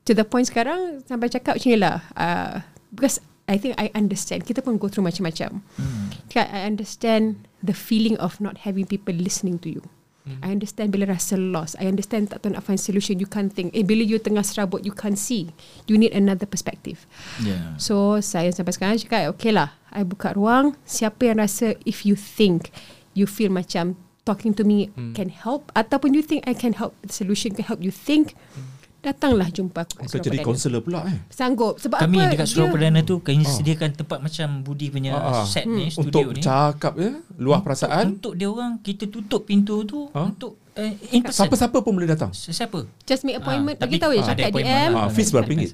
[0.07, 2.01] to the point sekarang sampai cakap macam ni lah.
[2.17, 4.41] Uh, because I think I understand.
[4.41, 5.61] Kita pun go through macam-macam.
[5.77, 6.09] Hmm.
[6.33, 9.85] I understand the feeling of not having people listening to you.
[10.29, 10.45] Hmm.
[10.45, 11.73] I understand bila rasa lost.
[11.81, 13.17] I understand tak tahu nak find solution.
[13.17, 13.73] You can't think.
[13.73, 15.49] Eh, bila you tengah serabut, you can't see.
[15.89, 17.09] You need another perspective.
[17.41, 17.73] Yeah.
[17.81, 19.73] So, saya sampai sekarang cakap, okay lah.
[19.89, 20.77] I buka ruang.
[20.85, 22.69] Siapa yang rasa if you think,
[23.17, 25.17] you feel macam talking to me hmm.
[25.17, 25.73] can help.
[25.73, 28.37] Ataupun you think I can help, the solution can help you think.
[28.53, 31.17] Hmm datanglah jumpa aku kat Kau jadi Surau kaunselor pula eh.
[31.29, 31.75] Sanggup.
[31.77, 32.31] Sebab Kami apa?
[32.31, 35.45] dekat Surau dia- Perdana tu kami sediakan tempat macam Budi punya Ah, ah.
[35.45, 35.93] set ni, Hmm.
[35.93, 36.41] studio Untuk ni.
[36.41, 38.05] cakap ya, luah perasaan.
[38.13, 40.25] Untuk dia orang kita tutup pintu tu Ah.
[40.25, 41.43] untuk uh, in person.
[41.45, 42.31] Siapa-siapa pun boleh datang.
[42.31, 42.83] Siapa?
[43.03, 43.75] Just make appointment.
[43.75, 44.91] Ah, Bagi tapi- tahu ah, ada cakap appointment DM.
[44.93, 45.01] lah.
[45.01, 45.71] Ah, fees berapa ringgit?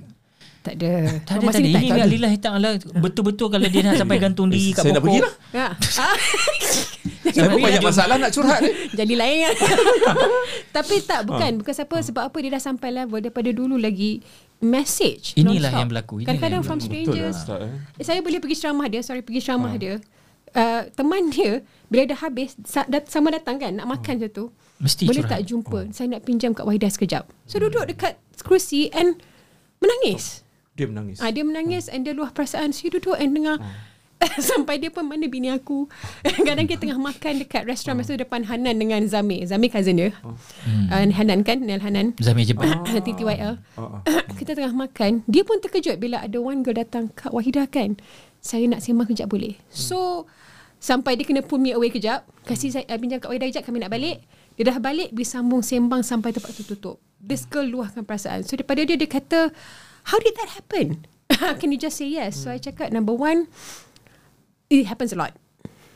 [0.61, 0.91] Tak ada.
[1.21, 2.09] Tak ada tak Ini ada.
[2.09, 5.21] lillahi ta'ala betul-betul kalau dia nak sampai gantung diri kat Saya nak pokok.
[7.26, 7.34] Ah.
[7.34, 8.71] Saya pun banyak masalah nak curhat ni.
[8.99, 9.55] Jadi lain kan
[10.76, 14.21] Tapi tak Bukan Bukan siapa Sebab apa dia dah sampai level Daripada dulu lagi
[14.57, 15.78] Message Inilah non-stop.
[15.78, 16.93] yang berlaku, inilah Kadang-kadang yang from berlaku.
[17.03, 18.03] Betul lah strangers eh.
[18.03, 19.93] Saya boleh pergi ceramah dia Sorry pergi ceramah dia
[20.53, 21.51] uh, Teman dia
[21.86, 25.34] Bila dah habis sa- dat- Sama datang kan Nak makan je tu Mesti Boleh curhat.
[25.34, 29.17] tak jumpa Saya nak pinjam kat Wahidah sekejap So duduk dekat kerusi And
[29.78, 31.17] Menangis Dia menangis.
[31.17, 32.69] Ah, dia menangis and dia luah perasaan.
[32.69, 33.63] Saya duduk and dengar
[34.55, 35.88] sampai dia pun mana bini aku.
[36.47, 39.43] Kadang kita tengah makan dekat restoran masa tu depan Hanan dengan Zamir.
[39.47, 40.09] Zamir cousin dia.
[40.24, 40.88] Hmm.
[40.91, 42.16] Uh, Hanan kan, Nel Hanan.
[42.20, 42.68] Zamir jebak.
[42.88, 43.59] TTYL.
[43.76, 44.24] Ah, ah.
[44.39, 47.99] kita tengah makan, dia pun terkejut bila ada one girl datang Kak Wahidah kan.
[48.39, 49.57] Saya nak sembang kejap boleh.
[49.70, 50.30] So
[50.80, 53.84] sampai dia kena pull me away kejap, kasih saya uh, pinjam Kak Wahidah kejap kami
[53.84, 54.24] nak balik.
[54.55, 57.03] Dia dah balik, boleh sambung sembang sampai tempat tu tutup.
[57.20, 58.47] This girl luahkan perasaan.
[58.47, 59.51] So daripada dia, dia kata,
[60.07, 61.03] how did that happen?
[61.59, 62.39] Can you just say yes?
[62.39, 63.51] So I cakap, number one,
[64.70, 65.34] it happens a lot.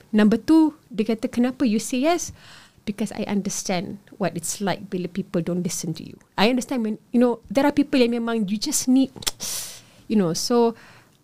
[0.10, 2.34] Number two, dia kata, kenapa you say yes?
[2.86, 6.18] Because I understand what it's like bila people don't listen to you.
[6.34, 9.14] I understand when, you know, there are people yang memang you just need,
[10.10, 10.74] you know, so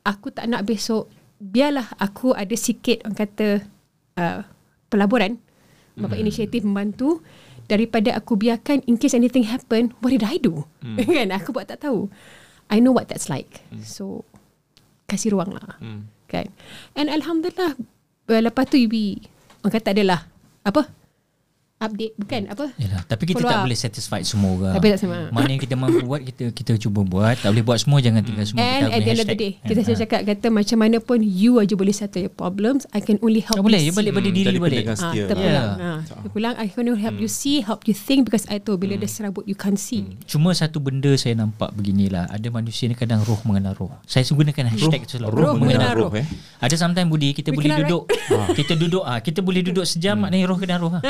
[0.06, 1.10] aku tak nak besok,
[1.42, 3.48] biarlah aku ada sikit, orang kata,
[4.22, 4.46] uh,
[4.94, 5.42] pelaburan,
[5.96, 7.24] Bapak inisiatif membantu
[7.66, 10.68] daripada aku biarkan in case anything happen, what did I do?
[11.18, 12.12] kan, aku buat tak tahu.
[12.70, 13.64] I know what that's like.
[13.82, 14.28] So,
[15.10, 15.80] kasih ruang lah.
[16.26, 16.50] Kan?
[16.98, 17.78] And Alhamdulillah,
[18.30, 19.22] uh, lepas tu Yubi,
[19.62, 20.26] orang kata adalah,
[20.66, 20.90] apa?
[21.76, 22.72] Update, bukan apa?
[22.80, 23.66] Yalah, tapi kita Follow tak up.
[23.68, 24.74] boleh satisfied semua orang.
[24.80, 25.28] Tapi tak sama.
[25.28, 27.36] Mana yang kita mampu buat kita kita cuba buat.
[27.36, 29.52] Tak boleh buat semua jangan tinggal semua And kita at the end of the day,
[29.60, 32.88] kita selalu cakap kata macam mana pun you aja boleh settle your problems.
[32.90, 34.84] I can only help Tak boleh, you you balik pada Hmm, diri jadi balik.
[34.86, 35.24] Ah, setia.
[35.28, 35.68] terpulang.
[35.68, 35.84] Ya.
[35.84, 36.54] Ah, terpulang.
[36.56, 39.44] I can only help you see, help you think because I tahu bila dia serabut
[39.44, 40.16] you can't see.
[40.24, 42.32] Cuma satu benda saya nampak beginilah.
[42.32, 43.92] Ada manusia ni kadang roh mengenal roh.
[44.08, 45.44] Saya gunakan hashtag tu selalu.
[45.44, 46.24] Roh mengenal roh eh.
[46.58, 48.04] Ada sometimes Budi kita We boleh duduk
[48.56, 51.04] kita duduk ah kita boleh duduk sejam maknanya roh kenal roh ah.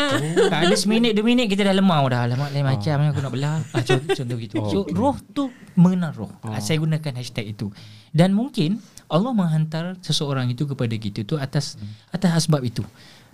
[0.57, 3.57] Ada seminit dua minit kita dah lemau dah alamak lain macam aku nak belah.
[3.69, 4.55] Ah, contoh, contoh gitu.
[4.65, 6.31] So roh tu mengenal roh.
[6.41, 7.73] Ah, Saya gunakan hashtag itu.
[8.09, 11.75] Dan mungkin Allah menghantar seseorang itu kepada kita tu atas
[12.09, 12.81] atas sebab itu.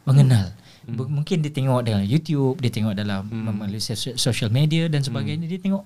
[0.02, 0.50] Mengenal.
[0.84, 5.46] Ber- Mungkin dia tengok dalam YouTube, dia tengok dalam melalui sos- social media dan sebagainya.
[5.46, 5.86] Dia tengok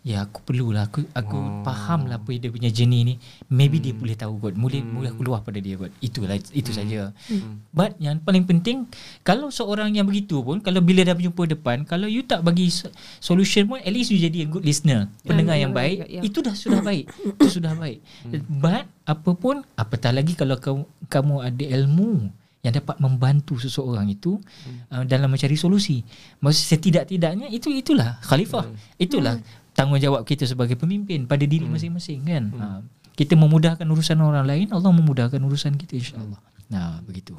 [0.00, 1.60] Ya aku perlulah Aku aku oh.
[1.60, 3.14] faham lah Apa dia punya journey ni
[3.52, 3.84] Maybe hmm.
[3.84, 4.96] dia boleh tahu kot Boleh, hmm.
[4.96, 6.78] boleh keluar pada dia kot Itulah Itu hmm.
[6.80, 7.68] saja hmm.
[7.68, 8.88] But yang paling penting
[9.20, 12.88] Kalau seorang yang begitu pun Kalau bila dah berjumpa depan Kalau you tak bagi so-
[13.20, 16.20] Solution pun At least you jadi a good listener Pendengar ya, yang ya, baik ya.
[16.24, 17.04] Itu dah sudah baik
[17.36, 18.00] Itu sudah baik
[18.48, 24.36] But Apa pun Apatah lagi kalau kamu, kamu ada ilmu yang dapat membantu seseorang itu
[24.36, 24.92] hmm.
[24.92, 26.04] uh, dalam mencari solusi.
[26.44, 28.68] Maksud setidak-tidaknya itu itulah khalifah.
[28.68, 28.76] Hmm.
[29.00, 29.59] Itulah hmm.
[29.80, 31.72] Tanggungjawab kita sebagai pemimpin pada diri hmm.
[31.72, 32.44] masing-masing kan.
[32.52, 32.60] Hmm.
[32.60, 32.80] Uh,
[33.16, 36.40] kita memudahkan urusan orang lain, Allah memudahkan urusan kita insya-Allah.
[36.68, 37.36] Nah, begitu.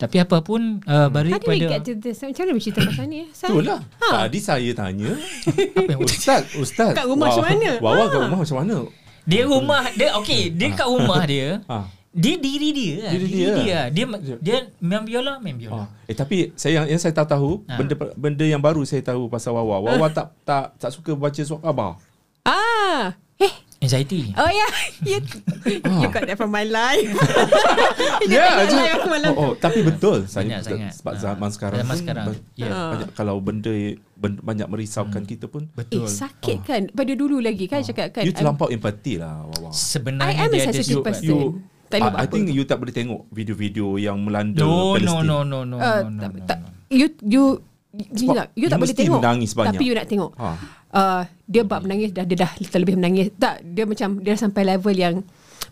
[0.00, 2.24] Tapi apapun uh, balik How we pada get to this?
[2.24, 3.28] Macam mana bercerita pasal ni?
[3.28, 3.80] Itulah.
[4.00, 5.12] Tadi saya tanya.
[5.76, 6.96] apa yang Ustaz, Ustaz.
[6.96, 7.70] Kat rumah macam mana?
[7.84, 8.24] Wawa kat Ah.
[8.24, 8.76] rumah macam mana?
[9.28, 11.60] dia rumah dia okey, dia kat rumah dia.
[11.68, 11.84] Ah.
[12.10, 13.12] Dia diri dia lah.
[13.14, 13.50] Diri Diri, dia.
[13.54, 13.80] dia.
[13.88, 15.84] Dia dia, dia main biola, main biola.
[15.84, 15.88] Ah.
[16.04, 17.78] Eh tapi saya yang, yang saya tahu tahu Ah.
[17.78, 19.78] benda benda yang baru saya tahu pasal Wawa.
[19.86, 22.02] Wawa tak tak tak suka baca surat khabar.
[22.42, 23.14] Ah.
[23.36, 23.52] Eh.
[23.80, 24.34] Anxiety.
[24.34, 24.70] Oh yeah.
[25.00, 25.18] You,
[25.72, 27.08] you got that from my life.
[28.22, 28.76] Ya, je.
[28.76, 30.92] live aku malam Oh, oh, tapi betul saya Banyak sangat.
[30.92, 32.26] sebab Ah, zaman sekarang zaman sekarang.
[32.28, 32.68] ba- Ya.
[32.68, 33.72] banyak kalau benda,
[34.18, 36.82] banyak merisaukan kita pun Eh, sakit kan?
[36.90, 38.22] Pada dulu lagi kan cakap kan.
[38.22, 39.68] you terlampau empati lah Wawa.
[39.68, 41.24] I Sebenarnya am a dia ada sensitive person.
[41.26, 41.40] You
[41.90, 42.30] Tak boleh I, apa.
[42.30, 45.26] think you tak boleh tengok video-video yang melanda No, no, Palestin.
[45.26, 46.68] no, no, no, Uh, no, no, no, tak, no.
[46.88, 47.44] you you
[47.90, 49.68] Sebab Gila, you you tak boleh tengok menangis banyak.
[49.68, 50.48] Tapi you nak tengok Ha.
[50.92, 54.62] uh, Dia bab menangis dah, Dia dah terlebih menangis Tak Dia macam Dia dah sampai
[54.64, 55.14] level yang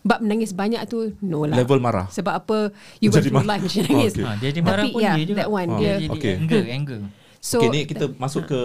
[0.00, 2.10] Bab menangis banyak tu No lah Level marah.
[2.10, 3.50] Sebab apa You went Jadi through marah.
[3.54, 4.24] life Macam nangis Okay.
[4.24, 5.38] Ha, dia jadi marah Tapi pun yeah, dia juga.
[5.38, 6.34] that one, dia dia- jadi Okay.
[6.36, 6.98] anger, anger.
[7.38, 8.60] So okay, ni kita masuk ke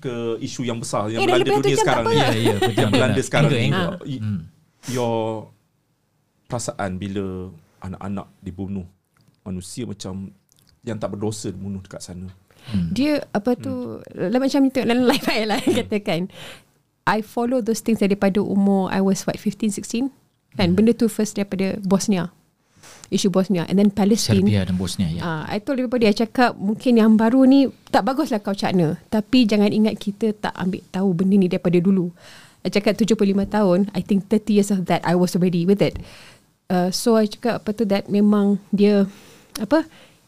[0.00, 2.16] ke isu yang besar yang Eh, melanda dunia sekarang ni.
[2.16, 2.56] Ya, ya.
[2.74, 3.68] Yang melanda sekarang ni.
[3.68, 4.40] Hmm.
[4.86, 5.14] Your
[6.54, 7.50] perasaan bila
[7.82, 8.86] anak-anak dibunuh
[9.42, 10.30] manusia macam
[10.86, 12.30] yang tak berdosa dibunuh dekat sana.
[12.94, 14.38] Dia apa tu hmm.
[14.38, 16.30] macam tengok dalam live I lah katakan
[17.04, 20.08] I follow those things daripada umur I was what 15 16
[20.54, 22.32] kan benda tu first daripada Bosnia
[23.12, 25.20] isu Bosnia and then Palestine Serbia dan Bosnia ya.
[25.20, 29.44] Ah, I told everybody I cakap mungkin yang baru ni tak baguslah kau cakna tapi
[29.44, 32.14] jangan ingat kita tak ambil tahu benda ni daripada dulu.
[32.64, 36.00] I cakap 75 tahun I think 30 years of that I was already with it.
[36.64, 39.04] Uh, so I cakap apa tu that memang dia
[39.56, 39.84] apa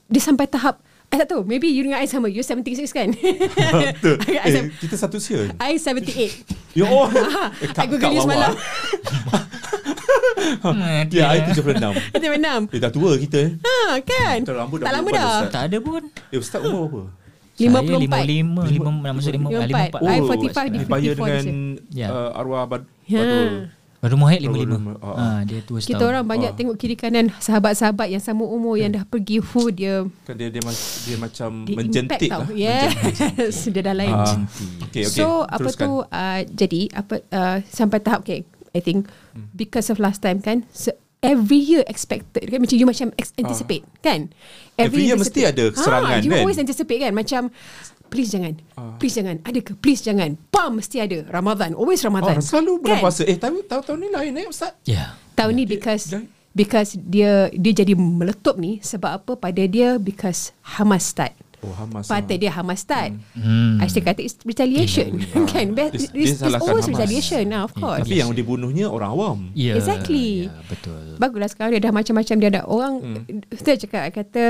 [0.06, 0.76] dia sampai tahap
[1.06, 3.08] I tak tahu maybe you dengan I sama you 76 kan
[3.72, 4.20] Betul.
[4.20, 5.48] I, I, eh, kita satu sia.
[5.56, 6.44] I 78
[6.74, 7.08] Ya oh.
[7.08, 8.52] I Eh, kak- google you semalam
[10.62, 12.12] Hmm, Ya, I 76.
[12.12, 13.50] Kita enam Eh, dah tua kita eh.
[13.58, 15.40] Ha kan Betul, rambut dah Tak lama dah.
[15.48, 16.02] Tak ada pun.
[16.30, 17.10] Eh, Ustaz umur berapa?
[17.56, 19.96] Saya 54 55, 55, masuk 5, 54.
[19.96, 20.04] 54.
[20.04, 20.36] I Oh, 45
[20.68, 21.44] di Dipaya 54 dengan
[21.90, 22.06] Ya.
[22.06, 23.18] uh, arwah Bad Ya.
[23.18, 23.54] Badrul.
[23.98, 24.76] Baru Muhaid Baru 55.
[24.76, 25.14] lima, ah.
[25.14, 25.88] Ha, dia tua setahun.
[25.90, 26.54] Kita orang banyak Ah.
[26.54, 30.60] tengok kiri kanan sahabat-sahabat yang sama umur yang dah pergi who dia Kan dia dia,
[30.60, 32.40] mas- dia macam dia menjentik impact lah.
[32.42, 32.54] tau.
[32.54, 33.56] Yes.
[33.72, 34.14] dia dah lain.
[34.86, 35.04] Okay, okay.
[35.06, 35.80] So apa Teruskan.
[35.80, 39.08] tu uh, jadi apa uh, sampai tahap okay I think
[39.52, 44.28] because of last time kan so every year expected kan macam you macam anticipate kan
[44.76, 46.44] Every year mesti ada serangan, you kan?
[46.44, 47.48] always anticipate kan macam
[48.06, 48.54] please jangan
[48.96, 52.96] please jangan ada ke please jangan pam mesti ada Ramadan always Oh, Ramadan selalu bulan
[52.96, 53.02] kan?
[53.02, 53.22] puasa.
[53.22, 54.72] Eh, tahun, tahun, tahun ni lain eh Ustaz.
[54.82, 55.14] Ya.
[55.32, 60.50] tahun ni because Dia- because dia dia jadi meletup ni sebab apa pada dia because
[60.66, 62.04] Hamas start Oh, Hamas.
[62.06, 63.16] Patut dia Hamas start.
[63.32, 63.80] Hmm.
[63.80, 65.18] I still kata it's retaliation.
[65.50, 65.72] kan?
[65.72, 66.94] Dia- It's, dia it's, it's salahkan always Hamas.
[66.94, 67.42] retaliation.
[67.48, 68.04] Nah, of course.
[68.04, 69.38] Tapi yang dibunuhnya orang awam.
[69.52, 69.72] Ya.
[69.74, 70.46] Exactly.
[70.46, 71.16] Ya, betul.
[71.16, 73.40] Baguslah sekarang dia dah macam-macam dia ada orang Hmm.
[73.56, 74.42] saya cakap I kata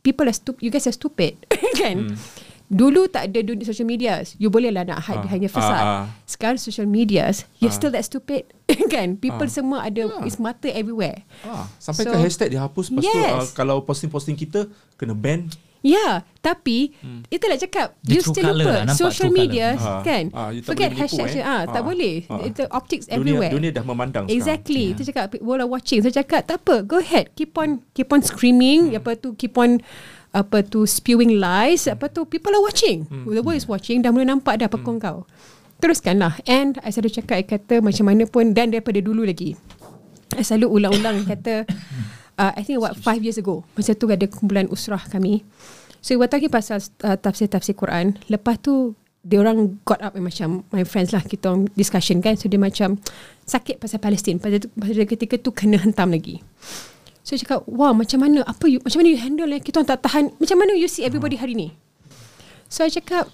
[0.00, 1.36] people are stupid you guys are stupid
[1.80, 2.16] kan
[2.66, 5.20] dulu tak ada dunia social media you boleh lah nak hide Hmm.
[5.20, 6.04] Ah, behind your facade ah, ah.
[6.24, 7.28] sekarang social media
[7.58, 8.48] you're still that stupid
[8.88, 10.24] kan people semua ada Ya.
[10.24, 13.32] is mata everywhere Ah, sampai So- ke hashtag dihapus Lepas tu Yes.
[13.34, 15.44] uh, Kalau posting-posting kita Kena ban
[15.80, 17.28] Ya, tapi hmm.
[17.28, 19.76] itulah cakap The you still lupa lah, social media.
[19.76, 20.32] Ah, kan.
[20.32, 21.44] ah, you Forget hashtag eh.
[21.44, 22.24] ah, tak Ah, boleh.
[22.24, 22.40] ah.
[22.40, 23.52] Itu optics dunia, everywhere.
[23.52, 24.96] dunia dah memandang Exactly.
[24.96, 26.00] Itu cakap people are watching.
[26.00, 27.36] Saya cakap tak apa, go ahead.
[27.36, 29.84] Keep on keep on screaming, apa tu keep on
[30.34, 33.06] apa tu spewing lies, apa tu people are watching.
[33.22, 35.22] The world is watching dah mula nampak dah pekong kau.
[35.78, 36.42] Teruskanlah.
[36.50, 39.54] And I selalu cakap I kata macam mana pun dan daripada dulu lagi.
[40.34, 41.70] I selalu ulang-ulang kata
[42.34, 45.46] uh, I think what five years ago masa tu ada kumpulan usrah kami.
[46.02, 48.18] So we were talking pasal uh, tafsir-tafsir Quran.
[48.26, 52.36] Lepas tu dia orang got up and macam my friends lah kita orang discussion kan.
[52.36, 53.00] So dia macam
[53.48, 54.36] sakit pasal Palestin.
[54.36, 56.44] Pasal, tu, pasal ketika tu kena hentam lagi.
[57.24, 59.88] So dia cakap, wah macam mana, apa you, macam mana you handle yang kita orang
[59.96, 61.72] tak tahan, macam mana you see everybody hari ni?
[62.68, 63.32] So I cakap,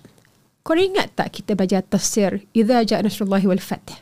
[0.63, 3.99] kau ingat tak kita belajar tafsir, Iza ja'a nasrullahi wal fath.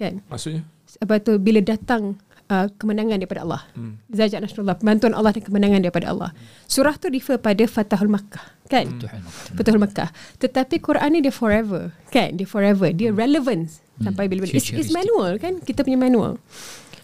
[0.00, 0.24] Kan?
[0.32, 0.64] Maksudnya
[1.04, 2.16] Apa tu, bila datang
[2.48, 3.62] uh, kemenangan daripada Allah.
[3.76, 4.00] Hmm.
[4.08, 6.30] Iza ja'a nasrullah, bantuan Allah dan kemenangan daripada Allah.
[6.64, 8.56] Surah tu refer pada Fatahul Makkah.
[8.72, 9.04] Kan?
[9.52, 10.16] Fatahul Makkah.
[10.40, 11.92] Tetapi Quran ni dia forever.
[12.08, 12.40] Kan?
[12.40, 12.88] Dia forever.
[12.88, 13.68] Dia relevant.
[14.00, 14.56] Sampai bila-bila.
[14.56, 15.60] It's, it's manual kan?
[15.60, 16.40] Kita punya manual.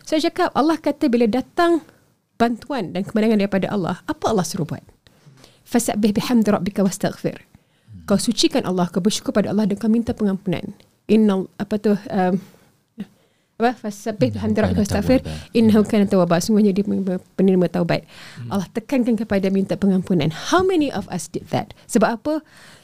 [0.08, 1.84] So saya cakap, Allah kata bila datang
[2.42, 4.82] bantuan dan kemenangan daripada Allah, apa Allah suruh buat?
[5.62, 7.38] Fasabbih bihamdi rabbika wastaghfir.
[8.02, 10.74] Kau sucikan Allah, kau bersyukur pada Allah dan kau minta pengampunan.
[11.06, 12.34] Inna apa tu um,
[13.62, 15.22] apa fasabbih bihamdi rabbika wastaghfir
[15.54, 16.42] innahu kana tawwaba.
[16.42, 16.82] Sungguhnya dia
[17.38, 18.02] penerima taubat.
[18.50, 20.34] Allah tekankan kepada minta pengampunan.
[20.34, 21.70] How many of us did that?
[21.86, 22.34] Sebab apa?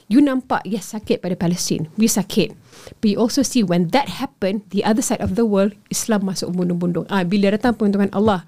[0.09, 1.91] You nampak yes sakit pada Palestin.
[2.01, 2.57] We sakit.
[3.03, 6.55] But you also see when that happened, the other side of the world, Islam masuk
[6.57, 7.05] bundung-bundung.
[7.13, 8.47] Ah, bila datang peruntungan Allah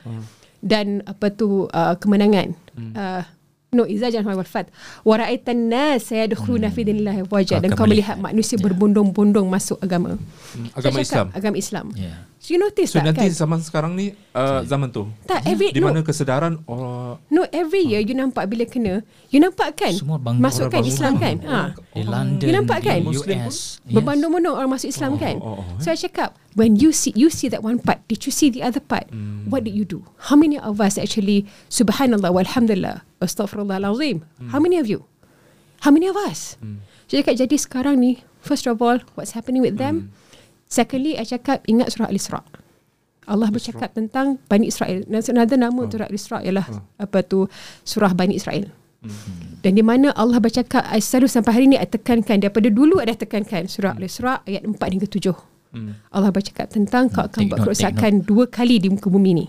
[0.60, 2.52] dan apa tu uh, kemenangan.
[2.76, 3.20] Uh,
[3.70, 4.66] no izajan wal fat.
[5.02, 8.64] Wa ra'aitan nas yadkhuluna fi dinillahi wajah dan kau melihat manusia Ya.
[8.66, 10.16] berbondong-bondong masuk agama.
[10.16, 11.86] hmm, Agama cakap, Islam Agama Islam.
[11.94, 12.14] Ya.
[12.50, 13.46] So you notice So tak nanti kan?
[13.46, 17.86] zaman sekarang ni uh, Zaman tu Tak every Di no, mana kesedaran orang no every
[17.86, 19.94] year you nampak bila kena, you nampak kan?
[19.94, 20.42] Semua bangga.
[20.42, 21.22] Masukkan Orang Islam bangga.
[21.22, 21.36] kan?
[21.46, 21.60] Ha.
[21.94, 22.98] Di London, You nampak kan?
[22.98, 23.78] di Muslim pun US.
[23.86, 25.36] Berbanding-banding orang masuk Islam Oh, kan.
[25.38, 25.78] oh, oh, eh.
[25.78, 28.66] So I cakap, when you see you see that one part, did you see the
[28.66, 29.06] other part?
[29.14, 29.46] Hmm.
[29.46, 30.02] What did you do?
[30.26, 34.26] How many of us actually subhanallah walhamdulillah astaghfirullahalazim?
[34.42, 34.50] Hmm.
[34.50, 35.06] How many of you?
[35.86, 36.58] How many of us?
[37.06, 40.10] So I cakap jadi sekarang ni, first of all, what's happening with them?
[40.10, 40.19] Hmm.
[40.70, 42.46] Secondly, I cakap ingat surah Al-Isra.
[43.26, 45.02] Allah bercakap tentang Bani Israel.
[45.10, 47.50] Dan Another nama surah Al-Isra ialah apa tu
[47.82, 48.70] surah Bani Israel.
[49.60, 53.18] Dan di mana Allah bercakap I selalu sampai hari ni I tekankan daripada dulu ada
[53.18, 55.34] tekankan surah Al-Isra ayat 4 hingga 7.
[56.10, 59.46] Allah bercakap tentang kau akan buat note, kerosakan dua kali di muka bumi ni.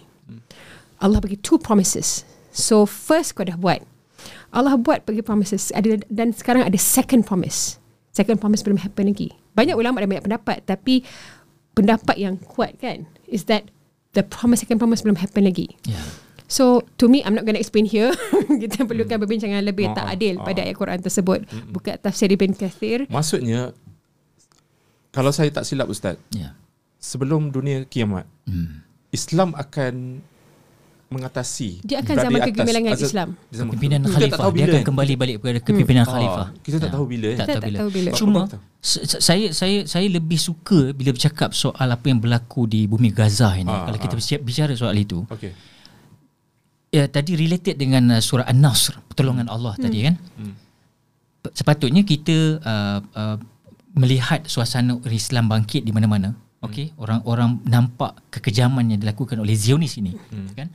[1.01, 2.25] Allah bagi two promises.
[2.53, 3.81] So first kau dah buat.
[4.53, 7.81] Allah buat bagi promises ada dan sekarang ada second promise.
[8.11, 9.33] second promise belum happen lagi.
[9.51, 11.03] Banyak ulama ada banyak pendapat tapi
[11.71, 13.67] pendapat yang kuat kan is that
[14.11, 15.71] the promise second promise belum happen lagi.
[15.83, 15.99] Ya.
[16.47, 18.11] So to me I'm not going to explain here.
[18.61, 20.43] Kita perlukan perbincangan lebih Ah, tak adil ah.
[20.43, 21.39] pada ayat Quran tersebut.
[21.71, 23.07] Buka tafsir Ibn Kathir.
[23.07, 23.71] Maksudnya
[25.11, 26.55] kalau saya tak silap ustaz, Ya.
[26.95, 28.83] sebelum dunia kiamat, Hmm.
[29.11, 30.23] Islam akan
[31.11, 32.47] mengatasi Dia akan zaman atas.
[32.49, 33.29] kegemilangan Azal- Islam.
[33.51, 36.47] zaman- Pimpinan Kita tak khalifah dia akan kembali balik kepada kepimpinan Ah, khalifah.
[36.63, 36.93] kita tak Ya.
[36.95, 37.27] tahu bila.
[37.27, 37.77] Tak Kita tahu tak bila.
[37.77, 38.09] tahu bila.
[38.15, 38.41] Cuma
[39.19, 43.67] saya saya saya lebih suka bila bercakap soal apa yang berlaku di bumi Gaza ini.
[43.67, 44.17] Ah, Kalau kita ah.
[44.17, 45.27] bersi- bicara soal itu.
[45.27, 45.51] Okey.
[46.91, 50.15] Ya tadi related dengan uh, surah An-Nasr, pertolongan Allah tadi kan.
[50.35, 50.55] Hmm.
[51.51, 53.37] Sepatutnya kita uh, uh,
[53.95, 56.35] melihat suasana Islam bangkit di mana-mana.
[56.61, 60.13] Okey, orang-orang nampak kekejaman yang dilakukan oleh Zionis ini,
[60.53, 60.69] kan?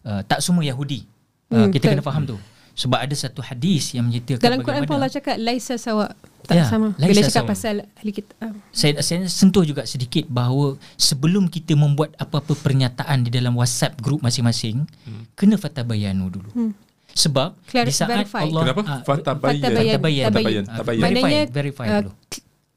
[0.00, 1.04] Uh, tak semua Yahudi.
[1.46, 1.92] Uh, Hmm, kita betul.
[1.98, 2.36] kena faham tu.
[2.72, 6.14] Sebab ada satu hadis yang menyertakan Dalam Quran bagaimana Allah cakap laisa sawa.
[6.40, 6.96] Tak Ya, sama.
[6.96, 7.50] laisa Bila cakap sawa.
[7.52, 8.32] pasal ahli kita.
[8.40, 8.54] ah.
[8.72, 14.24] saya, saya sentuh juga sedikit bahawa sebelum kita membuat apa-apa pernyataan di dalam WhatsApp group
[14.24, 15.36] masing-masing, hmm.
[15.36, 16.50] kena fatabayanu dulu.
[16.50, 16.72] Hmm.
[17.10, 18.46] Sebab Clar- di saat verify.
[18.46, 18.82] Allah Kenapa?
[18.86, 19.60] ah, Fatabayan.
[19.60, 19.60] Fatabayan.
[19.60, 19.98] Tabayan.
[19.98, 20.24] Tabayan.
[20.30, 20.64] Tabayan.
[20.70, 21.02] Tabayan.
[21.02, 22.10] Maknanya verify uh, dulu.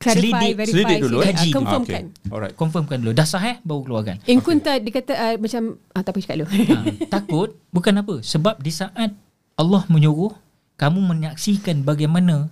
[0.03, 1.23] Clarify, Selidik- verify, selidik dulu, selidik, eh?
[1.23, 1.57] ah, Kaji dulu.
[1.57, 2.03] confirmkan.
[2.03, 2.29] Okay.
[2.29, 2.53] Alright.
[2.53, 3.11] confirmkan dulu.
[3.11, 4.15] Dah sahih baru keluarkan.
[4.25, 6.47] In kunta dikata uh, macam ah tak apa cakap dulu.
[6.49, 6.75] ha,
[7.09, 9.09] takut bukan apa sebab di saat
[9.53, 10.35] Allah menyuruh
[10.75, 12.49] kamu menyaksikan bagaimana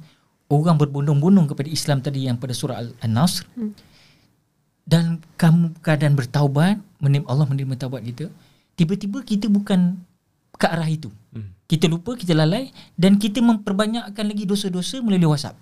[0.47, 3.71] orang berbondong-bondong kepada Islam tadi yang pada surah Al- An-Nasr hmm.
[4.83, 5.03] dan
[5.35, 8.27] kamu keadaan bertaubat menerima Allah menerima taubat kita
[8.73, 9.97] tiba-tiba kita bukan
[10.53, 11.47] ke arah itu Hmm.
[11.63, 15.55] kita lupa kita lalai dan kita memperbanyakkan lagi dosa-dosa melalui WhatsApp.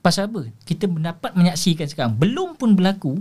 [0.00, 0.48] Pasal apa?
[0.64, 2.14] Kita dapat menyaksikan sekarang.
[2.16, 3.20] Belum pun berlaku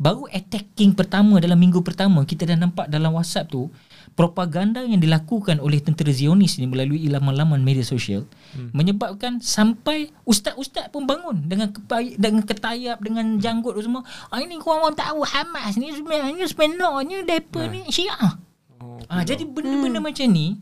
[0.00, 3.68] baru attacking pertama dalam minggu pertama kita dah nampak dalam WhatsApp tu
[4.16, 8.24] propaganda yang dilakukan oleh tentera Zionis ni melalui laman-laman media sosial
[8.56, 8.72] hmm.
[8.72, 11.68] menyebabkan sampai ustaz-ustaz pun bangun dengan
[12.16, 14.00] dengan ketayap dengan janggut tu semua.
[14.32, 18.40] Ah, ini korang orang tahu Hamas ni sebenarnya sebenarnya depa ni Syiah.
[18.80, 20.56] Oh, ah, jadi benda-benda macam ni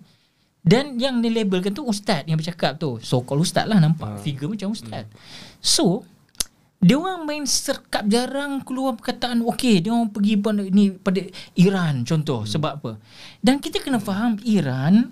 [0.67, 2.99] dan yang dilabelkan tu ustaz yang bercakap tu.
[3.01, 5.07] So called ustaz lah nampak figure macam ustaz.
[5.63, 6.05] So
[6.79, 11.21] dia orang main serkap jarang keluar perkataan okey dia orang pergi pada ni pada
[11.59, 12.47] Iran contoh.
[12.47, 12.51] Hmm.
[12.51, 12.93] sebab apa?
[13.43, 15.11] Dan kita kena faham Iran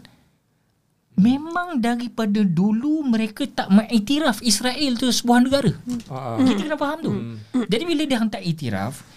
[1.17, 5.73] memang daripada dulu mereka tak mengiktiraf Israel tu sebuah negara.
[6.13, 6.37] Ah.
[6.39, 7.13] kita kena faham tu.
[7.67, 9.17] Jadi bila dia hantar iktiraf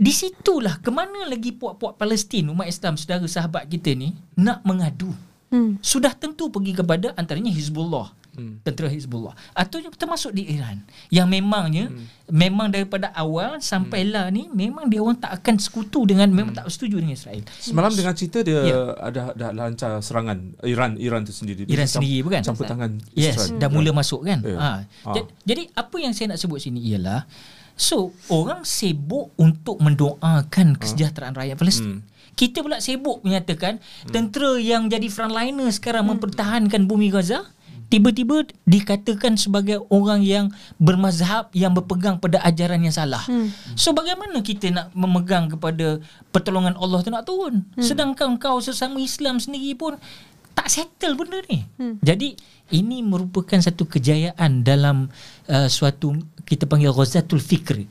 [0.00, 5.12] di situlah ke mana lagi puak-puak Palestin umat Islam saudara sahabat kita ni nak mengadu
[5.50, 5.76] Hmm.
[5.80, 8.62] sudah tentu pergi kepada antaranya Hizbullah Hmm.
[8.62, 10.78] tentera Hizbullah atau yang termasuk di Iran
[11.08, 12.30] yang memangnya hmm.
[12.30, 17.02] memang daripada awal sampailah ni memang dia orang tak akan sekutu dengan memang tak setuju
[17.02, 18.78] dengan Israel Semalam dengan cerita dia Ya.
[18.96, 21.66] ada ada lancar serangan Iran Iran tu sendiri.
[21.66, 22.40] Dia Iran cam- sendiri bukan?
[22.40, 23.58] Campur tangan Yes, Israel.
[23.58, 24.38] dah mula masuk kan.
[24.40, 24.56] Ya.
[24.56, 24.70] Ha.
[24.78, 25.10] Ha.
[25.12, 27.26] Ja- Jadi apa yang saya nak sebut sini ialah
[27.74, 31.98] so orang sibuk untuk mendoakan kesejahteraan rakyat Palestin.
[31.98, 32.06] Hmm.
[32.38, 33.78] Kita pula sibuk menyatakan
[34.08, 37.44] tentera yang jadi frontliner sekarang mempertahankan bumi Gaza
[37.90, 40.46] tiba-tiba dikatakan sebagai orang yang
[40.78, 43.20] bermazhab yang berpegang pada ajaran yang salah.
[43.26, 43.50] Hmm.
[43.74, 45.98] So bagaimana kita nak memegang kepada
[46.30, 47.66] pertolongan Allah tu nak turun?
[47.74, 47.82] Hmm.
[47.82, 49.98] Sedangkan kau sesama Islam sendiri pun
[50.54, 51.66] tak settle benda ni.
[51.76, 51.98] Hmm.
[51.98, 52.38] Jadi
[52.70, 55.10] ini merupakan satu kejayaan dalam
[55.50, 56.14] uh, suatu
[56.46, 57.90] kita panggil ghazatul fikri.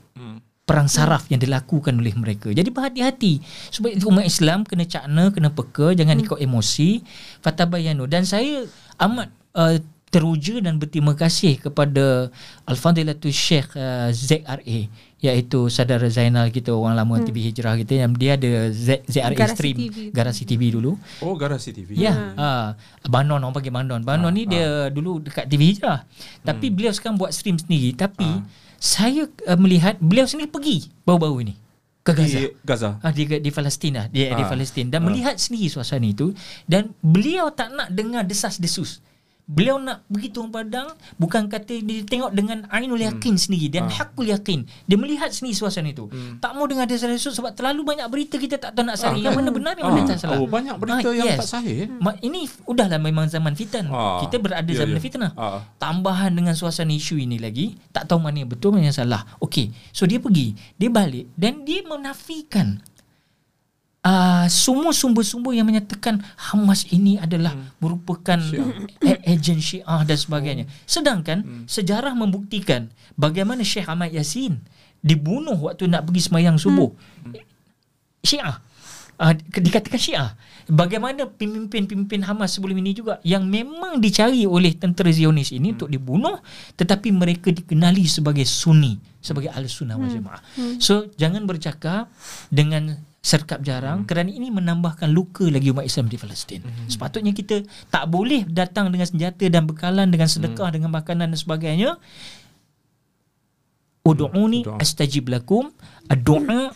[0.69, 0.85] Hmm.
[0.85, 2.53] Perang saraf yang dilakukan oleh mereka.
[2.53, 3.41] Jadi berhati-hati
[3.73, 6.25] supaya umat Islam kena cakna, kena peka, jangan hmm.
[6.29, 7.01] ikut emosi.
[7.41, 8.69] Fatabayanu dan saya
[9.01, 12.33] amat uh, teruja dan berterima kasih kepada
[12.65, 14.89] Al-Fadilatul Syekh uh, ZRA
[15.19, 17.25] iaitu saudara Zainal kita orang lama hmm.
[17.27, 19.97] TV Hijrah kita yang dia ada Z, ZRA Garasi Stream TV.
[20.15, 20.95] Garasi TV dulu.
[21.19, 21.99] Oh Garasi TV.
[21.99, 22.73] Ya, ha.
[23.05, 24.01] Banon orang panggil Banon.
[24.01, 26.07] Banon Ah, ni dia dulu dekat TV Hijrah.
[26.41, 27.93] Tapi beliau sekarang buat stream sendiri.
[27.93, 28.41] Tapi Ah.
[28.79, 31.55] Saya uh, melihat beliau sendiri pergi baru-baru ini
[31.99, 32.39] ke Gaza.
[32.39, 32.89] Di Gaza.
[33.03, 34.47] Ah di di Palestin lah, di, di Ah.
[34.47, 35.11] Palestin dan Ah.
[35.11, 36.31] melihat sendiri suasana itu
[36.65, 39.03] dan beliau tak nak dengar desas-desus.
[39.49, 40.85] Beliau nak pergi turun padang
[41.17, 43.41] bukan kata dia tengok dengan ainul yakin hmm.
[43.41, 44.05] sendiri dan Ah.
[44.05, 44.69] hakul yakin.
[44.85, 46.05] Dia melihat sendiri suasana itu.
[46.05, 46.37] Hmm.
[46.37, 49.25] Tak mau dengar desas-desus sebab terlalu banyak berita kita tak tahu nak Ah, sari kan?
[49.25, 50.37] yang mana benar yang mana tak salah.
[50.37, 51.39] Oh banyak berita Ah, yang yes.
[51.41, 51.89] tak sahih.
[51.97, 53.89] Ma, ini udahlah memang zaman fitan.
[53.89, 55.01] Ah, Kita berada ya, zaman ya.
[55.01, 55.31] fitnah.
[55.33, 55.65] Ah.
[55.75, 59.25] Tambahan dengan suasana isu ini lagi, tak tahu mana yang betul mana yang salah.
[59.39, 62.85] Okey, so dia pergi, dia balik dan dia menafikan
[64.05, 67.79] uh, semua sumber-sumber yang menyatakan Hamas ini adalah hmm.
[67.81, 68.39] merupakan
[69.27, 70.65] agen Syiah dan sebagainya.
[70.87, 71.65] Sedangkan hmm.
[71.67, 74.63] sejarah membuktikan bagaimana Syekh Ahmad Yasin
[74.99, 76.91] dibunuh waktu nak pergi semayang subuh.
[77.23, 77.35] Hmm.
[78.19, 78.59] Syiah
[79.19, 80.31] uh, dikatakan Syiah.
[80.69, 85.75] Bagaimana pemimpin-pemimpin Hamas sebelum ini juga yang memang dicari oleh tentera Zionis ini hmm.
[85.75, 86.37] untuk dibunuh
[86.77, 90.41] tetapi mereka dikenali sebagai Sunni, sebagai Al-Sunnah wal Jamaah.
[90.55, 90.77] Hmm.
[90.77, 92.07] So jangan bercakap
[92.53, 94.07] dengan serkap jarang hmm.
[94.09, 96.65] kerana ini menambahkan luka lagi umat Islam di Palestin.
[96.65, 96.89] Hmm.
[96.89, 97.61] Sepatutnya kita
[97.93, 100.75] tak boleh datang dengan senjata dan bekalan dengan sedekah hmm.
[100.81, 102.01] dengan makanan dan sebagainya.
[104.01, 105.69] Udu'uni astajib lakum.
[106.09, 106.73] Doa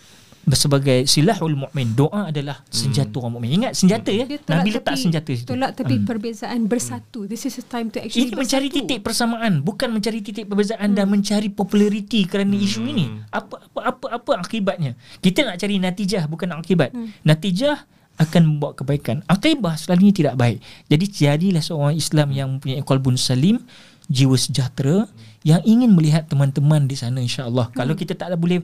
[0.51, 3.19] sebagai silahul mukmin doa adalah senjata hmm.
[3.23, 6.03] orang mukmin ingat senjata ya Nabi letak senjata situ tolak tapi hmm.
[6.03, 8.83] perbezaan bersatu this is a time to actually ini mencari bersatu.
[8.83, 10.97] titik persamaan bukan mencari titik perbezaan hmm.
[10.99, 12.65] dan mencari populariti kerana hmm.
[12.67, 17.23] isu ini apa apa apa apa akibatnya kita nak cari natijah bukan akibat hmm.
[17.23, 17.87] natijah
[18.19, 20.59] akan membawa kebaikan akibah selalunya tidak baik
[20.91, 23.63] jadi jadilah seorang Islam yang mempunyai qalbun salim
[24.11, 25.07] jiwa sejahtera
[25.43, 27.75] yang ingin melihat teman-teman di sana insya-Allah hmm.
[27.75, 28.63] kalau kita tak ada boleh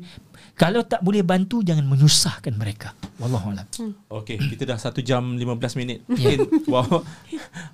[0.60, 2.92] kalau tak boleh bantu jangan menyusahkan mereka.
[3.16, 3.64] Wallahu a'lam.
[3.80, 3.96] Hmm.
[4.12, 6.04] Okey, kita dah 1 jam 15 minit.
[6.04, 7.00] Mungkin Wawa,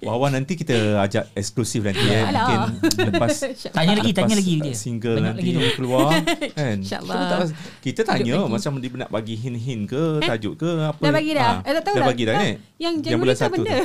[0.05, 2.29] Wawa nanti kita ajak eksklusif nanti ya.
[2.29, 3.41] Mungkin lepas
[3.73, 4.75] tanya lagi, lepas tanya lagi dia.
[4.77, 6.13] Single Banyak nanti lagi keluar
[6.57, 6.77] kan.
[6.77, 7.49] Insyaallah.
[7.81, 10.29] Kita tanya macam dia nak bagi hint-hint ke, eh?
[10.29, 11.01] tajuk ke apa.
[11.01, 11.49] Dah bagi dah.
[11.49, 12.05] Ha, eh, tak tahu dah.
[12.05, 12.51] bagi dah ni.
[12.77, 13.77] Yang Januari tu benda.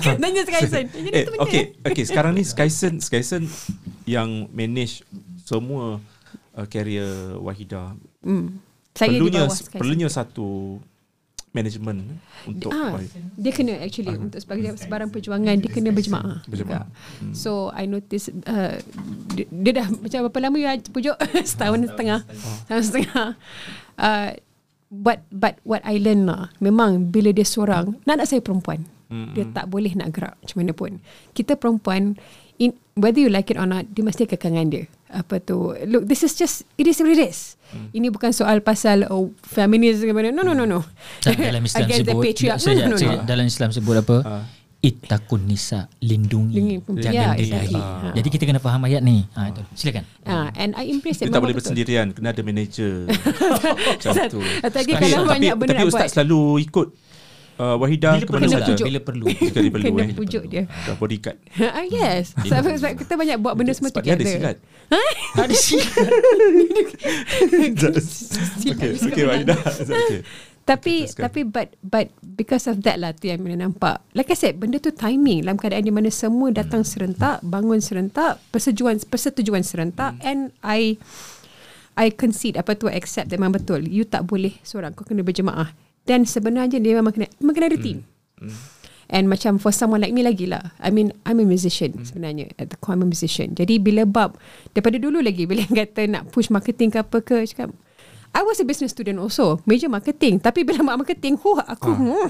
[0.24, 0.84] Tanya Skyson.
[1.12, 3.44] Eh, okey, okey sekarang ni Skyson Skyson
[4.08, 5.04] yang manage
[5.44, 6.00] semua
[6.56, 8.60] uh, carrier Wahida Hmm.
[8.92, 9.42] Saya perlunya,
[9.76, 10.78] perlunya satu
[11.50, 12.14] management
[12.46, 13.02] untuk ah,
[13.34, 14.22] dia kena actually ah.
[14.22, 16.46] untuk sebagai sebarang perjuangan dia kena berjemaah.
[16.46, 16.86] Berjemaah.
[17.18, 17.34] Hmm.
[17.34, 18.78] So I notice uh,
[19.34, 21.16] dia, dia dah macam berapa lama ya pujuk
[21.50, 22.22] setahun setengah.
[22.22, 22.56] Oh.
[22.66, 23.26] Setahun setengah.
[23.98, 24.30] Uh,
[24.94, 28.86] but but what I learn lah memang bila dia seorang nak nak saya perempuan.
[29.10, 29.34] Hmm.
[29.34, 31.02] Dia tak boleh nak gerak macam mana pun.
[31.34, 32.14] Kita perempuan
[32.62, 36.22] in, whether you like it or not dia mesti kekangan dia apa tu look this
[36.22, 37.88] is just it is what it is hmm.
[37.96, 40.80] ini bukan soal pasal oh, feminism ke mana no no no no
[41.22, 43.22] dalam Islam sebut no, no, no, no.
[43.24, 44.44] dalam Islam sebut apa uh.
[44.80, 47.76] Ittaqun nisa lindungi jangan yeah, exactly.
[47.76, 48.16] uh.
[48.16, 49.28] Jadi kita kena faham ayat ni.
[49.36, 49.60] Ha itu.
[49.76, 50.08] Silakan.
[50.24, 53.04] Uh, and I impressed Kita tak boleh bersendirian, kena ada manager.
[54.00, 54.40] Macam tu.
[54.40, 55.92] Tadi kalau banyak benda nak buat.
[55.92, 56.96] Tapi ustaz selalu ikut
[57.60, 59.24] uh, Wahidah bila perlu saja bila perlu.
[59.36, 59.92] Jika dia perlu.
[59.92, 60.16] Kena eh.
[60.16, 60.62] pujuk dia.
[60.88, 61.36] Dah bodyguard
[61.76, 62.32] ah yes.
[62.40, 64.56] Sebab, sebab kita banyak buat benda semua together dia ada silat.
[65.38, 66.10] Ada silat.
[68.66, 70.20] okay okay Wahidah okay.
[70.66, 74.02] Tapi tapi but but because of that lah tu yang mana nampak.
[74.14, 75.42] Like I said benda tu timing.
[75.46, 76.90] Dalam keadaan di mana semua datang hmm.
[76.90, 80.26] serentak bangun serentak persetujuan persetujuan serentak hmm.
[80.26, 80.94] and I
[81.98, 83.82] I concede apa tu accept memang betul.
[83.82, 87.78] You tak boleh seorang kau kena berjemaah dan sebenarnya dia memang kena memang kena ada
[87.78, 88.02] team.
[88.42, 88.54] Mm.
[89.10, 90.74] And macam for someone like me lagi lah.
[90.82, 92.06] I mean, I'm a musician mm.
[92.06, 92.50] sebenarnya.
[92.58, 93.54] At the core, I'm a musician.
[93.54, 94.38] Jadi bila bab,
[94.70, 97.74] daripada dulu lagi, bila yang kata nak push marketing ke apa ke, cakap,
[98.30, 99.58] I was a business student also.
[99.66, 100.38] Major marketing.
[100.38, 101.98] Tapi bila mak marketing, huh, aku, ah.
[101.98, 102.26] hmm.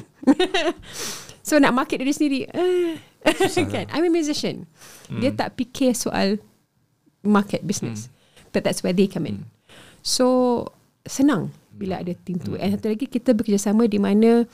[1.48, 2.96] so nak market diri sendiri, uh,
[3.76, 3.84] kan?
[3.92, 4.64] I'm a musician.
[5.12, 5.20] Mm.
[5.20, 6.40] Dia tak fikir soal
[7.20, 8.08] market business.
[8.08, 8.56] Mm.
[8.56, 9.44] But that's where they come in.
[9.44, 9.48] Mm.
[10.00, 10.24] So,
[11.04, 12.52] senang bila ada team tu.
[12.52, 12.60] Hmm.
[12.60, 14.44] And satu lagi kita bekerjasama di mana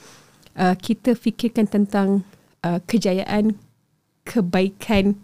[0.55, 2.23] uh, kita fikirkan tentang
[2.63, 3.59] uh, kejayaan,
[4.23, 5.19] kebaikan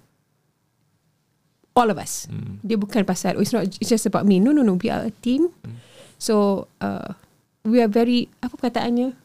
[1.71, 2.27] all of us.
[2.27, 2.59] Hmm.
[2.59, 4.43] Dia bukan pasal oh, it's not it's just about me.
[4.43, 5.47] No no no, we are a team.
[5.63, 5.79] Hmm.
[6.19, 7.15] So uh,
[7.63, 9.15] we are very apa perkataannya?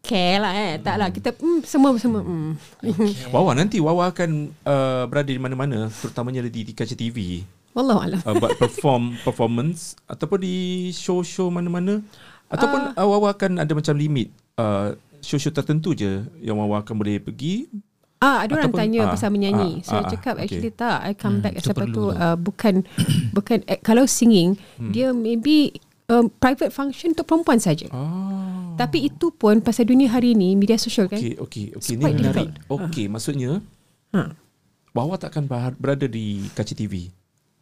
[0.00, 0.72] Care lah eh.
[0.80, 1.08] Tak lah.
[1.12, 2.24] Kita mm, semua semua.
[2.24, 2.56] Mm.
[3.36, 5.92] Wawa nanti Wawa akan uh, berada di mana-mana.
[5.92, 7.44] Terutamanya di, di Kaca TV.
[7.72, 8.20] Wallahu alam.
[8.26, 10.56] Uh, buat perform performance ataupun di
[10.90, 12.02] show-show mana-mana
[12.50, 17.22] ataupun uh, Wawa akan ada macam limit uh, show-show tertentu je yang Wawa akan boleh
[17.22, 17.70] pergi.
[18.20, 19.80] Ah, ada orang tanya ah, pasal menyanyi.
[19.80, 20.44] Ah, so ah, cakap okay.
[20.44, 20.98] actually tak.
[21.00, 22.84] I come hmm, back as apa tu uh, bukan
[23.36, 24.92] bukan eh, kalau singing hmm.
[24.92, 25.72] dia maybe
[26.12, 27.88] um, private function untuk perempuan saja.
[27.88, 28.76] Oh.
[28.76, 31.16] Tapi itu pun pasal dunia hari ini media sosial kan.
[31.16, 32.52] Okey okey okey ni menarik.
[32.68, 33.16] Okey uh.
[33.16, 33.64] maksudnya
[34.12, 34.36] ha.
[34.92, 37.08] Wawa takkan berada di Kaci TV.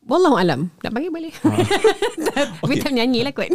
[0.08, 0.72] Wallahu alam.
[0.80, 1.32] Nak panggil boleh.
[1.44, 1.48] Ha.
[2.64, 2.80] Tapi okay.
[2.80, 3.52] tak menyanyi lah kot.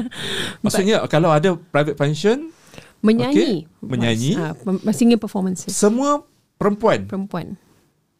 [0.64, 2.52] Maksudnya But, kalau ada private function
[3.00, 5.72] menyanyi, okay, menyanyi, uh, singing performances.
[5.72, 6.20] Semua
[6.60, 7.08] perempuan.
[7.08, 7.56] Perempuan.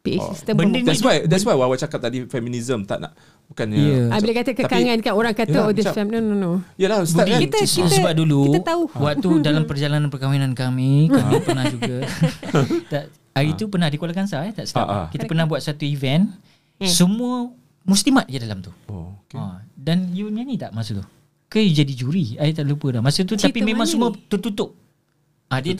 [0.07, 0.31] PA oh.
[0.31, 3.13] system Benda That's why that's why Wawa cakap tadi feminism tak nak
[3.51, 4.15] bukannya yeah.
[4.15, 7.03] ah, bila kata kekangan kan orang kata yeah, oh this fem no no no yalah
[7.03, 11.65] ustaz kan kita, kita, sebab dulu kita tahu waktu dalam perjalanan perkahwinan kami kami pernah
[11.71, 12.07] juga
[12.93, 16.27] tak, hari itu pernah di Kuala Kangsar eh tak silap kita pernah buat satu event
[16.83, 16.91] hmm.
[16.91, 17.55] semua
[17.87, 18.75] Muslimat je dalam tu.
[18.87, 19.39] Oh, okay.
[19.39, 21.05] ha, dan you nyanyi tak masa tu?
[21.47, 22.35] Ke you jadi juri?
[22.37, 23.01] I tak lupa dah.
[23.01, 24.75] Masa tu Cerita tapi memang semua tertutup.
[25.47, 25.79] Ah ha, dia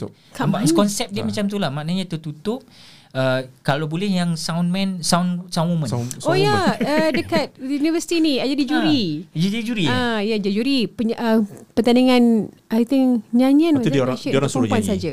[0.73, 1.27] konsep dia ha.
[1.27, 1.67] macam tu lah.
[1.67, 2.63] Maknanya tertutup.
[3.11, 5.87] uh, kalau boleh yang soundman sound sound woman.
[5.91, 6.77] Sound, Oh sound ya, woman.
[6.87, 9.03] uh, dekat universiti ni ada jadi juri.
[9.25, 9.83] Ha, jadi juri.
[9.83, 9.91] eh?
[9.91, 11.39] Ah, ya jadi juri Peny- uh,
[11.73, 14.87] pertandingan I think nyanyian dia orang- dia orang suruh nyanyi.
[14.87, 15.11] saja.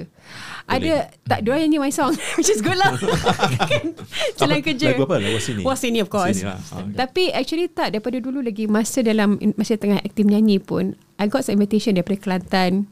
[0.64, 0.92] Ada
[1.22, 2.96] tak dia orang nyanyi my song which is good lah.
[3.70, 3.92] Kan?
[4.34, 4.86] Jalan Apa- kerja.
[4.90, 5.16] lagu apa?
[5.18, 5.60] Lagu sini?
[5.60, 6.40] Was sini of course.
[6.40, 6.56] Sini lah.
[6.64, 6.96] Ah, okay.
[6.96, 11.42] Tapi actually tak daripada dulu lagi masa dalam masa tengah aktif nyanyi pun I got
[11.42, 12.88] some invitation daripada Kelantan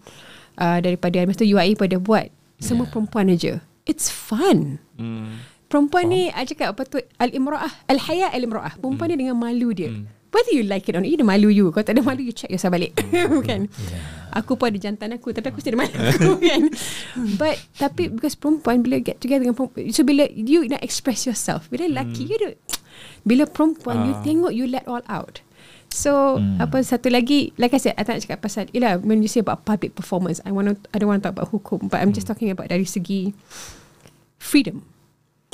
[0.56, 3.58] uh, daripada masa UAE pada buat semua perempuan aja.
[3.82, 4.78] It's fun.
[4.94, 5.40] Hmm.
[5.66, 9.16] Perempuan ni I cakap apa tu Al-imra'ah Al-haya al-imra'ah Perempuan Hmm.
[9.16, 9.88] ni dengan malu dia
[10.32, 12.32] Whether you like it or not You ada malu you Kalau tak ada malu You
[12.32, 12.96] check yourself balik
[13.48, 13.68] Kan
[14.32, 16.62] Aku pun ada jantan aku Tapi aku still ada malu aku kan
[17.36, 21.68] But Tapi because perempuan Bila get together dengan perempuan So bila You nak express yourself
[21.68, 22.48] Bila lelaki You ada
[23.22, 24.18] Bila perempuan You Hmm.
[24.18, 24.24] Ah.
[24.24, 25.44] tengok You let all out
[25.92, 29.28] So apa satu lagi like I said I tak nak cakap pasal Yelah when you
[29.28, 32.00] say about public performance I want to, I don't want to talk about hukum But
[32.00, 32.32] I'm just Hmm.
[32.32, 33.36] talking about dari segi
[34.40, 34.88] freedom.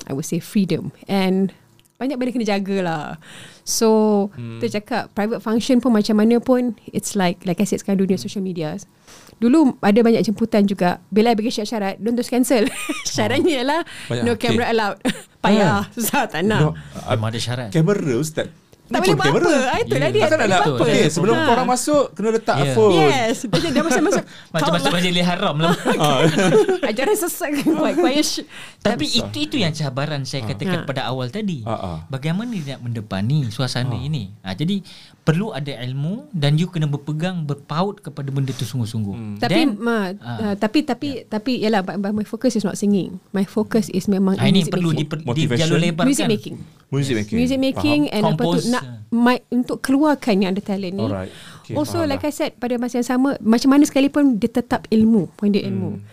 [0.06, 1.50] I would say freedom and
[1.98, 3.04] banyak benda kena jaga lah.
[3.66, 4.62] So, hmm.
[4.62, 8.14] kita cakap private function pun macam mana pun it's like like I said sekarang dunia
[8.14, 8.78] social media.
[9.42, 11.02] Dulu ada banyak jemputan juga.
[11.10, 12.70] Bila I bagi syarat-syarat, don't terus cancel.
[13.06, 14.54] Syaratnya ialah Banyak, no okay.
[14.54, 14.98] camera allowed.
[15.42, 16.60] Payah, susah tak nak.
[16.62, 16.70] No,
[17.10, 17.68] Memang ada syarat.
[17.74, 18.46] kamera Ustaz.
[18.88, 19.52] Tak Ni boleh buat apa.
[19.68, 20.14] Ah, itulah Ya.
[20.14, 20.22] dia.
[20.22, 20.82] Tak nak boleh nak buat apa.
[20.82, 21.44] Okay sebelum Ha.
[21.44, 22.72] korang masuk Kena letak Ya.
[22.72, 23.36] phone Yes.
[23.44, 24.24] Dah, dah masuk-masuk.
[24.54, 25.74] Macam masuk majlis haram lah.
[26.88, 27.94] Ajaran sesat kuat.
[28.80, 30.86] Tapi itu itu yang cabaran saya katakan Ha.
[30.86, 31.62] pada awal tadi.
[31.62, 32.08] Ha.
[32.08, 34.32] Bagaimana dia nak mendepani suasana ini.
[34.40, 34.80] Ha, jadi
[35.20, 39.12] perlu ada ilmu dan you kena berpegang berpaut kepada benda tu sungguh-sungguh.
[39.12, 39.36] Hmm.
[39.36, 40.40] Tapi Then, ma, ah.
[40.42, 43.20] uh, tapi tapi tapi yalah but, but my focus is not singing.
[43.30, 46.06] My focus is memang ah, in ini perlu di, di jalur lebarkan.
[46.06, 46.56] music making.
[46.88, 48.16] Music making Music making Faham.
[48.16, 48.96] and apa tu Compose, nak ah.
[49.12, 51.04] my, untuk keluarkan yang ada talent ni.
[51.04, 51.32] Alright.
[51.64, 52.32] Okay, also faham like lah.
[52.32, 56.00] I said pada masa yang sama macam mana sekalipun dia tetap ilmu, pointed ilmu.
[56.00, 56.04] Hmm.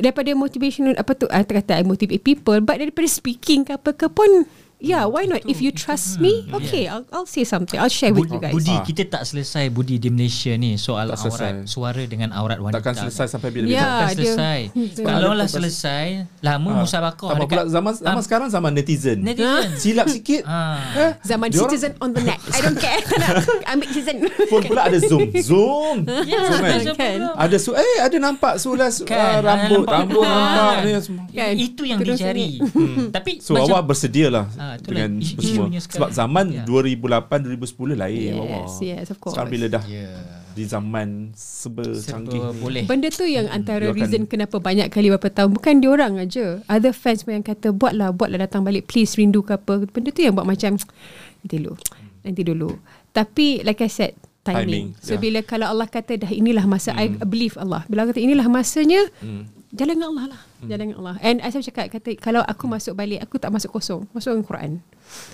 [0.00, 4.08] Daripada motivational apa tu I kata I motivate people but daripada speaking ke apa ke
[4.08, 4.48] pun
[4.82, 5.46] Yeah, why not?
[5.46, 7.78] If you trust me, okay, I'll, I'll say something.
[7.78, 8.50] I'll share with Budi, you guys.
[8.52, 8.82] Budi Ah.
[8.82, 11.50] kita tak selesai Budi di Malaysia ni soal Tak selesai.
[11.54, 12.82] aurat suara dengan aurat wanita.
[12.82, 13.86] Takkan selesai sampai bila-bila Ya.
[14.02, 14.58] Takkan dia- selesai.
[14.74, 16.06] Hmm, Kalau lah selesai,
[16.40, 16.74] lama Ah.
[16.82, 18.24] musabakah Tambah pula zaman zaman Ah.
[18.26, 19.18] sekarang zaman netizen.
[19.22, 19.70] Netizen.
[19.82, 20.42] Silap sikit.
[20.44, 20.82] Ah.
[20.92, 22.42] Eh, Zaman diorang- citizen on the net.
[22.42, 22.98] I don't care.
[23.70, 24.16] Ambil citizen.
[24.50, 25.30] Phone pula ada zoom.
[25.38, 25.96] Zoom.
[26.10, 26.80] Zoom kan?
[26.82, 27.12] Zoom Kan.
[27.22, 27.30] pula.
[27.38, 31.24] Ada su eh ada nampak sulas Kan, uh, ada rambut nampak rambut nampak ni semua.
[31.30, 31.52] Kan?
[31.54, 32.48] Itu yang dicari.
[33.10, 35.66] Tapi So macam awak bersedialah Ah, itulah dengan isu- semua.
[35.70, 36.64] Sebab zaman Ya.
[36.64, 38.32] 2008 2010 lain.
[38.34, 39.34] Yes, yes, of course.
[39.34, 40.08] Sekarang bila dah Ya.
[40.50, 42.36] di zaman serba, canggih.
[42.36, 42.60] Serba ni.
[42.60, 42.82] boleh.
[42.84, 46.12] Benda tu yang antara Dia akan- reason kenapa banyak kali berapa tahun bukan dia orang
[46.18, 46.60] aja.
[46.66, 49.84] Other fans pun yang kata buatlah buatlah datang balik please rindu ke apa.
[49.86, 50.76] Benda tu yang buat macam
[51.40, 51.72] nanti dulu.
[52.20, 52.70] Nanti dulu.
[53.10, 54.12] Tapi like I said
[54.42, 54.58] timing.
[54.58, 55.20] Timing, so yeah.
[55.20, 57.86] bila kalau Allah kata dah inilah masa I believe Allah.
[57.86, 59.06] Bila Allah kata inilah masanya
[59.72, 60.40] jalan dengan Allah lah.
[60.62, 61.16] Jalan dengan Allah.
[61.20, 64.04] And I selalu cakap kata kalau aku masuk balik aku tak masuk kosong.
[64.12, 64.70] Masuk dengan Quran.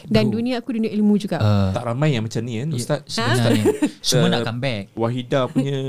[0.05, 1.37] Dan dunia aku dunia ilmu juga.
[1.37, 3.01] Uh, Tak ramai yang macam ni kan Ustaz.
[3.05, 3.65] sebenarnya
[4.07, 4.85] semua Uh, nak comeback.
[4.95, 5.79] Wahida punya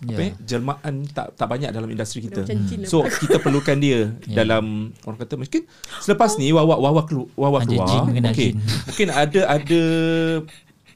[0.00, 0.16] apa Ya.
[0.16, 0.32] yeah.
[0.40, 2.46] jelmaan tak tak banyak dalam industri kita.
[2.46, 4.40] Cina So kita perlukan dia Ya.
[4.40, 5.68] dalam orang kata mungkin
[5.98, 8.08] selepas ni wawa wawa kelu, wawa keluar.
[8.08, 8.56] Okey.
[8.86, 9.82] Mungkin ada ada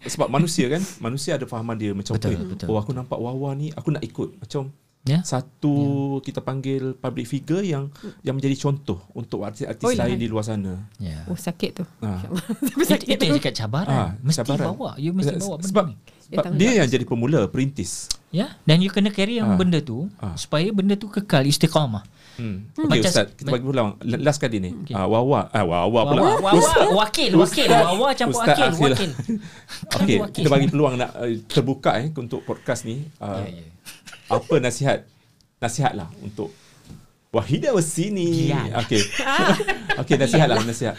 [0.04, 2.66] sebab manusia kan manusia ada fahaman dia macam Betul, "Eh, betul.
[2.68, 4.68] oh aku nampak wawa ni aku nak ikut macam
[5.04, 5.20] Ya.
[5.20, 5.76] satu
[6.18, 10.16] kita panggil public figure yang yang menjadi contoh untuk artis-artis Oh, lain ilahan.
[10.16, 10.80] di luar sana.
[10.96, 11.20] Ya.
[11.26, 11.84] Oh sakit tu.
[11.94, 12.32] Tapi
[12.74, 13.24] Itu, sakit itu tu.
[13.26, 13.92] yang cakap cabaran.
[13.92, 14.66] Ah, mesti cabaran.
[14.72, 14.90] bawa.
[14.96, 15.94] You mesti bawa benda sebab, ni.
[16.24, 18.08] sebab dia yang jadi pemula perintis.
[18.30, 19.60] Ya, dan you kena carry yang Ah.
[19.60, 20.32] benda tu Ah.
[20.34, 22.00] supaya benda tu kekal istiqamah.
[22.34, 22.64] Hmm.
[22.72, 22.88] Hmm.
[22.88, 23.90] Okay, Macam- Ustaz, kita bagi peluang.
[24.00, 24.70] Last kali ni.
[24.80, 24.90] Okay.
[24.90, 25.52] Ah, Wawa.
[25.52, 26.20] Ah, Wawa pula.
[26.24, 29.10] Wawa, wawa, wakil, wakil, wawa campur Ustaz wakil, wakil.
[30.00, 33.04] Okey, kita bagi peluang nak uh, terbuka eh untuk podcast ni.
[33.20, 33.64] Uh, Ya, ya.
[34.26, 35.04] Apa nasihat?
[35.56, 36.52] Nasihatlah untuk
[37.30, 38.52] Wahida Wasini.
[38.78, 39.02] Okey.
[40.00, 40.94] Okey, nasihatlah nasihat.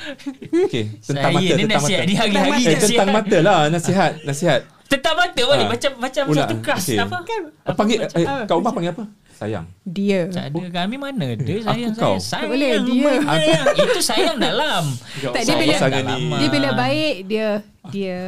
[0.65, 2.09] Okey, tentang Saya mata, ni tentang nasihat mata.
[2.09, 2.81] ni hari-hari Eh, nasihat.
[2.83, 4.61] tentang mata lah nasihat, nasihat.
[4.85, 5.71] Tentang mata balik Ah.
[5.71, 6.97] macam macam Pula, satu kelas okey.
[6.99, 7.17] apa?
[7.23, 7.41] Kan?
[7.63, 9.03] Ah, panggil macam- eh, kat rumah panggil apa?
[9.35, 9.65] Sayang.
[9.81, 10.21] Dia.
[10.27, 12.15] Tak ada kami mana ada sayang Aku kau.
[12.15, 12.23] saya.
[12.23, 13.11] Sayang boleh, dia.
[13.21, 13.65] sayang.
[13.75, 14.83] Itu sayang dalam.
[14.95, 15.43] Tak, dia
[15.75, 16.39] Sayang bila-.
[16.39, 17.47] Dia bila baik dia
[17.85, 18.19] dia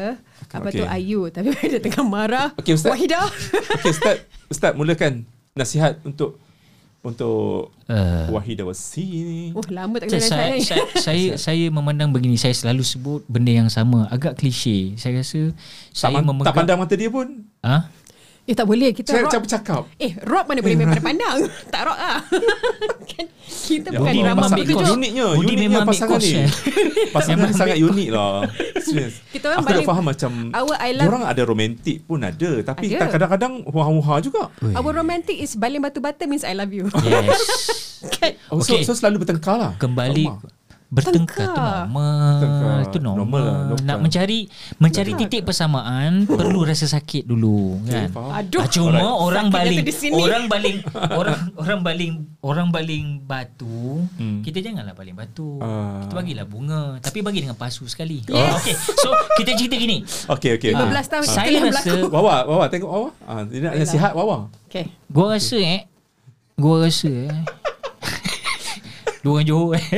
[0.49, 0.90] apa tu Okey.
[0.90, 2.90] Ayu tapi dia tengah marah Okey, Ustaz.
[2.90, 3.28] Wahidah.
[3.76, 4.18] Okey, Ustaz,
[4.48, 6.40] Ustaz mulakan nasihat untuk
[6.99, 9.56] untuk Uh, Wahida Wasini.
[9.56, 10.60] Oh lama tak kena saya, nasihat ni.
[10.60, 15.56] saya, saya, saya memandang begini Saya selalu sebut benda yang sama Agak klise Saya rasa
[15.88, 17.48] Tak, Saya man- memegang tak pandang mata dia pun.
[17.64, 17.88] ha?
[18.48, 19.28] Eh tak boleh kita Saya rock.
[19.28, 19.82] macam bercakap.
[19.98, 21.38] Eh rock mana boleh main pada pandang.
[21.68, 22.18] tak rock lah.
[23.11, 23.26] kan
[23.68, 24.91] kita Ya bukan Allah, memang drama ambil course.
[24.94, 26.32] Uniknya, Budi uniknya memang ambil pasangan ni.
[26.34, 26.48] eh.
[27.15, 28.34] Pasangan Memang ni sangat unik lah.
[28.78, 29.14] Serius.
[29.28, 32.86] Kita orang Aku paling- faham macam Our I love- orang ada romantik pun ada tapi
[32.88, 32.98] Ada.
[32.98, 34.41] tak kadang-kadang huha-huha juga.
[34.61, 36.88] Our romantic is baling batu bata means I love you.
[37.03, 37.44] Yes
[38.15, 38.32] kan?
[38.48, 38.80] Oh, Okay.
[38.82, 39.72] so, so selalu bertengkar lah.
[39.76, 40.40] Kembali rumah.
[40.88, 42.31] Bertengkar tu normal.
[42.31, 42.77] Bertengkar.
[42.81, 43.18] Itu normal.
[43.19, 43.97] Normal lah, Nak normal.
[43.99, 44.39] mencari
[44.77, 48.07] mencari titik persamaan perlu rasa sakit dulu kan.
[48.07, 48.31] faham.
[48.34, 48.59] Aduh.
[48.59, 50.77] Ah, cuma orang Sakitnya baling orang baling
[51.19, 54.39] orang orang baling orang baling batu Hmm.
[54.41, 55.99] kita janganlah baling batu Ah.
[56.01, 58.55] kita bagilah bunga tapi bagi dengan pasu sekali Yes.
[58.57, 60.72] okey so kita cerita gini Okey okey.
[60.72, 62.07] Ah, 15 tahun saya kita yang rasa berlaku.
[62.09, 63.09] Wawa, Wawa tengok Wawa.
[63.22, 64.38] Ah, dia nak nasihat Wawa.
[64.65, 64.88] Okay.
[65.07, 65.81] gua rasa eh
[66.55, 67.35] gua rasa eh
[69.27, 69.83] dua orang Johor eh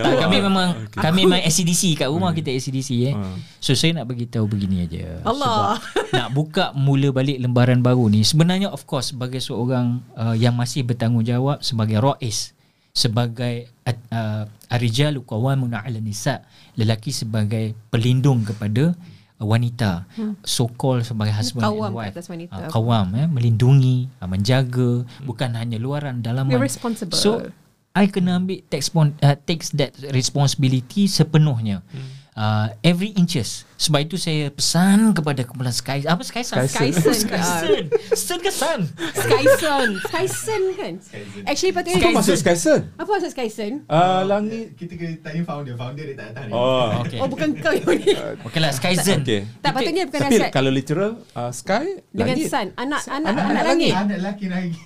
[0.00, 1.00] tak, kami memang Okay.
[1.06, 3.36] kami memang SCDC kat rumah kita SCDC eh Ah.
[3.60, 5.20] So saya nak bagi tahu begini aja.
[5.22, 5.76] Allah.
[5.78, 10.56] Sebab nak buka mula balik lembaran baru ni sebenarnya of course sebagai seorang uh, yang
[10.56, 12.56] masih bertanggungjawab sebagai rais
[12.90, 16.42] sebagai uh, arijalu qawamun 'ala nisa
[16.74, 20.04] lelaki sebagai pelindung kepada uh, wanita
[20.44, 22.52] so called sebagai husband Kawam and wife atas wanita.
[22.52, 27.16] Ah, kawam eh melindungi uh, menjaga bukan hanya luaran dalaman We're responsible.
[27.16, 27.48] so
[27.90, 31.82] I kena ambil takes, pon- uh, takes that responsibility sepenuhnya.
[32.38, 33.66] Uh, every inches.
[33.80, 36.68] Sebab itu saya pesan kepada kumpulan Sky apa Sky Sun?
[36.68, 37.16] Skyson.
[37.16, 37.84] Sky Sun.
[38.12, 38.80] Sun ke Sun?
[39.16, 39.88] Skyson.
[40.04, 40.94] Skyson kan?
[41.48, 42.80] Actually Apa patutnya maksud Skyson?
[42.92, 43.72] Apa maksud Skyson?
[43.86, 44.76] Ah, langit.
[44.76, 46.88] Kita kena tanya founder Founder dia tak tahu ni Oh.
[47.00, 47.18] Okay.
[47.18, 48.12] Oh bukan kau yang ni.
[48.46, 49.24] Okay lah Sky Sun.
[49.24, 49.40] Okey.
[49.58, 52.52] Tak patutnya bukan Tapi nasihat kalau literal uh, sky dengan langit.
[52.52, 52.66] sun.
[52.76, 53.92] Anak anak Anak- langit.
[53.92, 54.76] Anak lelaki lagi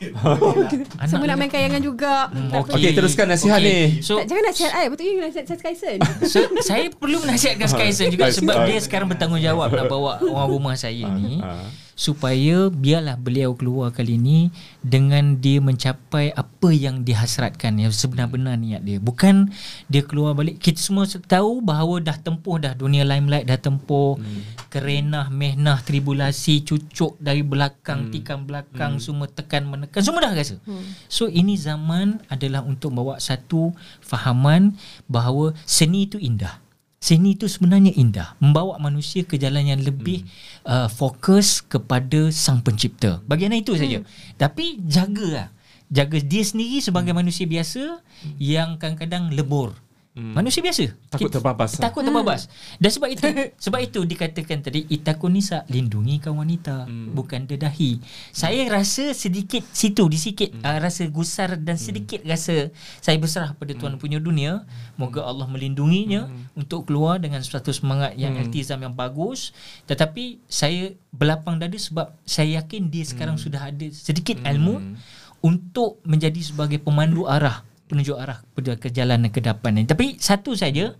[1.02, 2.30] Anak Semua nak main kayangan juga.
[2.30, 2.94] Tak Okey.
[2.94, 3.98] Teruskan nasihat ni.
[4.00, 8.30] So Tak, jangan nasihat I Patutnya you nasihat Skyson So, saya perlu menasihatkan Skyson juga
[8.30, 8.68] Sky- sebab Sky.
[8.68, 11.64] dia sekarang bertanggungjawab nak bawa orang rumah saya ni ah.
[11.94, 14.50] supaya biarlah beliau keluar kali ni
[14.82, 19.52] dengan dia mencapai apa yang dihasratkan yang sebenar-benar niat dia bukan
[19.86, 24.68] dia keluar balik kita semua tahu bahawa dah tempuh dah dunia limelight dah tempuh hmm.
[24.68, 28.12] kerenah mehnah tribulasi cucuk dari belakang hmm.
[28.12, 29.02] tikam belakang hmm.
[29.02, 31.06] semua tekan menekan semua dah rasa hmm.
[31.06, 33.70] so ini zaman adalah untuk bawa satu
[34.02, 34.74] fahaman
[35.06, 36.63] bahawa seni itu indah
[37.04, 38.32] Seni itu sebenarnya indah.
[38.40, 40.64] Membawa manusia ke jalan yang lebih hmm.
[40.64, 43.20] uh, Fokus kepada sang pencipta.
[43.28, 44.00] Bagian itu saja.
[44.40, 45.52] Tapi jagalah.
[45.92, 48.00] Jaga dia sendiri sebagai manusia biasa
[48.40, 49.76] Yang kadang-kadang lebur
[50.14, 50.94] Manusia biasa.
[51.10, 51.74] Takut Kita- terbabas.
[51.74, 52.46] Takut terbabas
[52.78, 53.26] Dan sebab itu
[53.66, 57.98] Sebab itu dikatakan tadi Itakun nisa Lindungi kaum wanita Bukan dedahi.
[58.30, 62.70] Saya rasa sedikit Situ di sikit uh, Rasa gusar Dan sedikit rasa
[63.02, 64.62] Saya berserah pada Tuhan punya dunia.
[64.94, 69.50] Moga Allah melindunginya Untuk keluar dengan Suatu semangat yang Iltizam yang bagus.
[69.90, 74.94] Tetapi Saya berlapang dada Sebab saya yakin Dia sekarang sudah ada Sedikit ilmu
[75.42, 79.84] Untuk menjadi sebagai pemandu arah penunjuk arah ke jalan ke depan ni.
[79.84, 80.96] Tapi satu saja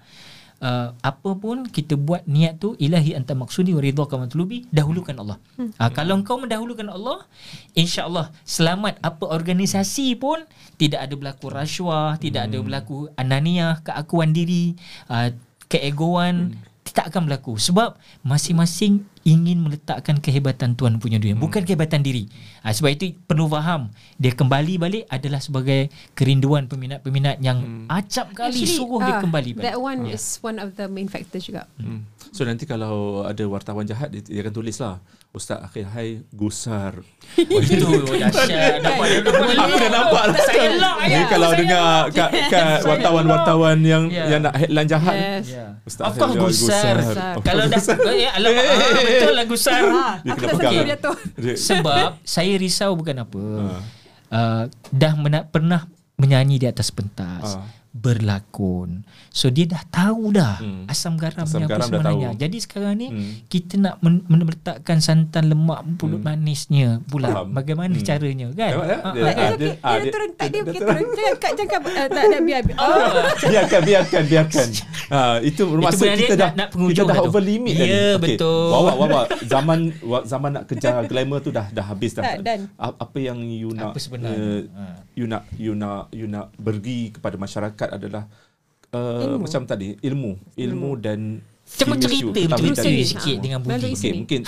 [0.61, 5.37] uh, apa pun kita buat niat tu ilahi anta maksudi wa ridhaka matlubi dahulukan Allah.
[5.57, 5.73] Hmm.
[5.77, 7.25] Uh, kalau engkau mendahulukan Allah
[7.75, 10.45] insya-Allah selamat apa organisasi pun
[10.77, 14.77] tidak ada berlaku rasuah, tidak ada berlaku ananiah, keakuan diri,
[15.09, 15.33] uh,
[15.67, 16.61] keegoan
[16.95, 22.29] tak akan berlaku sebab masing-masing ingin meletakkan kehebatan Tuhan punya dunia bukan kehebatan diri.
[22.61, 23.89] Ha, sebab itu perlu faham.
[24.21, 29.65] Dia kembali balik adalah sebagai kerinduan peminat-peminat yang acap kali suruh dia ah, kembali balik.
[29.65, 30.21] That one Ya.
[30.21, 31.65] is one of the main factors juga.
[31.81, 32.05] Hmm.
[32.35, 34.99] So nanti kalau ada wartawan jahat dia, dia akan tulis lah
[35.31, 36.99] Ustaz Akhil Hai gusar.
[37.47, 38.91] Oh, itu dahsyat dia
[39.63, 40.39] Aku dah nampak lah.
[40.41, 44.27] Saya lock Ni kalau dengar kat, kat wartawan-wartawan yang Ya.
[44.29, 45.15] yang nak headline jahat.
[45.15, 45.67] Yes Ya.
[45.81, 46.95] Ustaz Akhil gusar.
[46.99, 47.35] Gusar.
[47.41, 47.97] Kalau dah gusar.
[48.05, 49.83] eh, alamak, ah, betul lah gusar.
[50.19, 50.75] Dia Aku kena pegang.
[51.55, 53.43] Sebab saya risau bukan apa.
[54.27, 55.87] Uh, dah mena- pernah
[56.17, 57.55] menyanyi di atas pentas.
[57.55, 57.71] Ah.
[57.95, 59.07] Berlakon.
[59.35, 60.87] So dia dah tahu dah Hmm.
[60.87, 62.29] asam garamnya Asam apa garam dah sebenarnya.
[62.31, 62.39] tahu.
[62.39, 63.33] Jadi sekarang ni Hmm.
[63.45, 66.31] kita nak men- meletakkan santan lemak pulut Hmm.
[66.33, 67.35] manisnya pula.
[67.35, 67.51] Faham.
[67.51, 68.07] Bagaimana Hmm.
[68.07, 68.71] caranya kan?
[68.71, 68.71] Eh?
[68.71, 71.03] Ah, Dia- ah, ah, Dia, dia- dia, ah, dia, turun tak dia, turun
[71.35, 72.79] Jangan uh, tak ada biar biar.
[73.51, 74.69] Biarkan biarkan biarkan.
[75.05, 78.71] Ha itu bermaksud kita dah nak- kita dah over limit Ya, betul.
[78.71, 79.91] Wawa wawa zaman
[80.25, 82.23] zaman nak kejar glamour tu dah dah habis dah.
[82.23, 84.71] Tak, apa yang you nak Apa sebenarnya?
[85.13, 88.31] you nak you nak you nak beri kepada masyarakat adalah
[88.95, 91.21] uh, macam tadi ilmu ilmu dan
[91.65, 93.41] Cuba ilmu cerita tetapi cerita dan- sikit Ah.
[93.41, 93.99] dengan Melalui budi.
[93.99, 94.15] Sini.
[94.17, 94.41] mungkin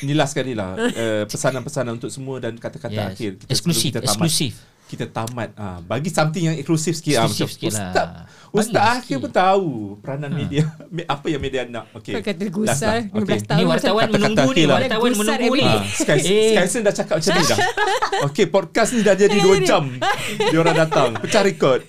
[0.00, 0.70] inilah sekali lah
[1.02, 3.08] uh, pesanan-pesanan untuk semua dan kata-kata Yes.
[3.10, 4.14] akhir kita Eksklusif, sebelum kita tamat.
[4.22, 4.52] eksklusif.
[4.86, 7.80] Kita tamat ah bagi something yang eksklusif sikit ah Eksklusif macam sikit lah.
[7.84, 8.94] ustaz Bagi ustaz sikit.
[8.94, 9.68] akhir pun tahu
[9.98, 10.62] peranan media
[10.94, 13.00] me- apa yang media nak okey Kau kata gusar lah.
[13.06, 13.38] 15 Okey.
[13.42, 14.76] tahun Ni wartawan Kata-kata menunggu ni, lah.
[14.78, 15.60] wartawan menunggu ni.
[15.60, 16.52] every Ah, Sky, Eh.
[16.54, 17.58] Skyson dah cakap macam ni dah.
[18.28, 19.84] Okey, podcast ni dah jadi 2 jam.
[20.38, 21.80] Dia orang datang, pecah rekod.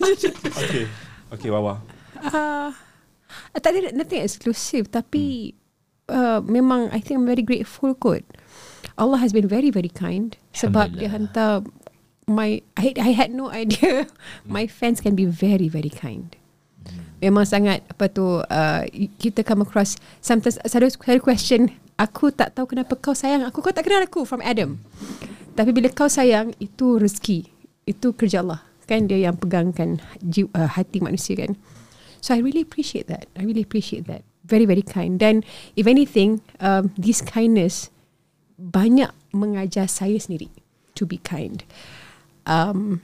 [0.58, 0.84] Okey.
[1.30, 1.99] Okey, Wawa.
[2.24, 2.70] Uh,
[3.58, 5.56] tak ada nothing exclusive tapi
[6.10, 8.26] uh, memang I think I'm very grateful kot.
[9.00, 11.64] Allah has been very very kind sebab dia hantar
[12.28, 14.06] my I, I had no idea
[14.46, 16.36] my fans can be very very kind.
[17.20, 18.84] Memang sangat apa tu uh,
[19.20, 21.62] kita come across sometimes selalu selalu question
[22.00, 24.80] aku tak tahu kenapa kau sayang aku kau tak kenal aku from Adam.
[25.60, 27.52] Tapi bila kau sayang itu rezeki.
[27.84, 28.64] Itu kerja Allah.
[28.88, 31.60] Kan dia yang pegangkan jiwa, uh, hati manusia kan.
[32.22, 33.28] So I really appreciate that.
[33.38, 34.24] I really appreciate that.
[34.46, 35.20] Very very kind.
[35.20, 35.44] Dan
[35.76, 37.90] if anything um, this kindness
[38.60, 40.52] banyak mengajar saya sendiri
[40.98, 41.64] to be kind.
[42.44, 43.00] Um,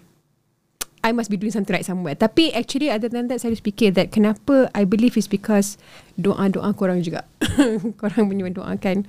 [1.05, 2.17] I must be doing something right somewhere.
[2.17, 5.77] Tapi actually other than that saya fikir that kenapa I believe is because
[6.17, 7.29] doa-doa korang juga.
[8.01, 9.05] korang punya doa kan.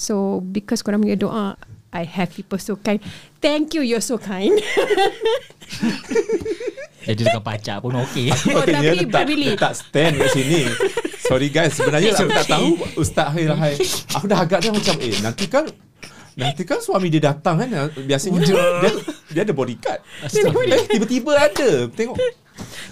[0.00, 1.60] So because korang punya doa
[1.92, 3.04] I have people so kind.
[3.44, 4.56] Thank you, you're so kind.
[7.04, 8.26] Jadi dengan pacar pun okey.
[8.30, 10.62] Oh, Okay, dia tapi letak, letak stand kat sini.
[11.28, 13.74] Sorry guys, sebenarnya aku tak tahu Ustaz Hai Hai.
[14.16, 15.68] Aku dah agak dah macam eh nanti kan
[16.38, 18.90] Nanti kan suami dia datang kan Biasanya dia, dia,
[19.34, 22.16] dia ada bodyguard Eh tiba-tiba ada Tengok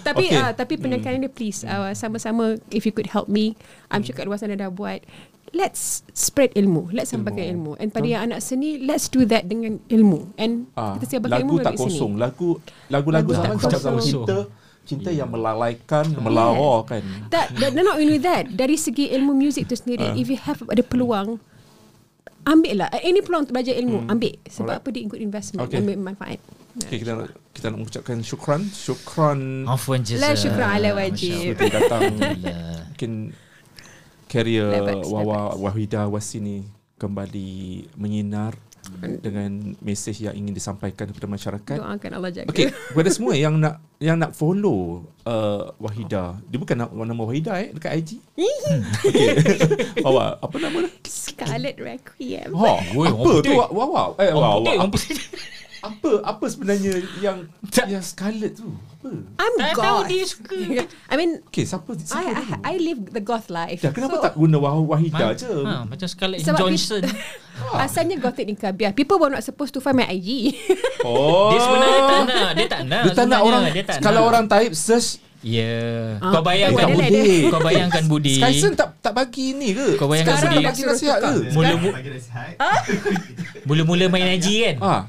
[0.03, 0.39] tapi Okay.
[0.39, 3.59] uh, tapi penekanan dia please uh, sama-sama if you could help me.
[3.91, 5.03] I'm sure kat luar sana dah buat.
[5.57, 6.93] Let's spread ilmu.
[6.93, 7.73] Let's sampaikan ilmu.
[7.81, 10.37] And pada yang anak seni, let's do that dengan ilmu.
[10.37, 12.21] And ah, kita Lagu ilmu tak melalui kosong seni.
[12.21, 12.49] Lagu
[12.87, 14.25] Lagu-lagu Lagu zaman tak kosong.
[14.29, 14.37] cinta
[14.87, 19.75] Cinta yang melalaikan Melawar kan That, that, not only that, dari segi ilmu muzik tu
[19.75, 20.15] sendiri, Ah.
[20.15, 21.43] if you have ada peluang,
[22.47, 22.89] ambil lah.
[23.03, 24.39] Any peluang untuk belajar ilmu, ambil.
[24.47, 24.79] Sebab Alright.
[24.79, 25.83] apa dia good investment, Okay.
[25.83, 26.39] ambil manfaat.
[26.77, 30.23] Okay, kita nak, kita nak mengucapkan syukran Syukran Afwan jazak.
[30.23, 31.57] La syukran ala wajib.
[31.59, 32.71] Datang Alhamdulillah.
[32.87, 33.11] Mungkin
[34.27, 34.69] Carrier
[35.07, 36.67] Wawa Wahida Wasini
[36.99, 38.53] Kembali menyinar
[39.19, 42.47] Dengan mesej yang ingin disampaikan kepada masyarakat Doakan Allah jaga.
[42.47, 46.37] Okey, kepada semua yang nak yang nak follow uh, Wahida.
[46.47, 48.11] Dia bukan nama, nama Wahida eh dekat IG.
[49.09, 49.27] Okey.
[50.05, 50.93] Wawa, apa nama dia?
[51.03, 52.53] Scarlet Requiem.
[52.53, 53.51] Ha, Oi, apa tu?
[53.57, 54.01] Wawa.
[54.21, 54.87] Eh, Wawa.
[55.77, 57.45] apa apa sebenarnya yang
[57.89, 58.69] yang Scarlet tu?
[59.09, 59.39] Apa?
[59.39, 59.83] I'm Tak goth.
[59.83, 60.57] tahu dia suka.
[61.11, 62.51] I mean, Okey, siapa siapa I, dulu?
[62.63, 63.79] I I live the goth life.
[63.79, 65.49] Dah, kenapa So, tak guna Wah- Wahida Ma- je?
[65.49, 67.01] Ha, macam Scarlett Sebab Johansson.
[67.83, 68.91] Asalnya gothic ni kabiah.
[68.91, 70.53] People were not supposed to find my IG.
[71.01, 71.49] Oh.
[71.51, 72.49] Dia sebenarnya tak nak.
[72.53, 73.01] Dia tak nak.
[73.01, 74.29] Dia tak nak orang Dia tak kalau nak.
[74.29, 75.09] orang type search
[75.39, 76.17] Ya.
[76.17, 77.29] Ah, Kau bayangkan bukan Budi.
[77.47, 78.35] Kau bayangkan Budi.
[78.35, 79.93] Skyson tak tak bagi ni ke?
[79.95, 80.57] Kau bayangkan Skyson Budi.
[80.57, 81.29] tak bagi nasihat ke?
[81.29, 82.51] Mula- Sekarang bagi nasihat.
[83.63, 84.75] Mula-mula main IG kan.
[84.81, 85.01] Ah,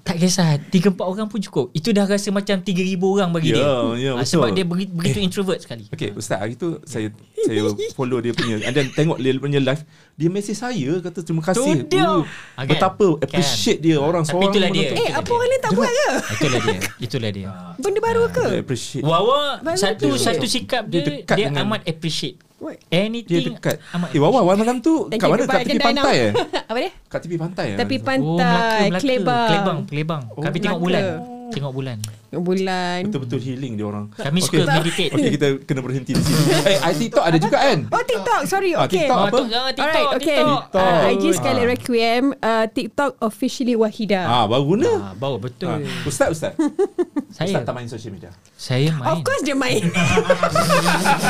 [0.00, 3.64] Tak kisah 3-4 orang pun cukup Itu dah rasa macam 3,000 orang bagi Ya, dia
[3.96, 4.30] ya, Ah, betul.
[4.32, 7.08] Sebab dia beri- begitu introvert sekali Okay Ustaz hari tu saya
[7.38, 7.60] saya
[7.92, 9.82] follow dia punya and then tengok dia punya live
[10.14, 11.84] dia mesej saya kata terima kasih.
[11.84, 12.08] Tu dia.
[12.08, 12.72] Uh, Ah, kan?
[12.72, 13.22] Betapa Kan?
[13.22, 14.88] appreciate dia orang Tapi seorang itulah dia.
[14.96, 16.08] eh, apa orang lain tak buat ke?
[16.32, 18.46] Itulah dia Itulah dia Benda baru ke?
[19.02, 19.40] Wawa
[19.74, 20.22] satu dia.
[20.22, 22.80] satu sikap Dia dia dia, amat appreciate What?
[22.88, 23.76] Dia anything dekat.
[23.92, 25.44] amat Eh Wawa malam tu Thank kat mana?
[25.44, 26.32] Kat tepi pantai eh?
[26.72, 26.90] Apa dia?
[27.04, 27.76] Kat tepi pantai eh?
[27.76, 29.48] Tepi Oh, pantai, Melaka, Klebang.
[29.52, 30.22] Klebang, Klebang.
[30.32, 30.86] Oh, Kami tengok Melaka.
[30.88, 31.04] bulan.
[31.52, 31.98] Tengok bulan.
[32.38, 33.00] Bulan.
[33.06, 34.04] Betul-betul healing dia orang.
[34.10, 35.10] Kami suka meditate.
[35.10, 36.42] Okay kita kena berhenti di sini.
[36.70, 37.78] eh, I TikTok ada juga kan?
[37.88, 38.40] Oh, TikTok.
[38.44, 39.04] Sorry, Ah, okay.
[39.04, 39.16] TikTok.
[39.16, 39.36] Oh, apa?
[39.36, 40.40] ah, TikTok, Alright, okay.
[40.40, 40.76] TikTok.
[40.76, 41.32] Uh, IG Ah.
[41.34, 42.24] Scarlet Requiem.
[42.38, 44.22] Uh, TikTok officially Wahida.
[44.22, 44.90] Ah, baru guna.
[45.02, 45.68] Ah, bawa betul.
[45.70, 45.80] Ah.
[46.02, 46.52] Ustaz, Ustaz.
[47.26, 48.30] Ustaz Saya tak main social media.
[48.54, 49.20] saya Of main.
[49.22, 49.82] course dia main.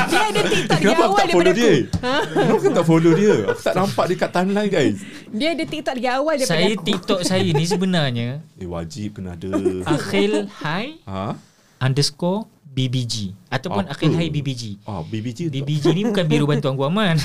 [0.07, 1.67] dia ada TikTok aku awal tak follow daripada dia?
[1.67, 2.35] aku.
[2.37, 3.35] Kenapa tak follow dia?
[3.47, 4.97] Aku tak nampak dia kat timeline guys.
[5.29, 6.85] Dia ada TikTok dari awal daripada Saya aku.
[6.85, 9.51] TikTok saya ni sebenarnya Eh wajib kena ada.
[9.87, 11.37] Akhil Hai ha?
[11.83, 13.97] underscore BBG ataupun Apa?
[13.97, 14.85] Akhil Hai BBG.
[14.85, 15.65] Oh, BBG tu.
[15.65, 17.17] BBG ni bukan Biro Bantuan Guaman.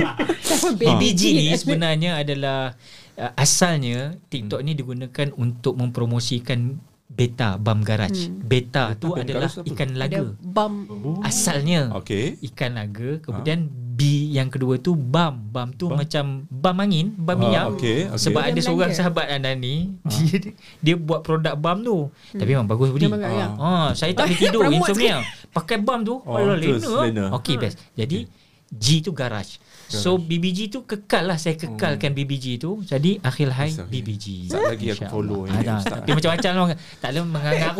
[0.80, 2.76] BBG ni sebenarnya adalah
[3.16, 6.76] uh, asalnya TikTok ni digunakan untuk mempromosikan
[7.14, 8.26] beta bam garage.
[8.28, 10.22] Beta tu bam adalah ikan Ada laga.
[10.36, 10.72] bam.
[11.20, 12.34] Asalnya Okay.
[12.44, 13.64] ikan naga kemudian
[13.94, 16.02] B yang kedua tu bam bam tu Bam?
[16.02, 18.18] macam bam angin bam Ah, minyak okey, okey.
[18.18, 18.98] sebab Yang ada seorang belanja.
[18.98, 20.38] sahabat anda ni dia,
[20.82, 23.54] dia buat produk bam tu tapi memang bagus budi ya.
[23.54, 27.24] ah saya tak boleh tidur insomnia pakai bam tu Oh, oh, lena lena.
[27.32, 28.26] okey best jadi
[28.68, 32.80] G tu garage So BBG tu kekal lah Saya kekalkan BBG tu.
[32.82, 33.86] Jadi akhir hai okay.
[33.86, 35.98] BBG Sekejap lagi aku follow ini, Ada Ustaz.
[36.00, 36.66] Tapi macam-macam lah.
[36.98, 37.74] Tak ada mengarut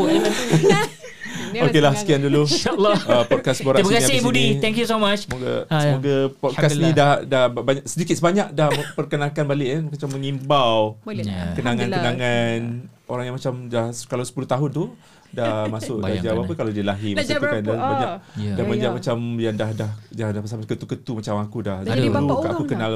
[1.51, 2.47] Dia Okey lah, sekian dulu.
[2.47, 2.99] InsyaAllah.
[3.05, 4.43] Uh, podcast Borak Terima Sini kasih Budi.
[4.45, 4.61] ini.
[4.61, 5.27] Thank you so much.
[5.27, 9.81] Semoga Ah, semoga podcast ni dah dah banyak sedikit sebanyak dah perkenalkan balik eh.
[9.83, 11.31] Macam mengimbau Boleh Ya.
[11.33, 11.55] lah.
[11.55, 12.59] kenangan-kenangan
[13.05, 14.85] orang yang macam dah kalau 10 tahun tu
[15.35, 16.57] dah masuk dah Bayangkan, jawab apa eh.
[16.57, 18.19] kalau dia lahir Dah masa tu kan dah banyak Ah.
[18.35, 18.53] Ya.
[18.53, 18.95] dah Ya, banyak ya.
[18.95, 21.79] macam yang dah dah dah dah sampai ketu-ketu macam aku dah.
[21.81, 22.93] Dah jadi Dulu bapa aku orang kenal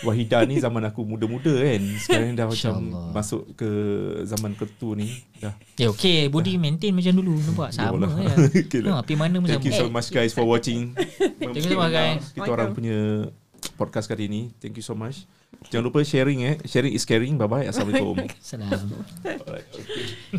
[0.00, 1.82] Wahida ni zaman aku muda-muda kan.
[1.98, 3.10] Sekarang dah macam InsyaAllah.
[3.10, 3.70] masuk ke
[4.22, 5.54] zaman ketu ni dah.
[5.74, 8.10] Ya okey Budi maintain macam dulu Nampak sama Yalah.
[8.18, 8.34] ya.
[8.60, 8.90] Okay lah.
[8.90, 10.92] ha, Pergi mana pun Thank you sama so much guys for watching.
[10.92, 12.22] Thank you so much, guys.
[12.30, 13.28] Kita orang punya
[13.74, 14.50] podcast kali ini.
[14.56, 15.24] Thank you so much.
[15.66, 16.54] Jangan lupa sharing eh.
[16.62, 17.34] Sharing is caring.
[17.34, 17.64] Bye bye.
[17.64, 18.14] Assalamualaikum.
[18.44, 18.68] Salam.
[19.24, 20.38] Alright, okay.